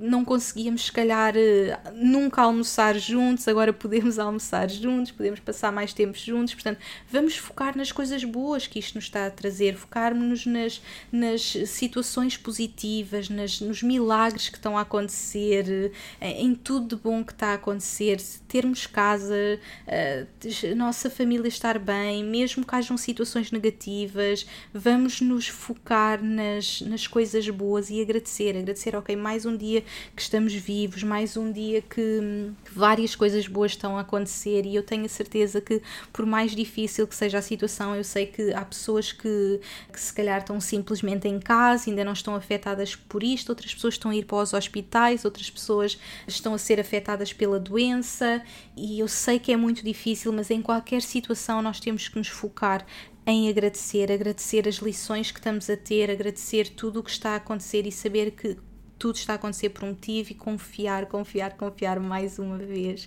não 0.00 0.24
conseguíamos, 0.24 0.86
se 0.86 0.92
calhar, 0.92 1.34
eh, 1.36 1.78
nunca 1.94 2.42
almoçar 2.42 2.96
juntos, 2.98 3.46
agora 3.48 3.72
podemos 3.72 4.18
almoçar 4.20 4.70
juntos, 4.70 5.12
podemos 5.12 5.40
passar 5.40 5.72
mais 5.72 5.92
tempo 5.92 6.16
juntos. 6.16 6.54
Portanto, 6.54 6.78
vamos 7.10 7.36
focar 7.36 7.76
nas 7.76 7.90
coisas 7.90 8.22
boas 8.24 8.66
que 8.66 8.78
isto 8.78 8.94
nos 8.94 9.04
está 9.04 9.26
a 9.26 9.30
trazer, 9.30 9.76
focarmos 9.76 10.46
nas, 10.46 10.82
nas 11.10 11.42
situações 11.66 12.36
positivas, 12.36 13.28
nas, 13.28 13.60
nos 13.60 13.82
milagres 13.82 14.48
que 14.48 14.56
estão 14.56 14.76
a 14.76 14.82
acontecer, 14.82 15.92
eh, 16.20 16.42
em 16.42 16.54
tudo 16.54 16.96
de 16.96 17.02
bom 17.02 17.24
que 17.24 17.32
está 17.32 17.48
a 17.48 17.54
acontecer, 17.54 18.20
termos 18.48 18.86
casa, 18.86 19.58
eh, 19.86 20.26
a 20.70 20.74
nossa 20.74 21.10
família 21.10 21.48
estar 21.48 21.78
bem, 21.78 22.22
mesmo 22.24 22.64
que 22.64 22.74
hajam 22.74 22.96
situações 22.96 23.50
negativas, 23.50 24.46
vamos 24.72 25.20
nos 25.20 25.48
focar 25.48 26.22
nas, 26.22 26.80
nas 26.82 27.06
coisas 27.06 27.48
boas 27.48 27.90
e 27.90 28.00
agradecer, 28.00 28.56
agradecer, 28.56 28.94
ok, 28.96 29.13
mais 29.16 29.46
um 29.46 29.56
dia 29.56 29.82
que 30.14 30.22
estamos 30.22 30.52
vivos, 30.52 31.02
mais 31.02 31.36
um 31.36 31.50
dia 31.50 31.82
que, 31.82 32.52
que 32.64 32.72
várias 32.72 33.14
coisas 33.14 33.46
boas 33.46 33.72
estão 33.72 33.96
a 33.96 34.00
acontecer 34.00 34.66
e 34.66 34.74
eu 34.74 34.82
tenho 34.82 35.04
a 35.04 35.08
certeza 35.08 35.60
que, 35.60 35.82
por 36.12 36.26
mais 36.26 36.54
difícil 36.54 37.06
que 37.06 37.14
seja 37.14 37.38
a 37.38 37.42
situação, 37.42 37.94
eu 37.94 38.04
sei 38.04 38.26
que 38.26 38.52
há 38.52 38.64
pessoas 38.64 39.12
que, 39.12 39.60
que 39.92 40.00
se 40.00 40.12
calhar 40.12 40.40
estão 40.40 40.60
simplesmente 40.60 41.28
em 41.28 41.38
casa, 41.38 41.90
ainda 41.90 42.04
não 42.04 42.12
estão 42.12 42.34
afetadas 42.34 42.94
por 42.96 43.22
isto, 43.22 43.50
outras 43.50 43.74
pessoas 43.74 43.94
estão 43.94 44.10
a 44.10 44.16
ir 44.16 44.24
para 44.24 44.38
os 44.38 44.52
hospitais, 44.52 45.24
outras 45.24 45.50
pessoas 45.50 45.98
estão 46.26 46.54
a 46.54 46.58
ser 46.58 46.80
afetadas 46.80 47.32
pela 47.32 47.58
doença 47.58 48.42
e 48.76 49.00
eu 49.00 49.08
sei 49.08 49.38
que 49.38 49.52
é 49.52 49.56
muito 49.56 49.84
difícil, 49.84 50.32
mas 50.32 50.50
em 50.50 50.60
qualquer 50.60 51.02
situação 51.02 51.62
nós 51.62 51.80
temos 51.80 52.08
que 52.08 52.18
nos 52.18 52.28
focar 52.28 52.84
em 53.26 53.48
agradecer, 53.48 54.12
agradecer 54.12 54.68
as 54.68 54.76
lições 54.76 55.30
que 55.30 55.38
estamos 55.38 55.70
a 55.70 55.76
ter, 55.76 56.10
agradecer 56.10 56.68
tudo 56.68 57.00
o 57.00 57.02
que 57.02 57.10
está 57.10 57.30
a 57.30 57.36
acontecer 57.36 57.86
e 57.86 57.92
saber 57.92 58.32
que 58.32 58.56
tudo 59.04 59.16
está 59.16 59.34
a 59.34 59.36
acontecer 59.36 59.68
por 59.68 59.84
um 59.84 59.88
motivo 59.88 60.32
e 60.32 60.34
confiar, 60.34 61.04
confiar, 61.04 61.58
confiar 61.58 62.00
mais 62.00 62.38
uma 62.38 62.56
vez. 62.56 63.06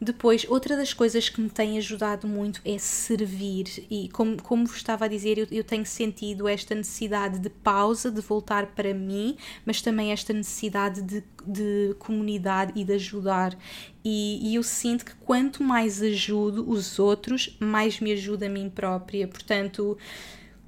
Depois, 0.00 0.46
outra 0.48 0.74
das 0.78 0.94
coisas 0.94 1.28
que 1.28 1.38
me 1.38 1.50
tem 1.50 1.76
ajudado 1.76 2.26
muito 2.26 2.62
é 2.64 2.78
servir, 2.78 3.84
e 3.90 4.08
como, 4.08 4.42
como 4.42 4.64
vos 4.64 4.76
estava 4.76 5.04
a 5.04 5.08
dizer, 5.08 5.36
eu, 5.36 5.46
eu 5.50 5.62
tenho 5.62 5.84
sentido 5.84 6.48
esta 6.48 6.74
necessidade 6.74 7.38
de 7.38 7.50
pausa, 7.50 8.10
de 8.10 8.22
voltar 8.22 8.68
para 8.68 8.94
mim, 8.94 9.36
mas 9.66 9.82
também 9.82 10.10
esta 10.10 10.32
necessidade 10.32 11.02
de, 11.02 11.22
de 11.46 11.94
comunidade 11.98 12.72
e 12.74 12.82
de 12.82 12.94
ajudar. 12.94 13.58
E, 14.02 14.40
e, 14.42 14.54
eu 14.54 14.62
sinto 14.62 15.04
que 15.04 15.14
quanto 15.16 15.62
mais 15.62 16.00
ajudo 16.00 16.66
os 16.66 16.98
outros, 16.98 17.54
mais 17.60 18.00
me 18.00 18.10
ajuda 18.10 18.46
a 18.46 18.48
mim 18.48 18.70
própria. 18.70 19.28
Portanto, 19.28 19.98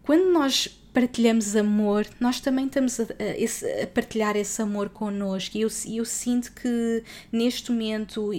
quando 0.03 0.31
nós 0.31 0.79
partilhamos 0.99 1.55
amor, 1.55 2.05
nós 2.19 2.41
também 2.41 2.67
estamos 2.67 2.99
a, 2.99 3.05
a, 3.05 3.85
a 3.85 3.87
partilhar 3.87 4.37
esse 4.37 4.61
amor 4.61 4.89
connosco. 4.89 5.57
E 5.57 5.61
eu, 5.61 5.69
eu 5.95 6.05
sinto 6.05 6.53
que 6.53 7.05
neste 7.31 7.71
momento 7.71 8.33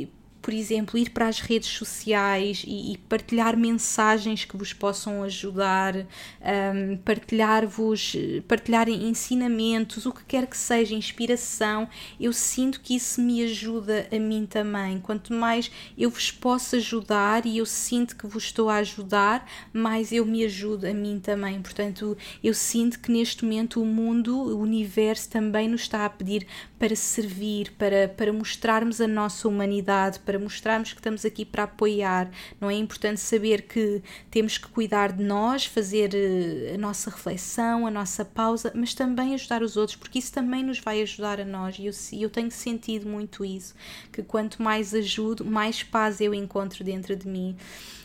por 0.49 0.55
exemplo, 0.55 0.97
ir 0.97 1.11
para 1.11 1.27
as 1.27 1.41
redes 1.41 1.69
sociais 1.69 2.63
e, 2.65 2.93
e 2.93 2.97
partilhar 2.97 3.55
mensagens 3.55 4.45
que 4.45 4.57
vos 4.57 4.73
possam 4.73 5.21
ajudar, 5.21 5.95
um, 5.95 6.97
partilhar-vos, 7.05 8.15
partilhar 8.47 8.89
ensinamentos, 8.89 10.07
o 10.07 10.11
que 10.11 10.25
quer 10.25 10.47
que 10.47 10.57
seja, 10.57 10.95
inspiração, 10.95 11.87
eu 12.19 12.33
sinto 12.33 12.81
que 12.81 12.95
isso 12.95 13.21
me 13.21 13.43
ajuda 13.43 14.07
a 14.11 14.17
mim 14.17 14.47
também. 14.47 14.99
Quanto 14.99 15.35
mais 15.35 15.69
eu 15.95 16.09
vos 16.09 16.31
posso 16.31 16.77
ajudar 16.77 17.45
e 17.45 17.59
eu 17.59 17.65
sinto 17.67 18.15
que 18.15 18.25
vos 18.25 18.45
estou 18.45 18.71
a 18.71 18.77
ajudar, 18.77 19.47
mais 19.71 20.11
eu 20.11 20.25
me 20.25 20.43
ajudo 20.43 20.87
a 20.87 20.93
mim 20.95 21.19
também. 21.19 21.61
Portanto, 21.61 22.17
eu 22.43 22.55
sinto 22.55 22.99
que 22.99 23.11
neste 23.11 23.45
momento 23.45 23.83
o 23.83 23.85
mundo, 23.85 24.35
o 24.35 24.61
universo 24.61 25.29
também 25.29 25.67
nos 25.67 25.81
está 25.81 26.07
a 26.07 26.09
pedir 26.09 26.47
para 26.79 26.95
servir, 26.95 27.71
para, 27.77 28.07
para 28.07 28.33
mostrarmos 28.33 28.99
a 28.99 29.07
nossa 29.07 29.47
humanidade, 29.47 30.17
para 30.21 30.38
mostrarmos 30.39 30.93
que 30.93 30.99
estamos 30.99 31.25
aqui 31.25 31.45
para 31.45 31.63
apoiar. 31.63 32.29
Não 32.59 32.69
é 32.69 32.75
importante 32.75 33.19
saber 33.19 33.63
que 33.63 34.01
temos 34.31 34.57
que 34.57 34.67
cuidar 34.67 35.11
de 35.11 35.23
nós, 35.23 35.65
fazer 35.65 36.11
eh, 36.13 36.73
a 36.75 36.77
nossa 36.77 37.09
reflexão, 37.09 37.85
a 37.85 37.91
nossa 37.91 38.23
pausa, 38.23 38.71
mas 38.75 38.93
também 38.93 39.33
ajudar 39.33 39.61
os 39.61 39.77
outros, 39.77 39.95
porque 39.95 40.19
isso 40.19 40.31
também 40.31 40.63
nos 40.63 40.79
vai 40.79 41.01
ajudar 41.01 41.39
a 41.39 41.45
nós. 41.45 41.77
E 41.79 41.85
eu, 41.85 41.93
eu 42.21 42.29
tenho 42.29 42.51
sentido 42.51 43.07
muito 43.07 43.43
isso, 43.45 43.75
que 44.11 44.23
quanto 44.23 44.61
mais 44.61 44.93
ajudo, 44.93 45.45
mais 45.45 45.83
paz 45.83 46.21
eu 46.21 46.33
encontro 46.33 46.83
dentro 46.83 47.15
de 47.15 47.27
mim. 47.27 47.55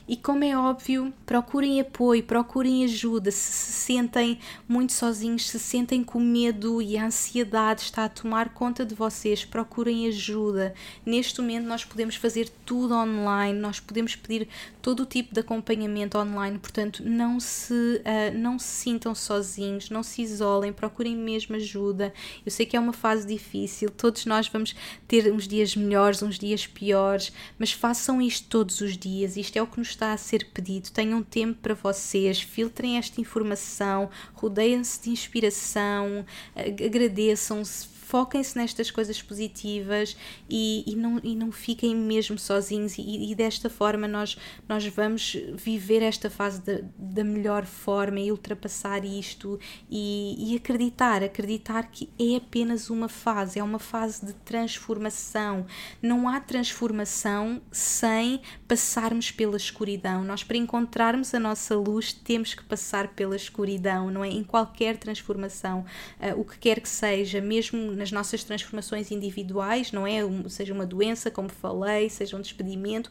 E 0.07 0.17
como 0.17 0.45
é 0.45 0.57
óbvio, 0.57 1.13
procurem 1.25 1.81
apoio, 1.81 2.23
procurem 2.23 2.85
ajuda. 2.85 3.31
Se 3.31 3.53
se 3.55 3.73
sentem 3.73 4.39
muito 4.69 4.93
sozinhos, 4.93 5.49
se 5.49 5.59
sentem 5.59 6.05
com 6.05 6.21
medo 6.21 6.83
e 6.83 6.97
a 6.97 7.07
ansiedade 7.07 7.83
está 7.83 8.05
a 8.05 8.09
tomar 8.09 8.51
conta 8.51 8.85
de 8.85 8.95
vocês, 8.95 9.45
procurem 9.45 10.07
ajuda. 10.07 10.75
Neste 11.05 11.41
momento, 11.41 11.67
nós 11.67 11.85
podemos 11.85 12.17
fazer 12.17 12.49
tudo 12.67 12.95
online, 12.95 13.59
nós 13.59 13.81
podemos 13.81 14.15
pedir 14.17 14.49
todo 14.83 15.01
o 15.01 15.07
tipo 15.07 15.33
de 15.33 15.41
acompanhamento 15.41 16.19
online. 16.19 16.59
Portanto, 16.59 17.03
não 17.05 17.41
se, 17.41 17.73
uh, 17.73 18.39
não 18.39 18.59
se 18.59 18.67
sintam 18.67 19.15
sozinhos, 19.15 19.89
não 19.89 20.03
se 20.03 20.21
isolem, 20.23 20.73
procurem 20.73 21.17
mesmo 21.17 21.57
ajuda. 21.57 22.13
Eu 22.45 22.51
sei 22.51 22.67
que 22.67 22.77
é 22.77 22.81
uma 22.81 22.93
fase 22.93 23.27
difícil, 23.27 23.91
todos 23.91 24.27
nós 24.27 24.49
vamos 24.49 24.75
ter 25.09 25.33
uns 25.33 25.49
dias 25.49 25.75
melhores, 25.75 26.23
uns 26.23 26.39
dias 26.39 26.67
piores, 26.67 27.33
mas 27.59 27.73
façam 27.73 28.21
isto 28.21 28.49
todos 28.49 28.81
os 28.81 28.97
dias. 28.97 29.37
Isto 29.37 29.57
é 29.57 29.63
o 29.63 29.67
que 29.67 29.79
nos 29.79 29.94
está 29.95 30.13
a 30.13 30.17
ser 30.17 30.51
pedido. 30.53 30.91
Tenham 30.91 31.23
tempo 31.23 31.61
para 31.61 31.75
vocês, 31.75 32.41
filtrem 32.41 32.99
esta 32.99 33.21
informação, 33.21 34.11
rodeiem-se 34.35 35.03
de 35.03 35.11
inspiração, 35.11 36.25
agradeçam-se, 36.55 37.87
foquem-se 38.15 38.57
nestas 38.57 38.93
coisas 38.93 39.21
positivas 39.21 40.17
e, 40.49 40.85
e, 40.87 40.95
não, 40.95 41.21
e 41.25 41.35
não 41.35 41.51
fiquem 41.51 41.97
mesmo 41.97 42.39
sozinhos 42.39 42.97
e, 42.97 43.33
e, 43.33 43.35
desta 43.35 43.69
forma 43.69 44.07
nós, 44.07 44.39
nós 44.69 44.87
vamos 44.87 45.37
viver 45.57 46.01
esta 46.01 46.31
fase 46.31 46.63
da 46.97 47.25
melhor 47.25 47.67
forma 47.67 48.21
e 48.21 48.31
ultrapassar 48.31 49.05
isto 49.05 49.59
e, 49.91 50.53
e 50.53 50.57
acreditar, 50.57 51.25
acreditar 51.25 51.91
que 51.91 52.09
é 52.17 52.37
apenas 52.37 52.89
uma 52.89 53.09
fase, 53.09 53.59
é 53.59 53.65
uma 53.65 53.81
fase 53.81 54.25
de 54.25 54.33
transformação. 54.33 55.67
Não 56.01 56.29
há 56.29 56.39
transformação 56.39 57.61
sem 57.73 58.41
passarmos 58.69 59.33
pela 59.33 59.57
escuridão. 59.57 60.23
Nós 60.23 60.45
para 60.45 60.57
encontrarmos 60.57 61.35
a 61.35 61.41
nossa 61.41 61.75
luz 61.75 62.13
temos 62.13 62.55
que 62.55 62.63
passar 62.63 63.09
pela 63.09 63.35
escuridão, 63.35 64.09
não 64.09 64.23
é? 64.23 64.29
Em 64.29 64.45
qualquer 64.45 64.99
transformação, 64.99 65.85
uh, 66.21 66.41
o 66.41 66.45
que 66.45 66.59
quer 66.59 66.79
que 66.79 66.89
seja, 66.89 67.41
mesmo 67.41 68.04
nas 68.05 68.13
nossas 68.13 68.45
transformações 68.45 69.11
individuais, 69.11 69.91
não 69.91 70.07
é? 70.07 70.19
Seja 70.49 70.75
uma 70.75 70.85
doença, 70.85 71.31
como 71.31 71.49
falei, 71.49 72.11
seja 72.11 72.37
um 72.37 72.41
despedimento, 72.41 73.09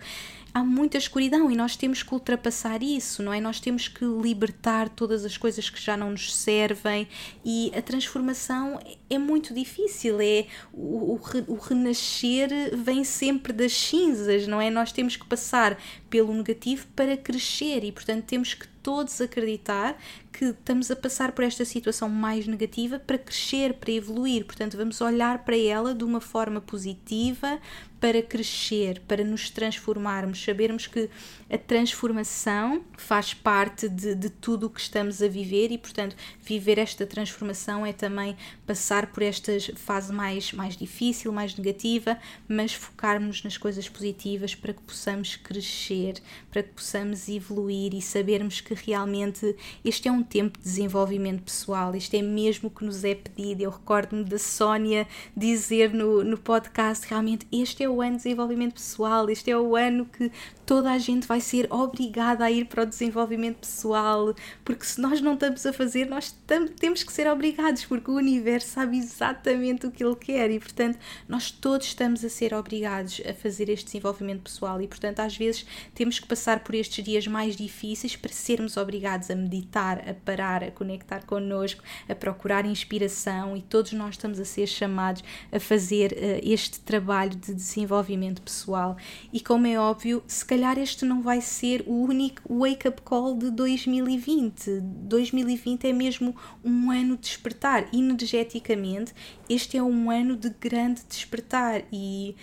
há 0.54 0.64
muita 0.64 1.00
escuridão 1.00 1.50
e 1.50 1.56
nós 1.56 1.76
temos 1.76 2.04
que 2.04 2.14
ultrapassar 2.14 2.84
isso, 2.84 3.24
não 3.24 3.34
é? 3.34 3.42
Nós 3.42 3.60
temos 3.60 3.88
que 3.88 4.06
libertar 4.06 4.90
todas 4.90 5.26
as 5.26 5.36
coisas 5.36 5.68
que 5.68 5.82
já 5.82 5.98
não 5.98 6.12
nos 6.12 6.36
servem 6.36 7.08
e 7.44 7.72
a 7.76 7.82
transformação 7.82 8.80
é 9.10 9.18
muito 9.18 9.52
difícil, 9.54 10.22
é 10.22 10.46
o, 10.72 11.16
o, 11.16 11.22
o 11.48 11.56
renascer 11.56 12.50
vem 12.78 13.04
sempre 13.04 13.52
das 13.52 13.74
cinzas, 13.74 14.48
não 14.48 14.62
é? 14.62 14.70
Nós 14.70 14.92
temos 14.92 15.16
que 15.16 15.26
passar 15.26 15.76
pelo 16.08 16.32
negativo 16.34 16.86
para 16.96 17.18
crescer 17.18 17.84
e, 17.84 17.92
portanto, 17.92 18.26
temos 18.26 18.54
que 18.54 18.68
todos 18.84 19.20
acreditar 19.22 19.98
que 20.34 20.46
estamos 20.46 20.90
a 20.90 20.96
passar 20.96 21.32
por 21.32 21.46
esta 21.46 21.64
situação 21.64 22.10
mais 22.10 22.48
negativa 22.48 22.98
para 23.00 23.20
crescer, 23.20 23.76
para 23.76 23.92
evoluir. 23.92 24.44
Portanto, 24.46 24.76
vamos 24.76 25.00
olhar 25.00 25.46
para 25.46 25.56
ela 25.56 25.94
de 25.94 26.04
uma 26.04 26.20
forma 26.20 26.60
positiva, 26.60 27.60
para 28.04 28.22
crescer, 28.22 29.02
para 29.08 29.24
nos 29.24 29.50
transformarmos, 29.50 30.44
sabermos 30.44 30.88
que 30.88 31.10
a 31.50 31.58
transformação 31.58 32.84
faz 32.98 33.34
parte 33.34 33.88
de, 33.88 34.14
de 34.14 34.30
tudo 34.30 34.68
o 34.68 34.70
que 34.70 34.82
estamos 34.82 35.22
a 35.22 35.28
viver 35.30 35.72
e, 35.72 35.78
portanto, 35.78 36.14
viver 36.42 36.80
esta 36.80 37.06
transformação 37.06 37.86
é 37.86 37.94
também 37.94 38.36
passar 38.68 39.08
por 39.08 39.24
esta 39.24 39.54
fase 39.78 40.12
mais, 40.12 40.52
mais 40.52 40.76
difícil, 40.76 41.32
mais 41.32 41.56
negativa, 41.56 42.18
mas 42.46 42.74
focarmos 42.74 43.42
nas 43.42 43.58
coisas 43.58 43.88
positivas 43.88 44.54
para 44.54 44.74
que 44.74 44.82
possamos 44.82 45.38
crescer, 45.38 46.16
para 46.52 46.62
que 46.62 46.72
possamos 46.72 47.30
evoluir 47.30 47.94
e 47.94 48.02
sabermos 48.02 48.60
que 48.60 48.74
realmente 48.74 49.56
este 49.86 50.10
é 50.10 50.12
um 50.12 50.23
tempo 50.24 50.58
de 50.58 50.64
desenvolvimento 50.64 51.44
pessoal, 51.44 51.96
isto 51.96 52.16
é 52.16 52.22
mesmo 52.22 52.68
o 52.68 52.72
que 52.72 52.86
nos 52.86 53.04
é 53.04 53.16
pedido. 53.16 53.62
Eu 53.62 53.72
recordo-me 53.72 54.24
da 54.24 54.38
Sónia 54.38 55.08
dizer 55.36 55.94
no, 55.94 56.24
no 56.24 56.38
podcast: 56.38 57.08
realmente 57.08 57.48
este 57.52 57.84
é 57.84 57.90
o 57.90 58.02
ano 58.02 58.18
de 58.18 58.24
desenvolvimento 58.24 58.74
pessoal, 58.74 59.30
este 59.30 59.52
é 59.52 59.58
o 59.58 59.76
ano 59.76 60.06
que 60.06 60.32
toda 60.66 60.92
a 60.92 60.98
gente 60.98 61.28
vai 61.28 61.40
ser 61.40 61.68
obrigada 61.70 62.46
a 62.46 62.52
ir 62.52 62.66
para 62.66 62.84
o 62.84 62.86
desenvolvimento 62.86 63.58
pessoal, 63.58 64.34
porque 64.64 64.86
se 64.86 65.00
nós 65.00 65.22
não 65.22 65.34
estamos 65.34 65.66
a 65.66 65.74
fazer, 65.74 66.06
nós 66.06 66.36
temos 66.80 67.04
que 67.04 67.12
ser 67.12 67.28
obrigados, 67.28 67.86
porque 67.86 68.10
o 68.10 68.16
universo 68.16 68.70
sabe 68.70 68.98
exatamente 68.98 69.86
o 69.86 69.92
que 69.92 70.04
ele 70.04 70.16
quer. 70.16 70.52
E, 70.52 70.60
portanto, 70.60 70.98
nós 71.28 71.52
todos 71.52 71.88
estamos 71.88 72.24
a 72.24 72.30
ser 72.30 72.54
obrigados 72.54 73.22
a 73.28 73.34
fazer 73.34 73.70
este 73.70 73.86
desenvolvimento 73.86 74.44
pessoal. 74.44 74.82
E, 74.82 74.88
portanto, 74.88 75.20
às 75.20 75.36
vezes 75.36 75.66
temos 75.94 76.20
que 76.20 76.28
passar 76.28 76.62
por 76.62 76.76
estes 76.76 77.04
dias 77.04 77.28
mais 77.28 77.56
difíceis 77.56 78.16
para 78.16 78.32
sermos 78.32 78.78
obrigados 78.78 79.30
a 79.30 79.36
meditar, 79.36 80.08
a 80.08 80.13
parar, 80.14 80.64
a 80.64 80.72
conectar 80.72 81.26
connosco, 81.26 81.84
a 82.08 82.16
procurar 82.16 82.66
inspiração 82.66 83.56
e 83.56 83.62
todos 83.62 83.94
nós 83.94 84.16
estamos 84.16 84.40
a 84.40 84.46
ser 84.46 84.68
chamados 84.68 85.24
a 85.52 85.60
fazer 85.60 86.12
uh, 86.12 86.40
este 86.44 86.80
trabalho 86.80 87.36
de 87.36 87.54
desenvolvimento 87.54 88.42
pessoal. 88.42 88.98
E 89.32 89.40
como 89.40 89.68
é 89.68 89.80
óbvio, 89.80 90.24
se 90.28 90.46
calhar 90.46 90.78
este 90.78 91.06
não 91.06 91.22
vai 91.22 91.42
ser 91.42 91.84
o 91.88 91.94
único 92.04 92.42
wake-up 92.54 93.02
call 93.02 93.36
de 93.38 93.52
2020. 93.52 94.82
2020 94.82 95.88
é 95.88 95.94
mesmo 95.94 96.36
um 96.64 96.92
ano 96.92 97.16
de 97.16 97.24
despertar. 97.24 97.88
Energeticamente, 97.94 99.14
este 99.50 99.78
é 99.78 99.84
um 99.84 100.10
ano 100.10 100.36
de 100.36 100.50
grande 100.50 101.02
despertar 101.08 101.84
e. 101.92 102.36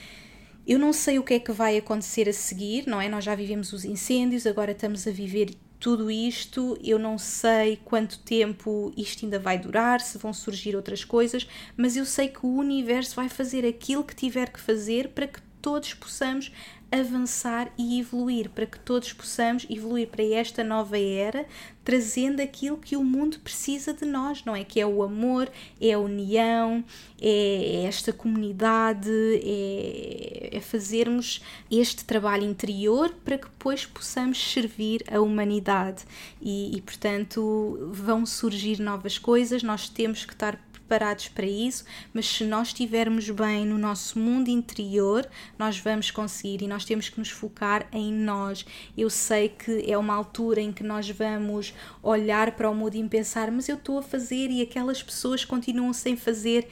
Eu 0.67 0.79
não 0.79 0.93
sei 0.93 1.19
o 1.19 1.25
que 1.25 1.35
é 1.35 1.41
que 1.41 1.51
vai 1.51 1.77
acontecer 1.79 2.29
a 2.29 2.33
seguir, 2.33 2.87
não 2.87 3.01
é? 3.01 3.09
Nós 3.09 3.25
já 3.25 3.35
vivemos 3.35 3.73
os 3.73 3.85
incêndios, 3.85 4.47
agora 4.47 4.71
estamos 4.71 5.05
a 5.07 5.11
viver 5.11 5.57
tudo 5.81 6.11
isto. 6.11 6.79
Eu 6.85 6.99
não 6.99 7.19
sei 7.19 7.81
quanto 7.85 8.19
tempo 8.21 8.93
isto 8.97 9.25
ainda 9.25 9.39
vai 9.39 9.59
durar, 9.59 10.01
se 10.01 10.19
vão 10.19 10.33
surgir 10.33 10.77
outras 10.77 11.05
coisas, 11.05 11.49
mas 11.77 11.97
eu 11.97 12.05
sei 12.05 12.29
que 12.29 12.45
o 12.47 12.55
universo 12.55 13.17
vai 13.17 13.29
fazer 13.29 13.67
aquilo 13.67 14.05
que 14.05 14.15
tiver 14.15 14.51
que 14.51 14.61
fazer 14.61 15.09
para 15.09 15.27
que 15.27 15.41
todos 15.61 15.95
possamos 15.95 16.53
avançar 16.93 17.73
e 17.79 18.01
evoluir, 18.01 18.51
para 18.51 18.67
que 18.67 18.79
todos 18.79 19.13
possamos 19.13 19.67
evoluir 19.71 20.09
para 20.09 20.25
esta 20.25 20.65
nova 20.65 20.99
era, 20.99 21.47
trazendo 21.85 22.41
aquilo 22.41 22.77
que 22.77 22.97
o 22.97 23.05
mundo 23.05 23.39
precisa 23.39 23.95
de 23.95 24.05
nós, 24.05 24.45
não 24.45 24.55
é? 24.55 24.65
Que 24.65 24.81
é 24.81 24.87
o 24.87 25.03
amor, 25.03 25.51
é 25.81 25.93
a 25.93 25.99
união, 25.99 26.85
é 27.21 27.85
esta 27.87 28.13
comunidade, 28.13 29.11
é, 29.43 30.51
é 30.53 30.61
fazermos 30.61 31.43
este 31.71 32.05
trabalho 32.05 32.45
interior 32.45 33.15
para 33.25 33.39
que 33.39 33.49
depois 33.49 33.87
possamos 33.87 34.53
servir 34.53 35.05
a 35.11 35.21
humanidade. 35.21 36.05
E, 36.41 36.77
e 36.77 36.81
portanto, 36.81 37.91
vão 37.93 38.27
surgir 38.27 38.81
novas 38.81 39.19
coisas, 39.19 39.63
nós 39.63 39.89
temos 39.89 40.25
que 40.25 40.33
estar 40.33 40.59
preparados 40.91 41.29
para 41.29 41.47
isso, 41.47 41.85
mas 42.13 42.27
se 42.27 42.43
nós 42.43 42.69
estivermos 42.69 43.31
bem 43.31 43.65
no 43.65 43.79
nosso 43.79 44.19
mundo 44.19 44.49
interior, 44.49 45.25
nós 45.57 45.79
vamos 45.79 46.11
conseguir 46.11 46.63
e 46.63 46.67
nós 46.67 46.85
temos 46.85 47.09
que 47.09 47.17
nos 47.21 47.31
focar 47.31 47.87
em 47.93 48.13
nós. 48.13 48.67
Eu 48.99 49.09
sei 49.09 49.51
que 49.51 49.85
é 49.89 49.97
uma 49.97 50.15
altura 50.15 50.61
em 50.61 50.73
que 50.73 50.83
nós 50.83 51.09
vamos 51.09 51.73
olhar 52.03 52.57
para 52.57 52.69
o 52.69 52.75
mundo 52.75 52.97
e 52.97 53.09
pensar, 53.09 53.53
mas 53.53 53.69
eu 53.69 53.77
estou 53.77 53.99
a 53.99 54.03
fazer 54.03 54.51
e 54.51 54.61
aquelas 54.61 55.01
pessoas 55.01 55.45
continuam 55.45 55.93
sem 55.93 56.17
fazer 56.17 56.67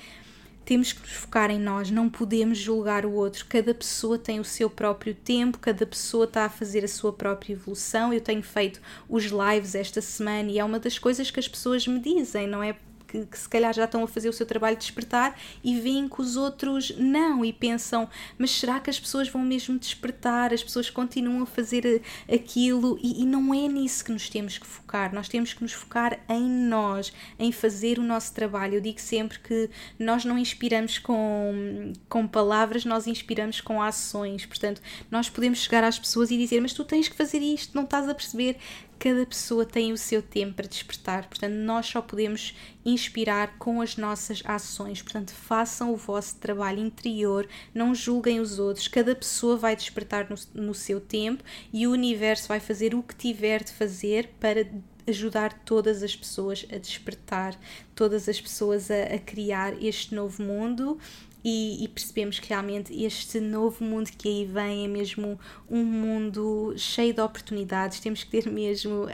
temos 0.65 0.93
que 0.93 1.01
nos 1.01 1.13
focar 1.13 1.51
em 1.51 1.59
nós, 1.59 1.91
não 1.91 2.11
podemos 2.11 2.59
julgar 2.59 3.07
o 3.07 3.13
outro. 3.13 3.47
Cada 3.49 3.73
pessoa 3.73 4.19
tem 4.19 4.39
o 4.39 4.45
seu 4.45 4.69
próprio 4.69 5.15
tempo, 5.15 5.59
cada 5.59 5.87
pessoa 5.87 6.27
está 6.27 6.45
a 6.45 6.51
fazer 6.51 6.85
a 6.85 6.89
sua 6.89 7.11
própria 7.11 7.55
evolução. 7.55 8.13
Eu 8.13 8.21
tenho 8.21 8.43
feito 8.43 8.79
os 9.09 9.25
lives 9.25 9.75
esta 9.75 10.03
semana 10.03 10.51
e 10.51 10.59
é 10.59 10.65
uma 10.65 10.79
das 10.79 10.99
coisas 10.99 11.31
que 11.31 11.41
as 11.41 11.49
pessoas 11.49 11.87
me 11.87 11.99
dizem, 11.99 12.47
não 12.47 12.63
é? 12.63 12.77
Que, 13.09 13.25
que, 13.25 13.39
se 13.39 13.49
calhar 13.49 13.73
já 13.73 13.85
estão 13.85 14.05
a 14.05 14.07
fazer 14.07 14.29
o 14.29 14.33
seu 14.33 14.45
trabalho 14.45 14.77
de 14.77 14.83
despertar 14.83 15.39
e 15.65 15.81
veem 15.81 16.09
que 16.09 16.21
os 16.21 16.37
outros 16.37 16.93
não 16.97 17.45
e 17.45 17.53
pensam, 17.53 18.09
mas 18.37 18.51
será 18.51 18.79
que 18.79 18.91
as 18.91 19.01
pessoas 19.01 19.29
vão 19.29 19.43
mesmo 19.43 19.79
despertar? 19.79 20.53
As 20.53 20.63
pessoas 20.63 20.91
continuam 20.91 21.43
a 21.43 21.47
fazer 21.47 21.85
eh, 21.87 22.35
aquilo 22.35 22.99
e, 23.03 23.23
e 23.23 23.27
não 23.27 23.55
é 23.55 23.67
nisso 23.67 24.05
que 24.05 24.13
nos 24.13 24.29
temos 24.29 24.59
que 24.59 24.67
focar. 24.67 25.15
Nós 25.15 25.29
temos 25.29 25.55
que 25.55 25.63
nos 25.63 25.73
focar 25.73 26.21
em 26.29 26.43
nós, 26.43 27.13
em 27.39 27.51
fazer 27.51 27.99
o 27.99 28.03
nosso 28.03 28.35
trabalho. 28.35 28.75
Eu 28.75 28.81
digo 28.81 29.01
sempre 29.01 29.39
que 29.39 29.71
nós 29.99 30.25
não 30.25 30.37
inspiramos 30.37 30.99
com, 30.99 31.93
com 32.09 32.29
palavras, 32.29 32.85
nós 32.85 33.07
inspiramos 33.07 33.61
com 33.61 33.81
ações. 33.83 34.45
Portanto, 34.45 34.83
nós 35.11 35.31
podemos 35.31 35.61
chegar 35.61 35.83
às 35.83 35.99
pessoas 35.99 36.31
e 36.31 36.37
dizer, 36.37 36.61
mas 36.61 36.75
tu 36.75 36.85
tens 36.85 37.09
que 37.09 37.17
fazer 37.17 37.39
isto, 37.39 37.75
não 37.75 37.85
estás 37.85 38.09
a 38.09 38.15
perceber 38.15 38.59
cada 38.99 39.25
pessoa 39.25 39.65
tem 39.65 39.93
o 39.93 39.97
seu 39.97 40.21
tempo 40.21 40.55
para 40.55 40.67
despertar, 40.67 41.29
portanto, 41.29 41.55
nós 41.55 41.87
só 41.87 42.03
podemos 42.03 42.55
inspirar 42.85 43.57
com 43.59 43.81
as 43.81 43.97
nossas 43.97 44.43
ações. 44.45 45.03
Portanto, 45.03 45.33
façam 45.33 45.93
o 45.93 45.97
vosso 45.97 46.37
trabalho 46.37 46.81
interior, 46.81 47.49
não 47.75 47.95
julguem 47.95 48.41
os 48.41 48.59
outros, 48.59 48.89
cada 48.89 49.15
pessoa 49.15 49.57
vai 49.57 49.77
despertar 49.77 50.29
no, 50.29 50.37
no 50.63 50.75
seu 50.75 51.01
tempo 51.01 51.45
e 51.73 51.87
o 51.87 51.93
universo 51.93 52.49
vai 52.49 52.61
fazer 52.61 52.95
o 52.95 53.03
que 53.03 53.15
tiver 53.15 53.63
de 53.63 53.73
fazer 53.73 54.31
para 54.41 54.67
ajudar 55.07 55.53
todas 55.65 56.03
as 56.03 56.15
pessoas 56.15 56.67
a 56.71 56.77
despertar, 56.77 57.59
todas 57.95 58.29
as 58.29 58.41
pessoas 58.41 58.91
a, 58.91 59.15
a 59.15 59.19
criar 59.19 59.83
este 59.83 60.15
novo 60.15 60.43
mundo 60.43 60.99
e, 61.45 61.85
e, 61.85 61.89
percebemos 61.89 62.41
que 62.41 62.49
realmente 62.49 62.93
este 63.05 63.39
novo 63.39 63.85
mundo 63.85 64.11
que 64.11 64.29
aí 64.29 64.45
vem 64.45 64.85
é 64.85 64.89
mesmo 64.89 65.39
um 65.71 65.85
mundo 65.85 66.75
cheio 66.77 67.15
de 67.15 67.21
oportunidades. 67.21 68.01
Temos 68.01 68.25
que 68.25 68.31
ter 68.31 68.51
mesmo 68.51 69.05
uh, 69.05 69.07
uh, 69.07 69.09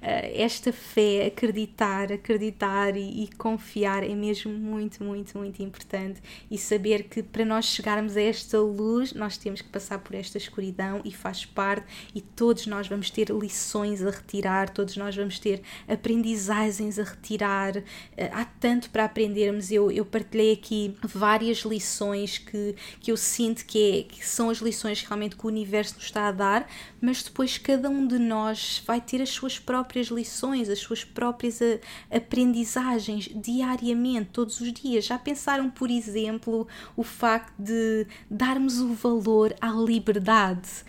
esta 0.00 0.72
fé, 0.72 1.26
acreditar, 1.26 2.12
acreditar 2.12 2.96
e, 2.96 3.24
e, 3.24 3.28
confiar 3.36 4.04
é 4.04 4.14
mesmo 4.14 4.52
muito, 4.52 5.02
muito, 5.02 5.36
muito 5.36 5.60
importante. 5.62 6.22
E 6.48 6.56
saber 6.56 7.04
que 7.04 7.22
para 7.22 7.44
nós 7.44 7.64
chegarmos 7.64 8.16
a 8.16 8.22
esta 8.22 8.60
luz, 8.60 9.12
nós 9.12 9.36
temos 9.36 9.60
que 9.60 9.68
passar 9.68 9.98
por 9.98 10.14
esta 10.14 10.38
escuridão 10.38 11.00
e 11.04 11.12
faz 11.12 11.44
parte, 11.44 11.86
e 12.14 12.20
todos 12.20 12.66
nós 12.66 12.86
vamos 12.86 13.10
ter 13.10 13.28
lições 13.30 14.02
a 14.04 14.10
retirar, 14.10 14.70
todos 14.70 14.96
nós 14.96 15.16
vamos 15.16 15.38
ter 15.40 15.62
aprendizagens 15.88 16.98
a 16.98 17.02
retirar. 17.02 17.76
Uh, 17.76 17.82
há 18.32 18.44
tanto 18.44 18.88
para 18.90 19.04
aprendermos. 19.04 19.72
Eu, 19.72 19.90
eu 19.90 20.04
partilhei 20.04 20.52
aqui 20.52 20.96
várias 21.02 21.39
várias 21.40 21.60
lições 21.60 22.36
que, 22.36 22.76
que 23.00 23.10
eu 23.10 23.16
sinto 23.16 23.64
que, 23.64 23.78
é, 23.78 24.02
que 24.02 24.26
são 24.26 24.50
as 24.50 24.58
lições 24.58 25.02
realmente 25.02 25.36
que 25.36 25.46
o 25.46 25.48
universo 25.48 25.94
nos 25.94 26.04
está 26.04 26.28
a 26.28 26.32
dar, 26.32 26.68
mas 27.00 27.22
depois 27.22 27.56
cada 27.56 27.88
um 27.88 28.06
de 28.06 28.18
nós 28.18 28.82
vai 28.86 29.00
ter 29.00 29.22
as 29.22 29.30
suas 29.30 29.58
próprias 29.58 30.08
lições, 30.08 30.68
as 30.68 30.80
suas 30.80 31.02
próprias 31.02 31.62
eh, 31.62 31.80
aprendizagens 32.10 33.30
diariamente, 33.34 34.30
todos 34.32 34.60
os 34.60 34.70
dias. 34.70 35.06
Já 35.06 35.18
pensaram, 35.18 35.70
por 35.70 35.90
exemplo, 35.90 36.68
o 36.94 37.02
facto 37.02 37.54
de 37.58 38.06
darmos 38.30 38.78
o 38.78 38.92
valor 38.92 39.54
à 39.62 39.70
liberdade? 39.70 40.84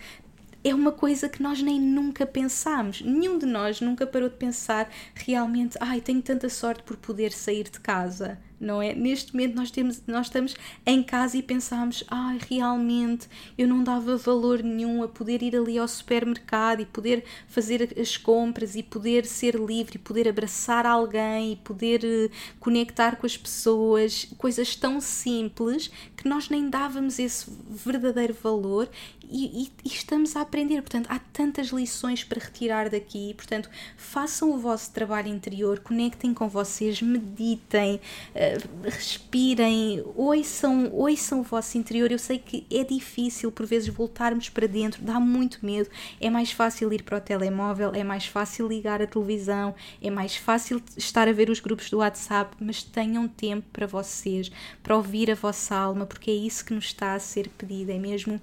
é 0.64 0.72
uma 0.72 0.92
coisa 0.92 1.28
que 1.28 1.42
nós 1.42 1.60
nem 1.60 1.80
nunca 1.80 2.24
pensámos. 2.24 3.02
Nenhum 3.02 3.36
de 3.36 3.46
nós 3.46 3.80
nunca 3.80 4.06
parou 4.06 4.28
de 4.28 4.36
pensar 4.36 4.88
realmente, 5.12 5.76
ai, 5.80 6.00
tenho 6.00 6.22
tanta 6.22 6.48
sorte 6.48 6.84
por 6.84 6.96
poder 6.96 7.32
sair 7.32 7.64
de 7.64 7.80
casa. 7.80 8.38
Não 8.62 8.80
é? 8.80 8.94
Neste 8.94 9.34
momento 9.34 9.56
nós, 9.56 9.70
temos, 9.70 10.02
nós 10.06 10.26
estamos 10.26 10.54
em 10.86 11.02
casa 11.02 11.36
e 11.36 11.42
pensamos, 11.42 12.04
ai, 12.08 12.38
ah, 12.40 12.46
realmente 12.48 13.28
eu 13.58 13.66
não 13.66 13.82
dava 13.82 14.16
valor 14.16 14.62
nenhum 14.62 15.02
a 15.02 15.08
poder 15.08 15.42
ir 15.42 15.56
ali 15.56 15.76
ao 15.76 15.88
supermercado 15.88 16.80
e 16.80 16.86
poder 16.86 17.24
fazer 17.48 17.92
as 18.00 18.16
compras 18.16 18.76
e 18.76 18.82
poder 18.82 19.26
ser 19.26 19.56
livre 19.56 19.96
e 19.96 19.98
poder 19.98 20.28
abraçar 20.28 20.86
alguém 20.86 21.52
e 21.52 21.56
poder 21.56 22.02
uh, 22.04 22.30
conectar 22.60 23.16
com 23.16 23.26
as 23.26 23.36
pessoas, 23.36 24.28
coisas 24.38 24.76
tão 24.76 25.00
simples 25.00 25.90
que 26.16 26.28
nós 26.28 26.48
nem 26.48 26.70
dávamos 26.70 27.18
esse 27.18 27.50
verdadeiro 27.68 28.34
valor 28.34 28.88
e, 29.32 29.62
e, 29.62 29.72
e, 29.84 29.88
estamos 29.88 30.36
a 30.36 30.42
aprender. 30.42 30.82
Portanto, 30.82 31.06
há 31.08 31.18
tantas 31.18 31.68
lições 31.68 32.22
para 32.22 32.38
retirar 32.38 32.90
daqui. 32.90 33.32
Portanto, 33.34 33.68
façam 33.96 34.52
o 34.52 34.58
vosso 34.58 34.92
trabalho 34.92 35.28
interior, 35.28 35.80
conectem 35.80 36.34
com 36.34 36.48
vocês, 36.48 37.00
meditem, 37.00 37.96
uh, 38.34 38.51
respirem, 38.84 40.02
ouçam, 40.16 40.90
ouçam 40.92 41.40
o 41.40 41.42
vosso 41.42 41.78
interior. 41.78 42.10
Eu 42.10 42.18
sei 42.18 42.38
que 42.38 42.66
é 42.70 42.84
difícil 42.84 43.50
por 43.52 43.66
vezes 43.66 43.88
voltarmos 43.88 44.48
para 44.48 44.66
dentro, 44.66 45.02
dá 45.02 45.18
muito 45.20 45.64
medo. 45.64 45.88
É 46.20 46.30
mais 46.30 46.52
fácil 46.52 46.92
ir 46.92 47.02
para 47.02 47.18
o 47.18 47.20
telemóvel, 47.20 47.92
é 47.94 48.04
mais 48.04 48.26
fácil 48.26 48.66
ligar 48.66 49.02
a 49.02 49.06
televisão, 49.06 49.74
é 50.00 50.10
mais 50.10 50.36
fácil 50.36 50.82
estar 50.96 51.28
a 51.28 51.32
ver 51.32 51.50
os 51.50 51.60
grupos 51.60 51.90
do 51.90 51.98
WhatsApp, 51.98 52.56
mas 52.60 52.82
tenham 52.82 53.28
tempo 53.28 53.66
para 53.72 53.86
vocês, 53.86 54.50
para 54.82 54.96
ouvir 54.96 55.30
a 55.30 55.34
vossa 55.34 55.74
alma, 55.74 56.06
porque 56.06 56.30
é 56.30 56.34
isso 56.34 56.64
que 56.64 56.74
nos 56.74 56.86
está 56.86 57.14
a 57.14 57.18
ser 57.18 57.48
pedido, 57.50 57.90
é 57.90 57.98
mesmo 57.98 58.40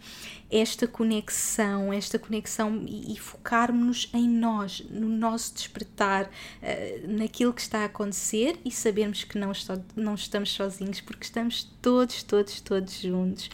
esta 0.51 0.87
conexão, 0.87 1.93
esta 1.93 2.17
conexão 2.17 2.83
e, 2.87 3.13
e 3.13 3.19
focarmos-nos 3.19 4.09
em 4.13 4.27
nós, 4.27 4.83
no 4.89 5.07
nosso 5.07 5.53
despertar, 5.53 6.25
uh, 6.25 7.07
naquilo 7.07 7.53
que 7.53 7.61
está 7.61 7.79
a 7.79 7.85
acontecer 7.85 8.59
e 8.65 8.71
sabermos 8.71 9.23
que 9.23 9.37
não, 9.37 9.51
estou, 9.51 9.83
não 9.95 10.15
estamos 10.15 10.51
sozinhos, 10.51 11.01
porque 11.01 11.23
estamos 11.23 11.63
todos, 11.81 12.23
todos, 12.23 12.59
todos 12.61 12.99
juntos. 12.99 13.49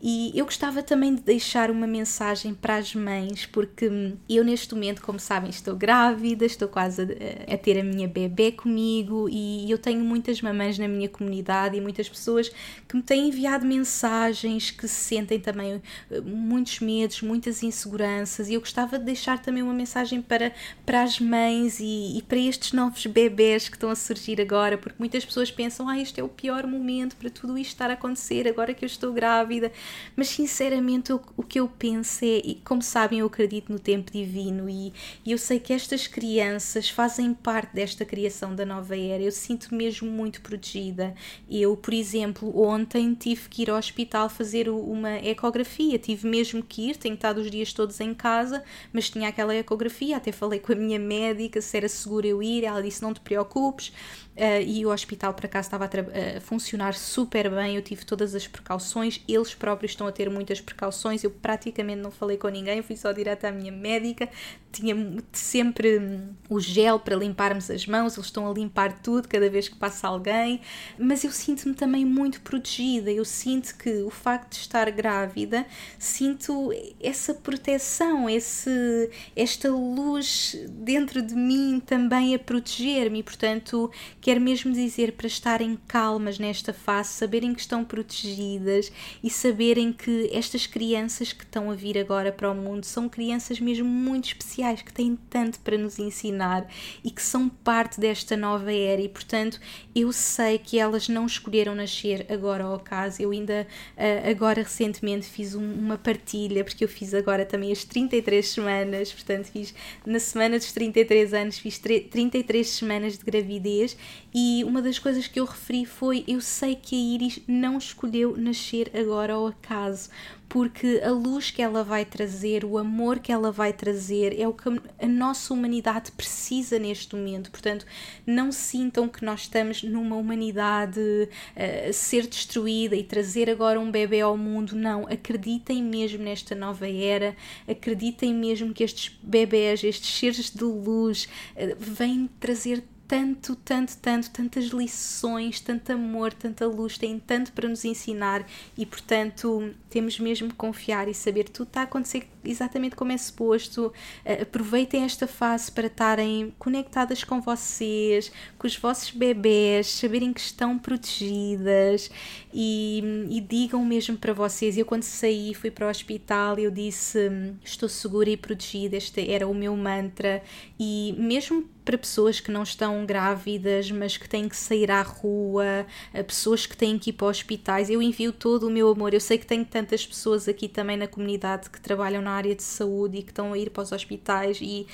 E 0.00 0.30
eu 0.32 0.44
gostava 0.44 0.80
também 0.80 1.12
de 1.12 1.22
deixar 1.22 1.72
uma 1.72 1.86
mensagem 1.86 2.54
para 2.54 2.76
as 2.76 2.94
mães, 2.94 3.46
porque 3.46 4.14
eu 4.28 4.44
neste 4.44 4.72
momento, 4.72 5.02
como 5.02 5.18
sabem, 5.18 5.50
estou 5.50 5.74
grávida, 5.74 6.44
estou 6.44 6.68
quase 6.68 7.02
a, 7.02 7.54
a, 7.54 7.58
ter 7.58 7.80
a 7.80 7.82
minha 7.82 8.06
bebê 8.06 8.52
comigo 8.52 9.28
e 9.28 9.68
eu 9.68 9.76
tenho 9.76 10.04
muitas 10.04 10.40
mamães 10.40 10.78
na 10.78 10.86
minha 10.86 11.08
comunidade 11.08 11.76
e 11.76 11.80
muitas 11.80 12.08
pessoas 12.08 12.48
que 12.86 12.96
me 12.96 13.02
têm 13.02 13.28
enviado 13.28 13.66
mensagens 13.66 14.70
que 14.70 14.86
se 14.86 14.94
sentem 14.94 15.40
também 15.40 15.82
eh, 16.10 16.20
muitos 16.20 16.78
medos, 16.78 17.20
muitas 17.20 17.64
inseguranças 17.64 18.48
e 18.48 18.54
eu 18.54 18.60
gostava 18.60 19.00
de 19.00 19.04
deixar 19.04 19.40
também 19.40 19.64
uma 19.64 19.74
mensagem 19.74 20.22
para, 20.22 20.52
para 20.86 21.02
as 21.02 21.18
mães 21.18 21.80
e, 21.80 22.18
e 22.18 22.22
para 22.22 22.38
estes 22.38 22.72
novos 22.72 23.04
bebés 23.06 23.68
que 23.68 23.74
estão 23.74 23.90
a 23.90 23.96
surgir 23.96 24.40
agora, 24.40 24.78
porque 24.78 24.96
muitas 24.96 25.24
pessoas 25.24 25.50
pensam, 25.50 25.88
ah, 25.88 25.98
este 25.98 26.20
é 26.20 26.22
o 26.22 26.28
pior 26.28 26.68
momento 26.68 27.16
para 27.16 27.30
tudo 27.30 27.58
isto 27.58 27.72
estar 27.72 27.90
a 27.90 27.94
acontecer 27.94 28.46
agora 28.46 28.72
que 28.72 28.84
eu 28.84 28.86
estou 28.86 29.12
grávida 29.12 29.72
mas 30.16 30.28
sinceramente 30.28 31.12
o, 31.12 31.20
que 31.42 31.60
eu 31.60 31.68
penso 31.68 32.24
é, 32.24 32.38
e 32.44 32.60
como 32.64 32.82
sabem, 32.82 33.20
eu 33.20 33.26
acredito 33.26 33.72
no 33.72 33.78
tempo 33.78 34.10
divino 34.12 34.68
e, 34.68 34.92
e 35.24 35.32
eu 35.32 35.38
sei 35.38 35.58
que 35.58 35.72
estas 35.72 36.06
crianças 36.06 36.88
fazem 36.90 37.32
parte 37.32 37.74
desta 37.74 38.04
criação 38.04 38.54
da 38.54 38.66
nova 38.66 38.96
era. 38.96 39.22
Eu 39.22 39.32
sinto 39.32 39.74
mesmo 39.74 40.10
muito 40.10 40.40
protegida. 40.40 41.14
Eu, 41.50 41.76
por 41.76 41.94
exemplo, 41.94 42.60
ontem 42.60 43.14
tive 43.14 43.48
que 43.48 43.62
ir 43.62 43.70
ao 43.70 43.78
hospital 43.78 44.28
fazer 44.28 44.68
uma 44.68 45.16
ecografia, 45.16 45.98
tive 45.98 46.28
mesmo 46.28 46.62
que 46.62 46.90
ir, 46.90 46.96
tenho 46.96 47.14
estado 47.14 47.38
os 47.40 47.50
dias 47.50 47.72
todos 47.72 48.00
em 48.00 48.14
casa, 48.14 48.62
mas 48.92 49.08
tinha 49.10 49.28
aquela 49.28 49.54
ecografia, 49.54 50.16
até 50.16 50.32
falei 50.32 50.60
com 50.60 50.72
a 50.72 50.76
minha 50.76 50.98
médica 50.98 51.60
se 51.60 51.76
era 51.76 51.88
seguro 51.88 52.26
eu 52.26 52.42
ir, 52.42 52.64
ela 52.64 52.82
disse 52.82 53.02
não 53.02 53.14
te 53.14 53.20
preocupes, 53.20 53.92
Uh, 54.38 54.62
e 54.64 54.86
o 54.86 54.90
hospital 54.90 55.34
para 55.34 55.48
cá 55.48 55.58
estava 55.58 55.84
a, 55.84 56.36
a, 56.36 56.40
funcionar 56.40 56.94
super 56.94 57.50
bem, 57.50 57.74
eu 57.74 57.82
tive 57.82 58.04
todas 58.04 58.36
as 58.36 58.46
precauções, 58.46 59.20
eles 59.26 59.52
próprios 59.52 59.90
estão 59.90 60.06
a 60.06 60.12
ter 60.12 60.30
muitas 60.30 60.60
precauções, 60.60 61.24
eu 61.24 61.30
praticamente 61.32 62.00
não 62.00 62.12
falei 62.12 62.36
com 62.36 62.46
ninguém, 62.46 62.80
fui 62.80 62.96
só 62.96 63.10
direto 63.10 63.46
à 63.46 63.50
minha 63.50 63.72
médica, 63.72 64.28
tinha 64.70 64.94
sempre 65.32 65.98
hum, 65.98 66.34
o 66.48 66.60
gel 66.60 67.00
para 67.00 67.16
limparmos 67.16 67.68
as 67.68 67.84
mãos, 67.84 68.14
eles 68.14 68.26
estão 68.26 68.48
a 68.48 68.54
limpar 68.54 69.00
tudo 69.00 69.26
cada 69.26 69.50
vez 69.50 69.68
que 69.68 69.74
passa 69.74 70.06
alguém, 70.06 70.60
mas 70.96 71.24
eu 71.24 71.32
sinto-me 71.32 71.74
também 71.74 72.04
muito 72.04 72.40
protegida, 72.42 73.10
eu 73.10 73.24
sinto 73.24 73.76
que 73.76 74.02
o 74.02 74.10
facto 74.10 74.52
de 74.52 74.58
estar 74.58 74.88
grávida, 74.92 75.66
sinto 75.98 76.70
essa 77.00 77.34
proteção, 77.34 78.30
esse, 78.30 79.10
esta 79.34 79.68
luz 79.68 80.54
dentro 80.70 81.22
de 81.22 81.34
mim 81.34 81.82
também 81.84 82.36
a 82.36 82.38
proteger-me, 82.38 83.20
portanto 83.24 83.90
Quer 84.28 84.38
mesmo 84.40 84.74
dizer 84.74 85.12
para 85.12 85.26
estarem 85.26 85.78
calmas 85.88 86.38
nesta 86.38 86.74
fase, 86.74 87.14
saberem 87.14 87.54
que 87.54 87.62
estão 87.62 87.82
protegidas 87.82 88.92
e 89.24 89.30
saberem 89.30 89.90
que 89.90 90.28
estas 90.30 90.66
crianças 90.66 91.32
que 91.32 91.44
estão 91.44 91.70
a 91.70 91.74
vir 91.74 91.96
agora 91.96 92.30
para 92.30 92.50
o 92.50 92.54
mundo 92.54 92.84
são 92.84 93.08
crianças 93.08 93.58
mesmo 93.58 93.88
muito 93.88 94.26
especiais, 94.26 94.82
que 94.82 94.92
têm 94.92 95.16
tanto 95.30 95.58
para 95.60 95.78
nos 95.78 95.98
ensinar 95.98 96.68
e 97.02 97.10
que 97.10 97.22
são 97.22 97.48
parte 97.48 97.98
desta 97.98 98.36
nova 98.36 98.70
era 98.70 99.00
e, 99.00 99.08
portanto, 99.08 99.58
eu 99.94 100.12
sei 100.12 100.58
que 100.58 100.78
elas 100.78 101.08
não 101.08 101.24
escolheram 101.24 101.74
nascer 101.74 102.26
agora 102.30 102.64
ao 102.64 102.74
acaso. 102.74 103.22
Eu 103.22 103.30
ainda 103.30 103.66
uh, 103.96 104.30
agora 104.30 104.62
recentemente 104.62 105.24
fiz 105.24 105.54
um, 105.54 105.72
uma 105.72 105.96
partilha, 105.96 106.62
porque 106.64 106.84
eu 106.84 106.88
fiz 106.88 107.14
agora 107.14 107.46
também 107.46 107.72
as 107.72 107.82
33 107.82 108.46
semanas, 108.46 109.10
portanto, 109.10 109.46
fiz 109.46 109.72
na 110.04 110.20
semana 110.20 110.58
dos 110.58 110.70
33 110.70 111.32
anos, 111.32 111.58
fiz 111.58 111.78
33 111.78 112.68
semanas 112.68 113.16
de 113.16 113.24
gravidez 113.24 113.96
e 114.34 114.62
uma 114.64 114.82
das 114.82 114.98
coisas 114.98 115.26
que 115.26 115.40
eu 115.40 115.44
referi 115.44 115.84
foi: 115.84 116.24
eu 116.28 116.40
sei 116.40 116.74
que 116.74 116.94
a 116.94 117.14
Iris 117.14 117.40
não 117.46 117.78
escolheu 117.78 118.36
nascer 118.36 118.90
agora 118.94 119.32
ao 119.32 119.46
acaso, 119.46 120.10
porque 120.48 121.00
a 121.04 121.10
luz 121.10 121.50
que 121.50 121.60
ela 121.60 121.84
vai 121.84 122.04
trazer, 122.04 122.64
o 122.64 122.78
amor 122.78 123.18
que 123.18 123.30
ela 123.30 123.52
vai 123.52 123.72
trazer, 123.72 124.38
é 124.38 124.48
o 124.48 124.52
que 124.52 124.68
a 124.68 125.06
nossa 125.06 125.52
humanidade 125.52 126.10
precisa 126.12 126.78
neste 126.78 127.14
momento. 127.14 127.50
Portanto, 127.50 127.84
não 128.26 128.50
sintam 128.50 129.08
que 129.08 129.24
nós 129.24 129.42
estamos 129.42 129.82
numa 129.82 130.16
humanidade 130.16 131.00
uh, 131.00 131.92
ser 131.92 132.26
destruída 132.26 132.96
e 132.96 133.04
trazer 133.04 133.50
agora 133.50 133.78
um 133.78 133.90
bebê 133.90 134.20
ao 134.20 134.36
mundo. 134.36 134.74
Não, 134.74 135.06
acreditem 135.06 135.82
mesmo 135.82 136.22
nesta 136.22 136.54
nova 136.54 136.88
era, 136.88 137.36
acreditem 137.66 138.34
mesmo 138.34 138.72
que 138.72 138.84
estes 138.84 139.16
bebés, 139.22 139.84
estes 139.84 140.18
seres 140.18 140.50
de 140.50 140.64
luz, 140.64 141.28
uh, 141.56 141.76
vêm 141.78 142.28
trazer 142.40 142.82
tanto, 143.08 143.56
tanto, 143.56 143.96
tanto, 143.96 144.30
tantas 144.30 144.66
lições, 144.66 145.60
tanto 145.60 145.90
amor, 145.90 146.30
tanta 146.30 146.66
luz, 146.66 146.98
têm 146.98 147.18
tanto 147.18 147.52
para 147.52 147.66
nos 147.66 147.82
ensinar 147.86 148.46
e, 148.76 148.84
portanto, 148.84 149.74
temos 149.88 150.20
mesmo 150.20 150.48
que 150.50 150.54
confiar 150.54 151.08
e 151.08 151.14
saber 151.14 151.44
que 151.44 151.52
tudo 151.52 151.68
está 151.68 151.80
a 151.80 151.84
acontecer 151.84 152.28
exatamente 152.44 152.94
como 152.94 153.10
é 153.10 153.16
suposto. 153.16 153.86
Uh, 153.86 154.42
aproveitem 154.42 155.04
esta 155.04 155.26
fase 155.26 155.72
para 155.72 155.86
estarem 155.86 156.52
conectadas 156.58 157.24
com 157.24 157.40
vocês, 157.40 158.30
com 158.58 158.66
os 158.66 158.76
vossos 158.76 159.10
bebés, 159.10 159.86
saberem 159.86 160.30
que 160.30 160.40
estão 160.40 160.78
protegidas 160.78 162.10
e, 162.52 163.02
e 163.30 163.40
digam 163.40 163.82
mesmo 163.86 164.18
para 164.18 164.34
vocês. 164.34 164.76
Eu, 164.76 164.84
quando 164.84 165.02
saí, 165.02 165.54
fui 165.54 165.70
para 165.70 165.86
o 165.86 165.90
hospital, 165.90 166.58
eu 166.58 166.70
disse: 166.70 167.18
Estou 167.64 167.88
segura 167.88 168.28
e 168.28 168.36
protegida. 168.36 168.98
Este 168.98 169.30
era 169.30 169.48
o 169.48 169.54
meu 169.54 169.74
mantra, 169.74 170.42
e 170.78 171.14
mesmo 171.18 171.66
para 171.88 171.96
pessoas 171.96 172.38
que 172.38 172.50
não 172.50 172.64
estão 172.64 173.06
grávidas, 173.06 173.90
mas 173.90 174.14
que 174.18 174.28
têm 174.28 174.46
que 174.46 174.54
sair 174.54 174.90
à 174.90 175.00
rua, 175.00 175.86
pessoas 176.26 176.66
que 176.66 176.76
têm 176.76 176.98
que 176.98 177.08
ir 177.08 177.12
para 177.14 177.28
hospitais. 177.28 177.88
Eu 177.88 178.02
envio 178.02 178.30
todo 178.30 178.66
o 178.66 178.70
meu 178.70 178.90
amor. 178.90 179.14
Eu 179.14 179.20
sei 179.20 179.38
que 179.38 179.46
tenho 179.46 179.64
tantas 179.64 180.06
pessoas 180.06 180.46
aqui 180.46 180.68
também 180.68 180.98
na 180.98 181.08
comunidade 181.08 181.70
que 181.70 181.80
trabalham 181.80 182.20
na 182.20 182.32
área 182.32 182.54
de 182.54 182.62
saúde 182.62 183.16
e 183.16 183.22
que 183.22 183.30
estão 183.30 183.54
a 183.54 183.58
ir 183.58 183.70
para 183.70 183.84
os 183.84 183.90
hospitais 183.90 184.58
e 184.60 184.86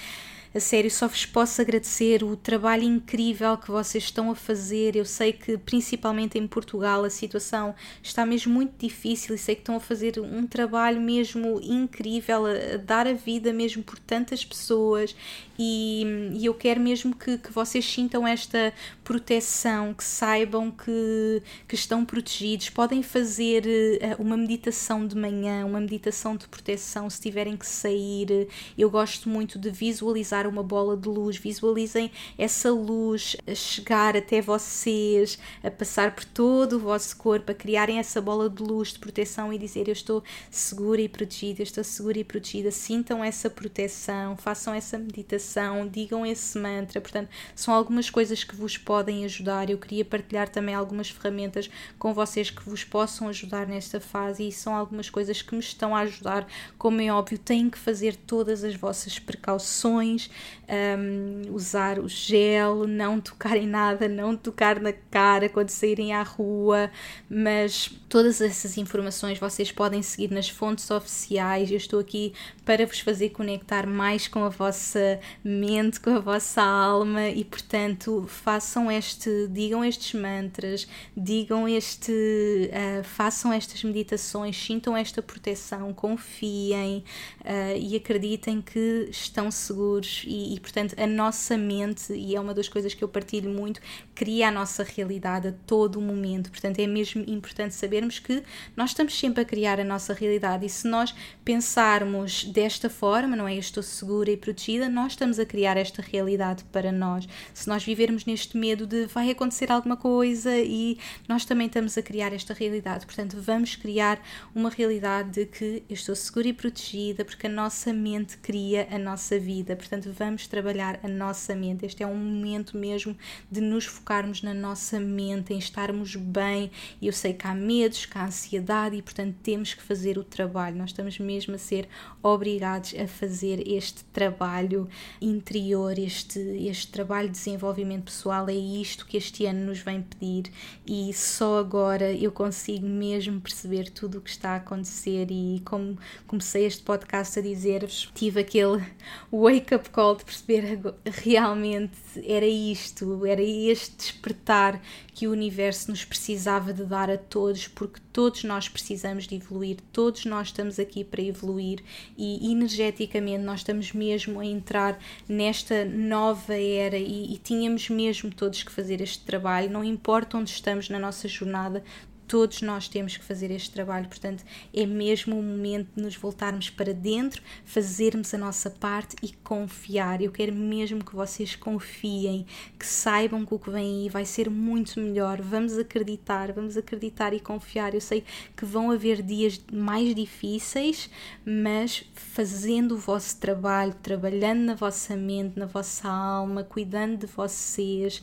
a 0.55 0.61
sério, 0.61 0.89
só 0.89 1.09
vos 1.09 1.27
posso 1.27 1.61
agradecer 1.61 2.23
o 2.23 2.37
trabalho 2.37 2.85
incrível 2.85 3.57
que 3.57 3.73
vocês 3.73 4.05
estão 4.05 4.31
a 4.31 4.37
fazer. 4.37 4.95
Eu 4.95 5.05
sei 5.05 5.33
que, 5.33 5.59
principalmente 5.59 6.39
em 6.39 6.47
Portugal, 6.47 7.05
a 7.05 7.11
situação 7.11 7.75
está 8.01 8.25
mesmo 8.25 8.55
muito 8.55 8.73
difícil 8.79 9.35
e 9.35 9.39
sei 9.39 9.57
que 9.57 9.63
estão 9.63 9.75
a 9.75 9.81
fazer 9.81 10.21
um 10.21 10.47
trabalho 10.47 11.01
mesmo 11.01 11.61
incrível, 11.61 12.47
a, 12.47 12.77
dar 12.77 13.09
a 13.09 13.13
vida 13.13 13.53
mesmo 13.53 13.83
por 13.83 13.99
tantas 13.99 14.45
pessoas. 14.45 15.17
E, 15.59 16.05
e 16.35 16.47
eu 16.47 16.55
quero 16.55 16.81
mesmo 16.81 17.17
que, 17.17 17.37
que 17.37 17.53
vocês 17.53 17.85
sintam 17.85 18.27
esta 18.27 18.73
proteção, 19.05 19.93
que 19.93 20.03
saibam 20.03 20.71
que, 20.71 21.43
que 21.69 21.75
estão 21.75 22.05
protegidos. 22.05 22.71
Podem 22.71 23.03
fazer 23.03 23.65
uh, 23.67 24.23
uma 24.23 24.37
meditação 24.37 25.07
de 25.07 25.15
manhã, 25.15 25.65
uma 25.67 25.79
meditação 25.79 26.37
de 26.37 26.49
proteção 26.49 27.09
se 27.11 27.21
tiverem 27.21 27.57
que 27.57 27.67
sair. 27.67 28.49
Eu 28.77 28.91
gosto 28.91 29.29
muito 29.29 29.59
de 29.59 29.71
visualizar 29.71 30.47
uma 30.47 30.63
bola 30.63 30.97
de 30.97 31.09
luz, 31.09 31.37
visualizem 31.37 32.11
essa 32.39 32.73
luz 32.73 33.37
a 33.47 33.55
chegar 33.55 34.17
até 34.17 34.41
vocês, 34.41 35.39
a 35.63 35.71
passar 35.71 36.15
por 36.15 36.25
todo 36.25 36.77
o 36.77 36.81
vosso 36.81 37.17
corpo, 37.19 37.53
a 37.53 37.55
criarem 37.55 37.99
essa 37.99 38.21
bola 38.23 38.49
de 38.49 38.63
luz 38.63 38.95
de 38.95 38.99
proteção 38.99 39.53
e 39.53 39.59
dizer: 39.59 39.87
Eu 39.87 39.93
estou 39.93 40.25
segura 40.51 41.03
e 41.03 41.09
protegida, 41.09 41.61
eu 41.61 41.65
estou 41.65 41.85
segura 41.85 42.19
e 42.19 42.25
protegida. 42.25 42.71
Sintam 42.71 43.23
essa 43.23 43.51
proteção, 43.51 44.35
façam 44.39 44.73
essa 44.73 44.97
meditação, 44.97 45.87
digam 45.87 46.25
esse 46.25 46.59
mantra. 46.59 47.03
Portanto, 47.03 47.29
são 47.55 47.75
algumas 47.75 48.09
coisas 48.09 48.43
que 48.43 48.57
vos 48.57 48.79
podem 48.79 48.94
ajudar. 49.25 49.71
Eu 49.71 49.79
queria 49.79 50.05
partilhar 50.05 50.49
também 50.49 50.75
algumas 50.75 51.11
ferramentas 51.11 51.71
com 51.99 52.13
vocês 52.15 52.51
que 52.51 52.69
vos 52.69 52.85
possam 52.85 53.29
ajudar 53.29 53.67
nesta 53.67 54.01
fase 54.01 54.47
e 54.47 54.53
são 54.53 54.75
algumas 54.75 55.11
coisas 55.11 55.43
que 55.43 55.55
me 55.55 55.61
estão 55.61 55.95
a 55.95 56.01
ajudar. 56.01 56.47
Como 56.79 57.01
é 57.01 57.13
óbvio, 57.13 57.39
têm 57.39 57.71
que 57.71 57.79
fazer 57.79 58.17
todas 58.17 58.63
as 58.65 58.75
vossas 58.75 59.19
precauções, 59.19 60.31
um, 60.69 61.55
usar 61.55 61.99
o 61.99 62.09
gel, 62.09 62.87
não 62.87 63.21
tocar 63.21 63.57
em 63.57 63.67
nada, 63.67 64.09
não 64.09 64.37
tocar 64.37 64.81
na 64.81 64.93
cara 64.93 65.49
quando 65.49 65.71
saírem 65.71 66.13
à 66.13 66.23
rua, 66.23 66.91
mas 67.29 67.91
todas 68.09 68.41
essas 68.41 68.77
informações 68.79 69.39
vocês 69.39 69.73
podem 69.73 70.03
seguir 70.03 70.31
nas 70.31 70.49
fontes 70.49 70.91
oficiais. 70.91 71.71
Eu 71.71 71.77
estou 71.77 72.01
aqui 72.01 72.33
para 72.65 72.87
vos 72.87 73.01
fazer 73.01 73.31
conectar 73.31 73.87
mais 73.87 74.29
com 74.29 74.45
a 74.45 74.49
vossa 74.49 75.21
mente, 75.43 76.01
com 76.01 76.11
a 76.11 76.21
vossa 76.21 76.63
alma 76.63 77.29
e, 77.29 77.45
portanto, 77.45 78.25
façam 78.29 78.84
este, 78.91 79.49
digam 79.49 79.85
estes 79.85 80.19
mantras, 80.19 80.87
digam 81.17 81.69
este, 81.69 82.13
uh, 82.13 83.05
façam 83.05 83.53
estas 83.53 83.83
meditações, 83.85 84.57
sintam 84.57 84.97
esta 84.97 85.23
proteção, 85.23 85.93
confiem 85.93 87.05
uh, 87.41 87.79
e 87.79 87.97
acreditem 87.97 88.61
que 88.61 89.09
estão 89.11 89.51
seguros 89.51 90.25
e, 90.27 90.55
e, 90.55 90.61
portanto, 90.61 90.95
a 90.99 91.07
nossa 91.07 91.57
mente, 91.57 92.13
e 92.13 92.35
é 92.35 92.41
uma 92.41 92.55
das 92.55 92.69
coisas 92.69 92.95
que 92.95 93.05
eu 93.05 93.09
partilho 93.09 93.51
muito, 93.51 93.81
cria 94.15 94.49
a 94.49 94.51
nossa 94.51 94.83
realidade 94.83 95.49
a 95.49 95.53
todo 95.67 96.01
momento. 96.01 96.51
Portanto, 96.51 96.79
é 96.81 96.87
mesmo 96.87 97.25
importante 97.27 97.75
sabermos 97.75 98.19
que 98.19 98.43
nós 98.77 98.91
estamos 98.91 99.19
sempre 99.19 99.43
a 99.43 99.45
criar 99.45 99.79
a 99.79 99.85
nossa 99.85 100.13
realidade 100.13 100.67
e 100.67 100.69
se 100.69 100.89
nós 100.89 101.15
pensarmos 101.45 102.45
desta 102.45 102.89
forma, 102.89 103.37
não 103.37 103.47
é? 103.47 103.55
Eu 103.55 103.61
estou 103.61 103.83
segura 103.83 104.31
e 104.31 104.37
protegida, 104.37 104.89
nós 104.89 105.13
estamos 105.13 105.39
a 105.39 105.47
criar 105.47 105.77
esta 105.77 106.03
realidade 106.03 106.65
para 106.65 106.91
nós. 106.91 107.29
Se 107.53 107.69
nós 107.69 107.85
vivermos 107.85 108.25
neste 108.25 108.57
medo 108.57 108.74
de 108.77 109.07
vai 109.07 109.31
acontecer 109.31 109.71
alguma 109.71 109.97
coisa 109.97 110.57
e 110.59 110.99
nós 111.29 111.45
também 111.45 111.67
estamos 111.67 111.97
a 111.97 112.03
criar 112.03 112.33
esta 112.33 112.53
realidade. 112.53 113.07
Portanto, 113.07 113.37
vamos 113.41 113.77
criar 113.77 114.21
uma 114.55 114.71
realidade 114.71 115.31
de 115.31 115.47
que 115.47 115.83
eu 115.89 115.95
estou 115.95 116.15
segura 116.15 116.49
e 116.49 116.53
protegida, 116.53 117.25
porque 117.25 117.47
a 117.47 117.51
nossa 117.51 117.93
mente 117.93 118.37
cria 118.39 118.89
a 118.91 118.99
nossa 118.99 119.39
vida. 119.39 119.77
Portanto, 119.77 120.13
vamos 120.17 120.47
trabalhar 120.47 120.99
a 121.03 121.09
nossa 121.09 121.55
mente. 121.55 121.87
Este 121.87 122.03
é 122.03 122.07
um 122.07 122.17
momento 122.17 122.77
mesmo 122.77 123.17
de 123.51 123.61
nos 123.61 123.85
focarmos 123.85 124.43
na 124.43 124.53
nossa 124.53 124.99
mente, 124.99 125.53
em 125.55 125.59
estarmos 125.59 126.17
bem. 126.17 126.71
Eu 127.01 127.13
sei 127.13 127.33
que 127.33 127.47
há 127.47 127.55
medos, 127.55 128.07
que 128.07 128.19
há 128.19 128.27
ansiedade 128.27 128.97
e, 128.97 129.03
portanto, 129.03 129.37
temos 129.43 129.75
que 129.75 129.83
fazer 129.83 130.19
o 130.19 130.25
trabalho. 130.25 130.77
Nós 130.77 130.91
estamos 130.91 131.19
mesmo 131.19 131.55
a 131.55 131.59
ser 131.59 131.89
obrigados 132.23 132.95
a 132.99 133.07
fazer 133.07 133.67
este 133.67 134.05
trabalho 134.05 134.89
interior, 135.21 135.99
este, 135.99 136.39
este 136.39 136.89
trabalho 136.89 137.29
de 137.29 137.35
desenvolvimento 137.35 138.05
pessoal. 138.05 138.49
É 138.49 138.55
isto 138.81 139.07
que 139.07 139.17
este 139.17 139.47
ano 139.47 139.67
nos 139.67 139.81
vem 139.81 140.03
pedir 140.03 140.53
e 140.87 141.13
só 141.13 141.59
agora 141.59 142.13
eu 142.13 142.31
consigo 142.33 142.87
mesmo 142.87 143.41
perceber 143.41 143.91
tudo 143.91 144.19
o 144.19 144.21
que 144.21 144.31
está 144.31 144.51
a 144.51 144.57
acontecer. 144.57 145.29
E 145.31 145.63
como 145.65 145.99
comecei 146.27 146.65
este 146.67 146.83
podcast 146.83 147.39
a 147.39 147.43
dizer-vos, 147.43 148.11
tive 148.15 148.41
aquele 148.41 148.85
wake-up 149.33 149.91
call 149.91 150.17
de 150.17 150.25
perceber 150.25 150.81
realmente 151.05 151.99
era 152.25 152.47
isto, 152.47 153.25
era 153.27 153.43
este 153.43 153.97
despertar 153.97 154.81
que 155.13 155.27
o 155.27 155.33
universo 155.33 155.91
nos 155.91 156.05
precisava 156.05 156.73
de 156.73 156.85
dar 156.85 157.11
a 157.11 157.19
todos, 157.19 157.69
porque 157.69 158.01
todos 158.15 158.45
nós 158.45 158.69
precisamos 158.69 159.27
de 159.27 159.35
evoluir, 159.35 159.79
todos 159.93 160.25
nós 160.25 160.47
estamos 160.47 160.79
aqui 160.79 161.03
para 161.03 161.21
evoluir 161.21 161.83
e 162.17 162.49
energeticamente 162.53 163.43
nós 163.43 163.59
estamos 163.61 163.93
mesmo 163.93 164.39
a 164.39 164.47
entrar 164.47 165.01
nesta 165.29 165.85
nova 165.85 166.55
era 166.55 166.97
e, 166.97 167.35
e 167.35 167.39
tínhamos 167.39 167.91
mesmo 167.91 168.33
todos 168.33 168.63
que 168.63 168.71
fazer 168.71 169.01
este 169.01 169.25
trabalho, 169.25 169.69
não 169.69 169.83
importa 169.83 170.39
onde 170.39 170.51
estamos 170.51 170.89
na 170.89 171.01
nossa 171.01 171.27
jornada, 171.27 171.83
todos 172.27 172.63
nós 172.63 172.89
temos 172.89 173.17
que 173.17 173.25
fazer 173.25 173.51
este 173.51 173.71
trabalho, 173.71 174.09
portanto, 174.09 174.45
é 174.73 174.87
mesmo 174.87 175.39
o 175.39 175.43
momento 175.43 175.89
de 175.97 176.03
nos 176.03 176.17
voltarmos 176.17 176.71
para 176.71 176.93
dentro, 176.93 177.43
fazermos 177.65 178.33
a 178.35 178.39
nossa 178.39 178.71
parte 178.71 179.17
e 179.23 179.33
confiar. 179.43 180.21
Eu 180.21 180.33
quero 180.33 180.53
mesmo 180.53 181.05
que 181.05 181.15
vocês 181.15 181.55
confiem, 181.55 182.47
que 182.79 182.87
saibam 182.87 183.45
que 183.45 183.55
o 183.55 183.59
que 183.59 183.71
vem 183.71 184.03
aí 184.05 184.09
vai 184.09 184.25
ser 184.25 184.51
muito 184.51 184.99
melhor. 185.01 185.41
Vamos 185.41 185.79
acreditar, 185.79 186.53
vamos 186.53 186.77
acreditar 186.77 187.35
e 187.35 187.41
confiar. 187.41 187.95
Eu 187.95 188.01
sei 188.01 188.25
que 188.57 188.65
vão 188.65 188.91
haver 188.91 189.23
dias 189.23 189.61
mais 189.73 190.15
difíceis, 190.15 191.11
mas 191.45 192.05
fazendo 192.15 192.95
o 192.95 192.99
vosso 192.99 193.39
trabalho, 193.39 193.95
trabalhando 194.03 194.61
na 194.61 194.75
vossa 194.75 195.17
mente, 195.17 195.59
na 195.59 195.67
vossa 195.67 196.09
alma, 196.09 196.65
cuidando 196.65 197.19
de 197.19 197.27
vocês 197.27 198.23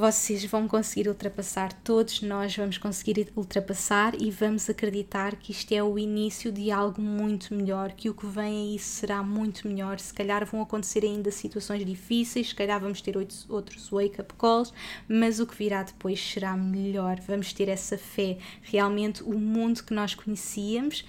vocês 0.00 0.42
vão 0.46 0.66
conseguir 0.66 1.10
ultrapassar, 1.10 1.74
todos 1.84 2.22
nós 2.22 2.56
vamos 2.56 2.78
conseguir 2.78 3.30
ultrapassar 3.36 4.14
e 4.18 4.30
vamos 4.30 4.70
acreditar 4.70 5.36
que 5.36 5.52
isto 5.52 5.72
é 5.72 5.82
o 5.82 5.98
início 5.98 6.50
de 6.50 6.70
algo 6.70 7.02
muito 7.02 7.54
melhor, 7.54 7.92
que 7.92 8.08
o 8.08 8.14
que 8.14 8.24
vem 8.24 8.72
aí 8.72 8.78
será 8.78 9.22
muito 9.22 9.68
melhor. 9.68 10.00
Se 10.00 10.14
calhar 10.14 10.46
vão 10.46 10.62
acontecer 10.62 11.04
ainda 11.04 11.30
situações 11.30 11.84
difíceis, 11.84 12.48
se 12.48 12.54
calhar 12.54 12.80
vamos 12.80 13.02
ter 13.02 13.14
outros 13.14 13.90
wake-up 13.90 14.32
calls, 14.38 14.72
mas 15.06 15.38
o 15.38 15.46
que 15.46 15.54
virá 15.54 15.82
depois 15.82 16.18
será 16.18 16.56
melhor. 16.56 17.20
Vamos 17.20 17.52
ter 17.52 17.68
essa 17.68 17.98
fé. 17.98 18.38
Realmente, 18.62 19.22
o 19.22 19.38
mundo 19.38 19.84
que 19.84 19.92
nós 19.92 20.14
conhecíamos 20.14 21.04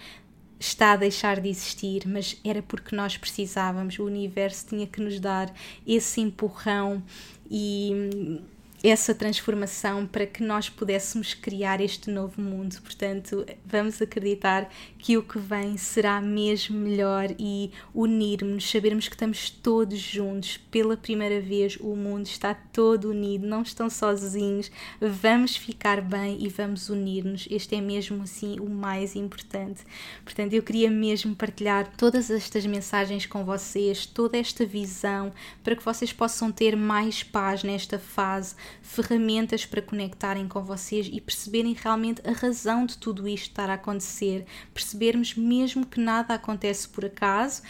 está 0.59 0.91
a 0.91 0.97
deixar 0.97 1.39
de 1.39 1.47
existir, 1.47 2.05
mas 2.05 2.37
era 2.43 2.61
porque 2.61 2.93
nós 2.93 3.15
precisávamos, 3.15 3.97
o 3.97 4.03
universo 4.03 4.67
tinha 4.67 4.85
que 4.85 4.99
nos 4.99 5.17
dar 5.17 5.49
esse 5.87 6.19
empurrão 6.19 7.01
e 7.49 8.41
essa 8.83 9.13
transformação 9.13 10.07
para 10.07 10.25
que 10.25 10.43
nós 10.43 10.69
pudéssemos 10.69 11.33
criar 11.33 11.79
este 11.79 12.09
novo 12.09 12.41
mundo. 12.41 12.81
Portanto, 12.81 13.45
vamos 13.63 14.01
acreditar 14.01 14.69
que 14.97 15.17
o 15.17 15.23
que 15.23 15.37
vem 15.37 15.77
será 15.77 16.19
mesmo 16.19 16.77
melhor 16.77 17.29
e 17.37 17.71
unirmos, 17.93 18.69
sabermos 18.69 19.07
que 19.07 19.15
estamos 19.15 19.49
todos 19.49 19.99
juntos. 19.99 20.57
Pela 20.57 20.97
primeira 20.97 21.39
vez, 21.39 21.77
o 21.79 21.95
mundo 21.95 22.25
está 22.25 22.53
todo 22.53 23.09
unido, 23.09 23.45
não 23.45 23.61
estão 23.61 23.89
sozinhos. 23.89 24.71
Vamos 24.99 25.55
ficar 25.55 26.01
bem 26.01 26.37
e 26.41 26.49
vamos 26.49 26.89
unir-nos. 26.89 27.47
Este 27.51 27.75
é 27.75 27.81
mesmo 27.81 28.23
assim 28.23 28.59
o 28.59 28.69
mais 28.69 29.15
importante. 29.15 29.83
Portanto, 30.23 30.53
eu 30.53 30.63
queria 30.63 30.89
mesmo 30.89 31.35
partilhar 31.35 31.91
todas 31.95 32.31
estas 32.31 32.65
mensagens 32.65 33.27
com 33.27 33.45
vocês, 33.45 34.07
toda 34.07 34.37
esta 34.37 34.65
visão, 34.65 35.31
para 35.63 35.75
que 35.75 35.85
vocês 35.85 36.11
possam 36.11 36.51
ter 36.51 36.75
mais 36.75 37.21
paz 37.21 37.63
nesta 37.63 37.99
fase 37.99 38.55
ferramentas 38.81 39.65
para 39.65 39.81
conectarem 39.81 40.47
com 40.47 40.63
vocês 40.63 41.09
e 41.11 41.19
perceberem 41.19 41.73
realmente 41.73 42.21
a 42.27 42.31
razão 42.31 42.85
de 42.85 42.97
tudo 42.97 43.27
isto 43.27 43.49
estar 43.49 43.69
a 43.69 43.75
acontecer, 43.75 44.45
percebermos 44.73 45.35
mesmo 45.35 45.85
que 45.85 45.99
nada 45.99 46.33
acontece 46.33 46.87
por 46.87 47.05
acaso 47.05 47.61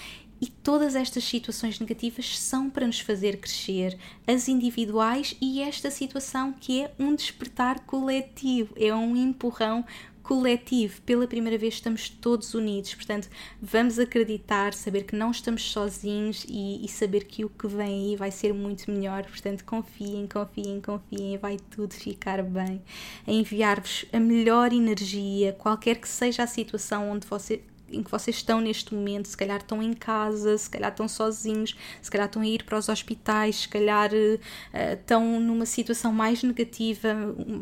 e 0.42 0.48
todas 0.48 0.96
estas 0.96 1.24
situações 1.24 1.80
negativas 1.80 2.40
são 2.40 2.68
para 2.68 2.88
nos 2.88 3.00
fazer 3.00 3.38
crescer, 3.38 3.96
as 4.26 4.48
individuais 4.48 5.38
e 5.40 5.62
esta 5.62 5.92
situação 5.92 6.52
que 6.52 6.82
é 6.82 6.92
um 6.98 7.14
despertar 7.14 7.82
coletivo, 7.82 8.74
é 8.76 8.94
um 8.94 9.16
empurrão 9.16 9.86
coletivo. 10.24 11.02
Pela 11.02 11.28
primeira 11.28 11.58
vez 11.58 11.76
estamos 11.76 12.10
todos 12.10 12.54
unidos, 12.54 12.94
portanto, 12.94 13.30
vamos 13.62 14.00
acreditar, 14.00 14.74
saber 14.74 15.04
que 15.04 15.16
não 15.16 15.32
estamos 15.32 15.72
sozinhos 15.72 16.46
e, 16.48 16.84
e 16.84 16.88
saber 16.88 17.26
que 17.26 17.46
o 17.46 17.50
que 17.50 17.68
vem 17.68 18.12
aí 18.12 18.16
vai 18.16 18.32
ser 18.32 18.54
muito 18.54 18.90
melhor. 18.90 19.24
Portanto, 19.26 19.64
confiem, 19.66 20.28
confiem, 20.28 20.82
confiem, 20.82 21.38
vai 21.38 21.58
tudo 21.70 21.94
ficar 21.94 22.42
bem. 22.44 22.82
Enviar-vos 23.28 24.06
a 24.12 24.20
melhor 24.20 24.74
energia, 24.74 25.54
qualquer 25.54 25.98
que 25.98 26.08
seja 26.08 26.44
a 26.44 26.48
situação 26.48 27.12
onde 27.12 27.28
você 27.28 27.62
em 27.92 28.04
que 28.04 28.12
vocês 28.12 28.38
estão 28.38 28.62
neste 28.62 28.94
momento, 28.94 29.28
se 29.28 29.38
calhar 29.38 29.60
estão 29.60 29.82
em 29.82 29.94
casa, 29.94 30.58
se 30.58 30.70
calhar 30.70 30.92
estão 30.92 31.08
sozinhos, 31.08 31.76
se 32.02 32.10
calhar 32.10 32.28
estão 32.28 32.42
a 32.42 32.48
ir 32.48 32.64
para 32.64 32.78
os 32.78 32.90
hospitais, 32.90 33.62
se 33.62 33.70
calhar 33.70 34.12
uh, 34.12 34.94
estão 34.94 35.40
numa 35.40 35.66
situação 35.66 36.12
mais 36.12 36.44
negativa, 36.44 37.10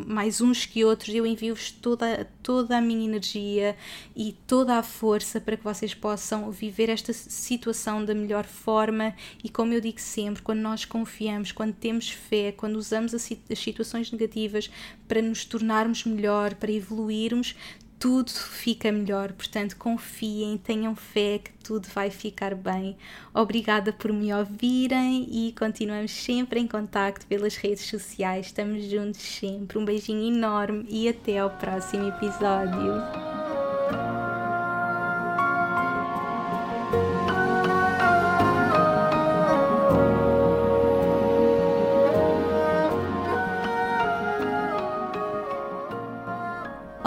mais 0.07 0.41
uns 0.41 0.65
que 0.65 0.83
outros. 0.83 1.13
Eu 1.13 1.25
envio-vos 1.25 1.71
toda, 1.71 2.27
toda 2.43 2.77
a 2.77 2.81
minha 2.81 3.05
energia 3.05 3.75
e 4.15 4.35
toda 4.47 4.77
a 4.77 4.83
força 4.83 5.39
para 5.39 5.57
que 5.57 5.63
vocês 5.63 5.93
possam 5.93 6.51
viver 6.51 6.89
esta 6.89 7.13
situação 7.13 8.03
da 8.03 8.13
melhor 8.13 8.45
forma. 8.45 9.15
E 9.43 9.49
como 9.49 9.73
eu 9.73 9.81
digo 9.81 9.99
sempre, 9.99 10.41
quando 10.41 10.59
nós 10.59 10.85
confiamos, 10.85 11.51
quando 11.51 11.73
temos 11.73 12.09
fé, 12.09 12.51
quando 12.51 12.75
usamos 12.75 13.13
as 13.13 13.29
situações 13.55 14.11
negativas 14.11 14.69
para 15.07 15.21
nos 15.21 15.45
tornarmos 15.45 16.03
melhor, 16.05 16.53
para 16.55 16.71
evoluirmos, 16.71 17.55
tudo 17.99 18.31
fica 18.31 18.91
melhor. 18.91 19.33
Portanto, 19.33 19.75
confiem, 19.75 20.57
tenham 20.57 20.95
fé 20.95 21.39
que 21.39 21.51
tudo 21.63 21.87
vai 21.93 22.09
ficar 22.09 22.55
bem. 22.55 22.97
Obrigada 23.33 23.91
por 23.91 24.13
me 24.13 24.33
ouvirem 24.33 25.27
e 25.29 25.53
continuamos 25.53 26.11
sempre 26.11 26.59
em 26.59 26.67
contacto 26.67 27.27
pelas 27.27 27.57
redes 27.57 27.85
sociais. 27.85 28.47
Estamos 28.47 28.85
juntos 28.85 29.21
sempre. 29.21 29.77
Um 29.77 29.85
beijinho 29.85 30.33
enorme 30.33 30.85
e 30.89 31.09
até 31.09 31.39
ao 31.39 31.49
próximo 31.49 32.07
episódio. 32.07 33.58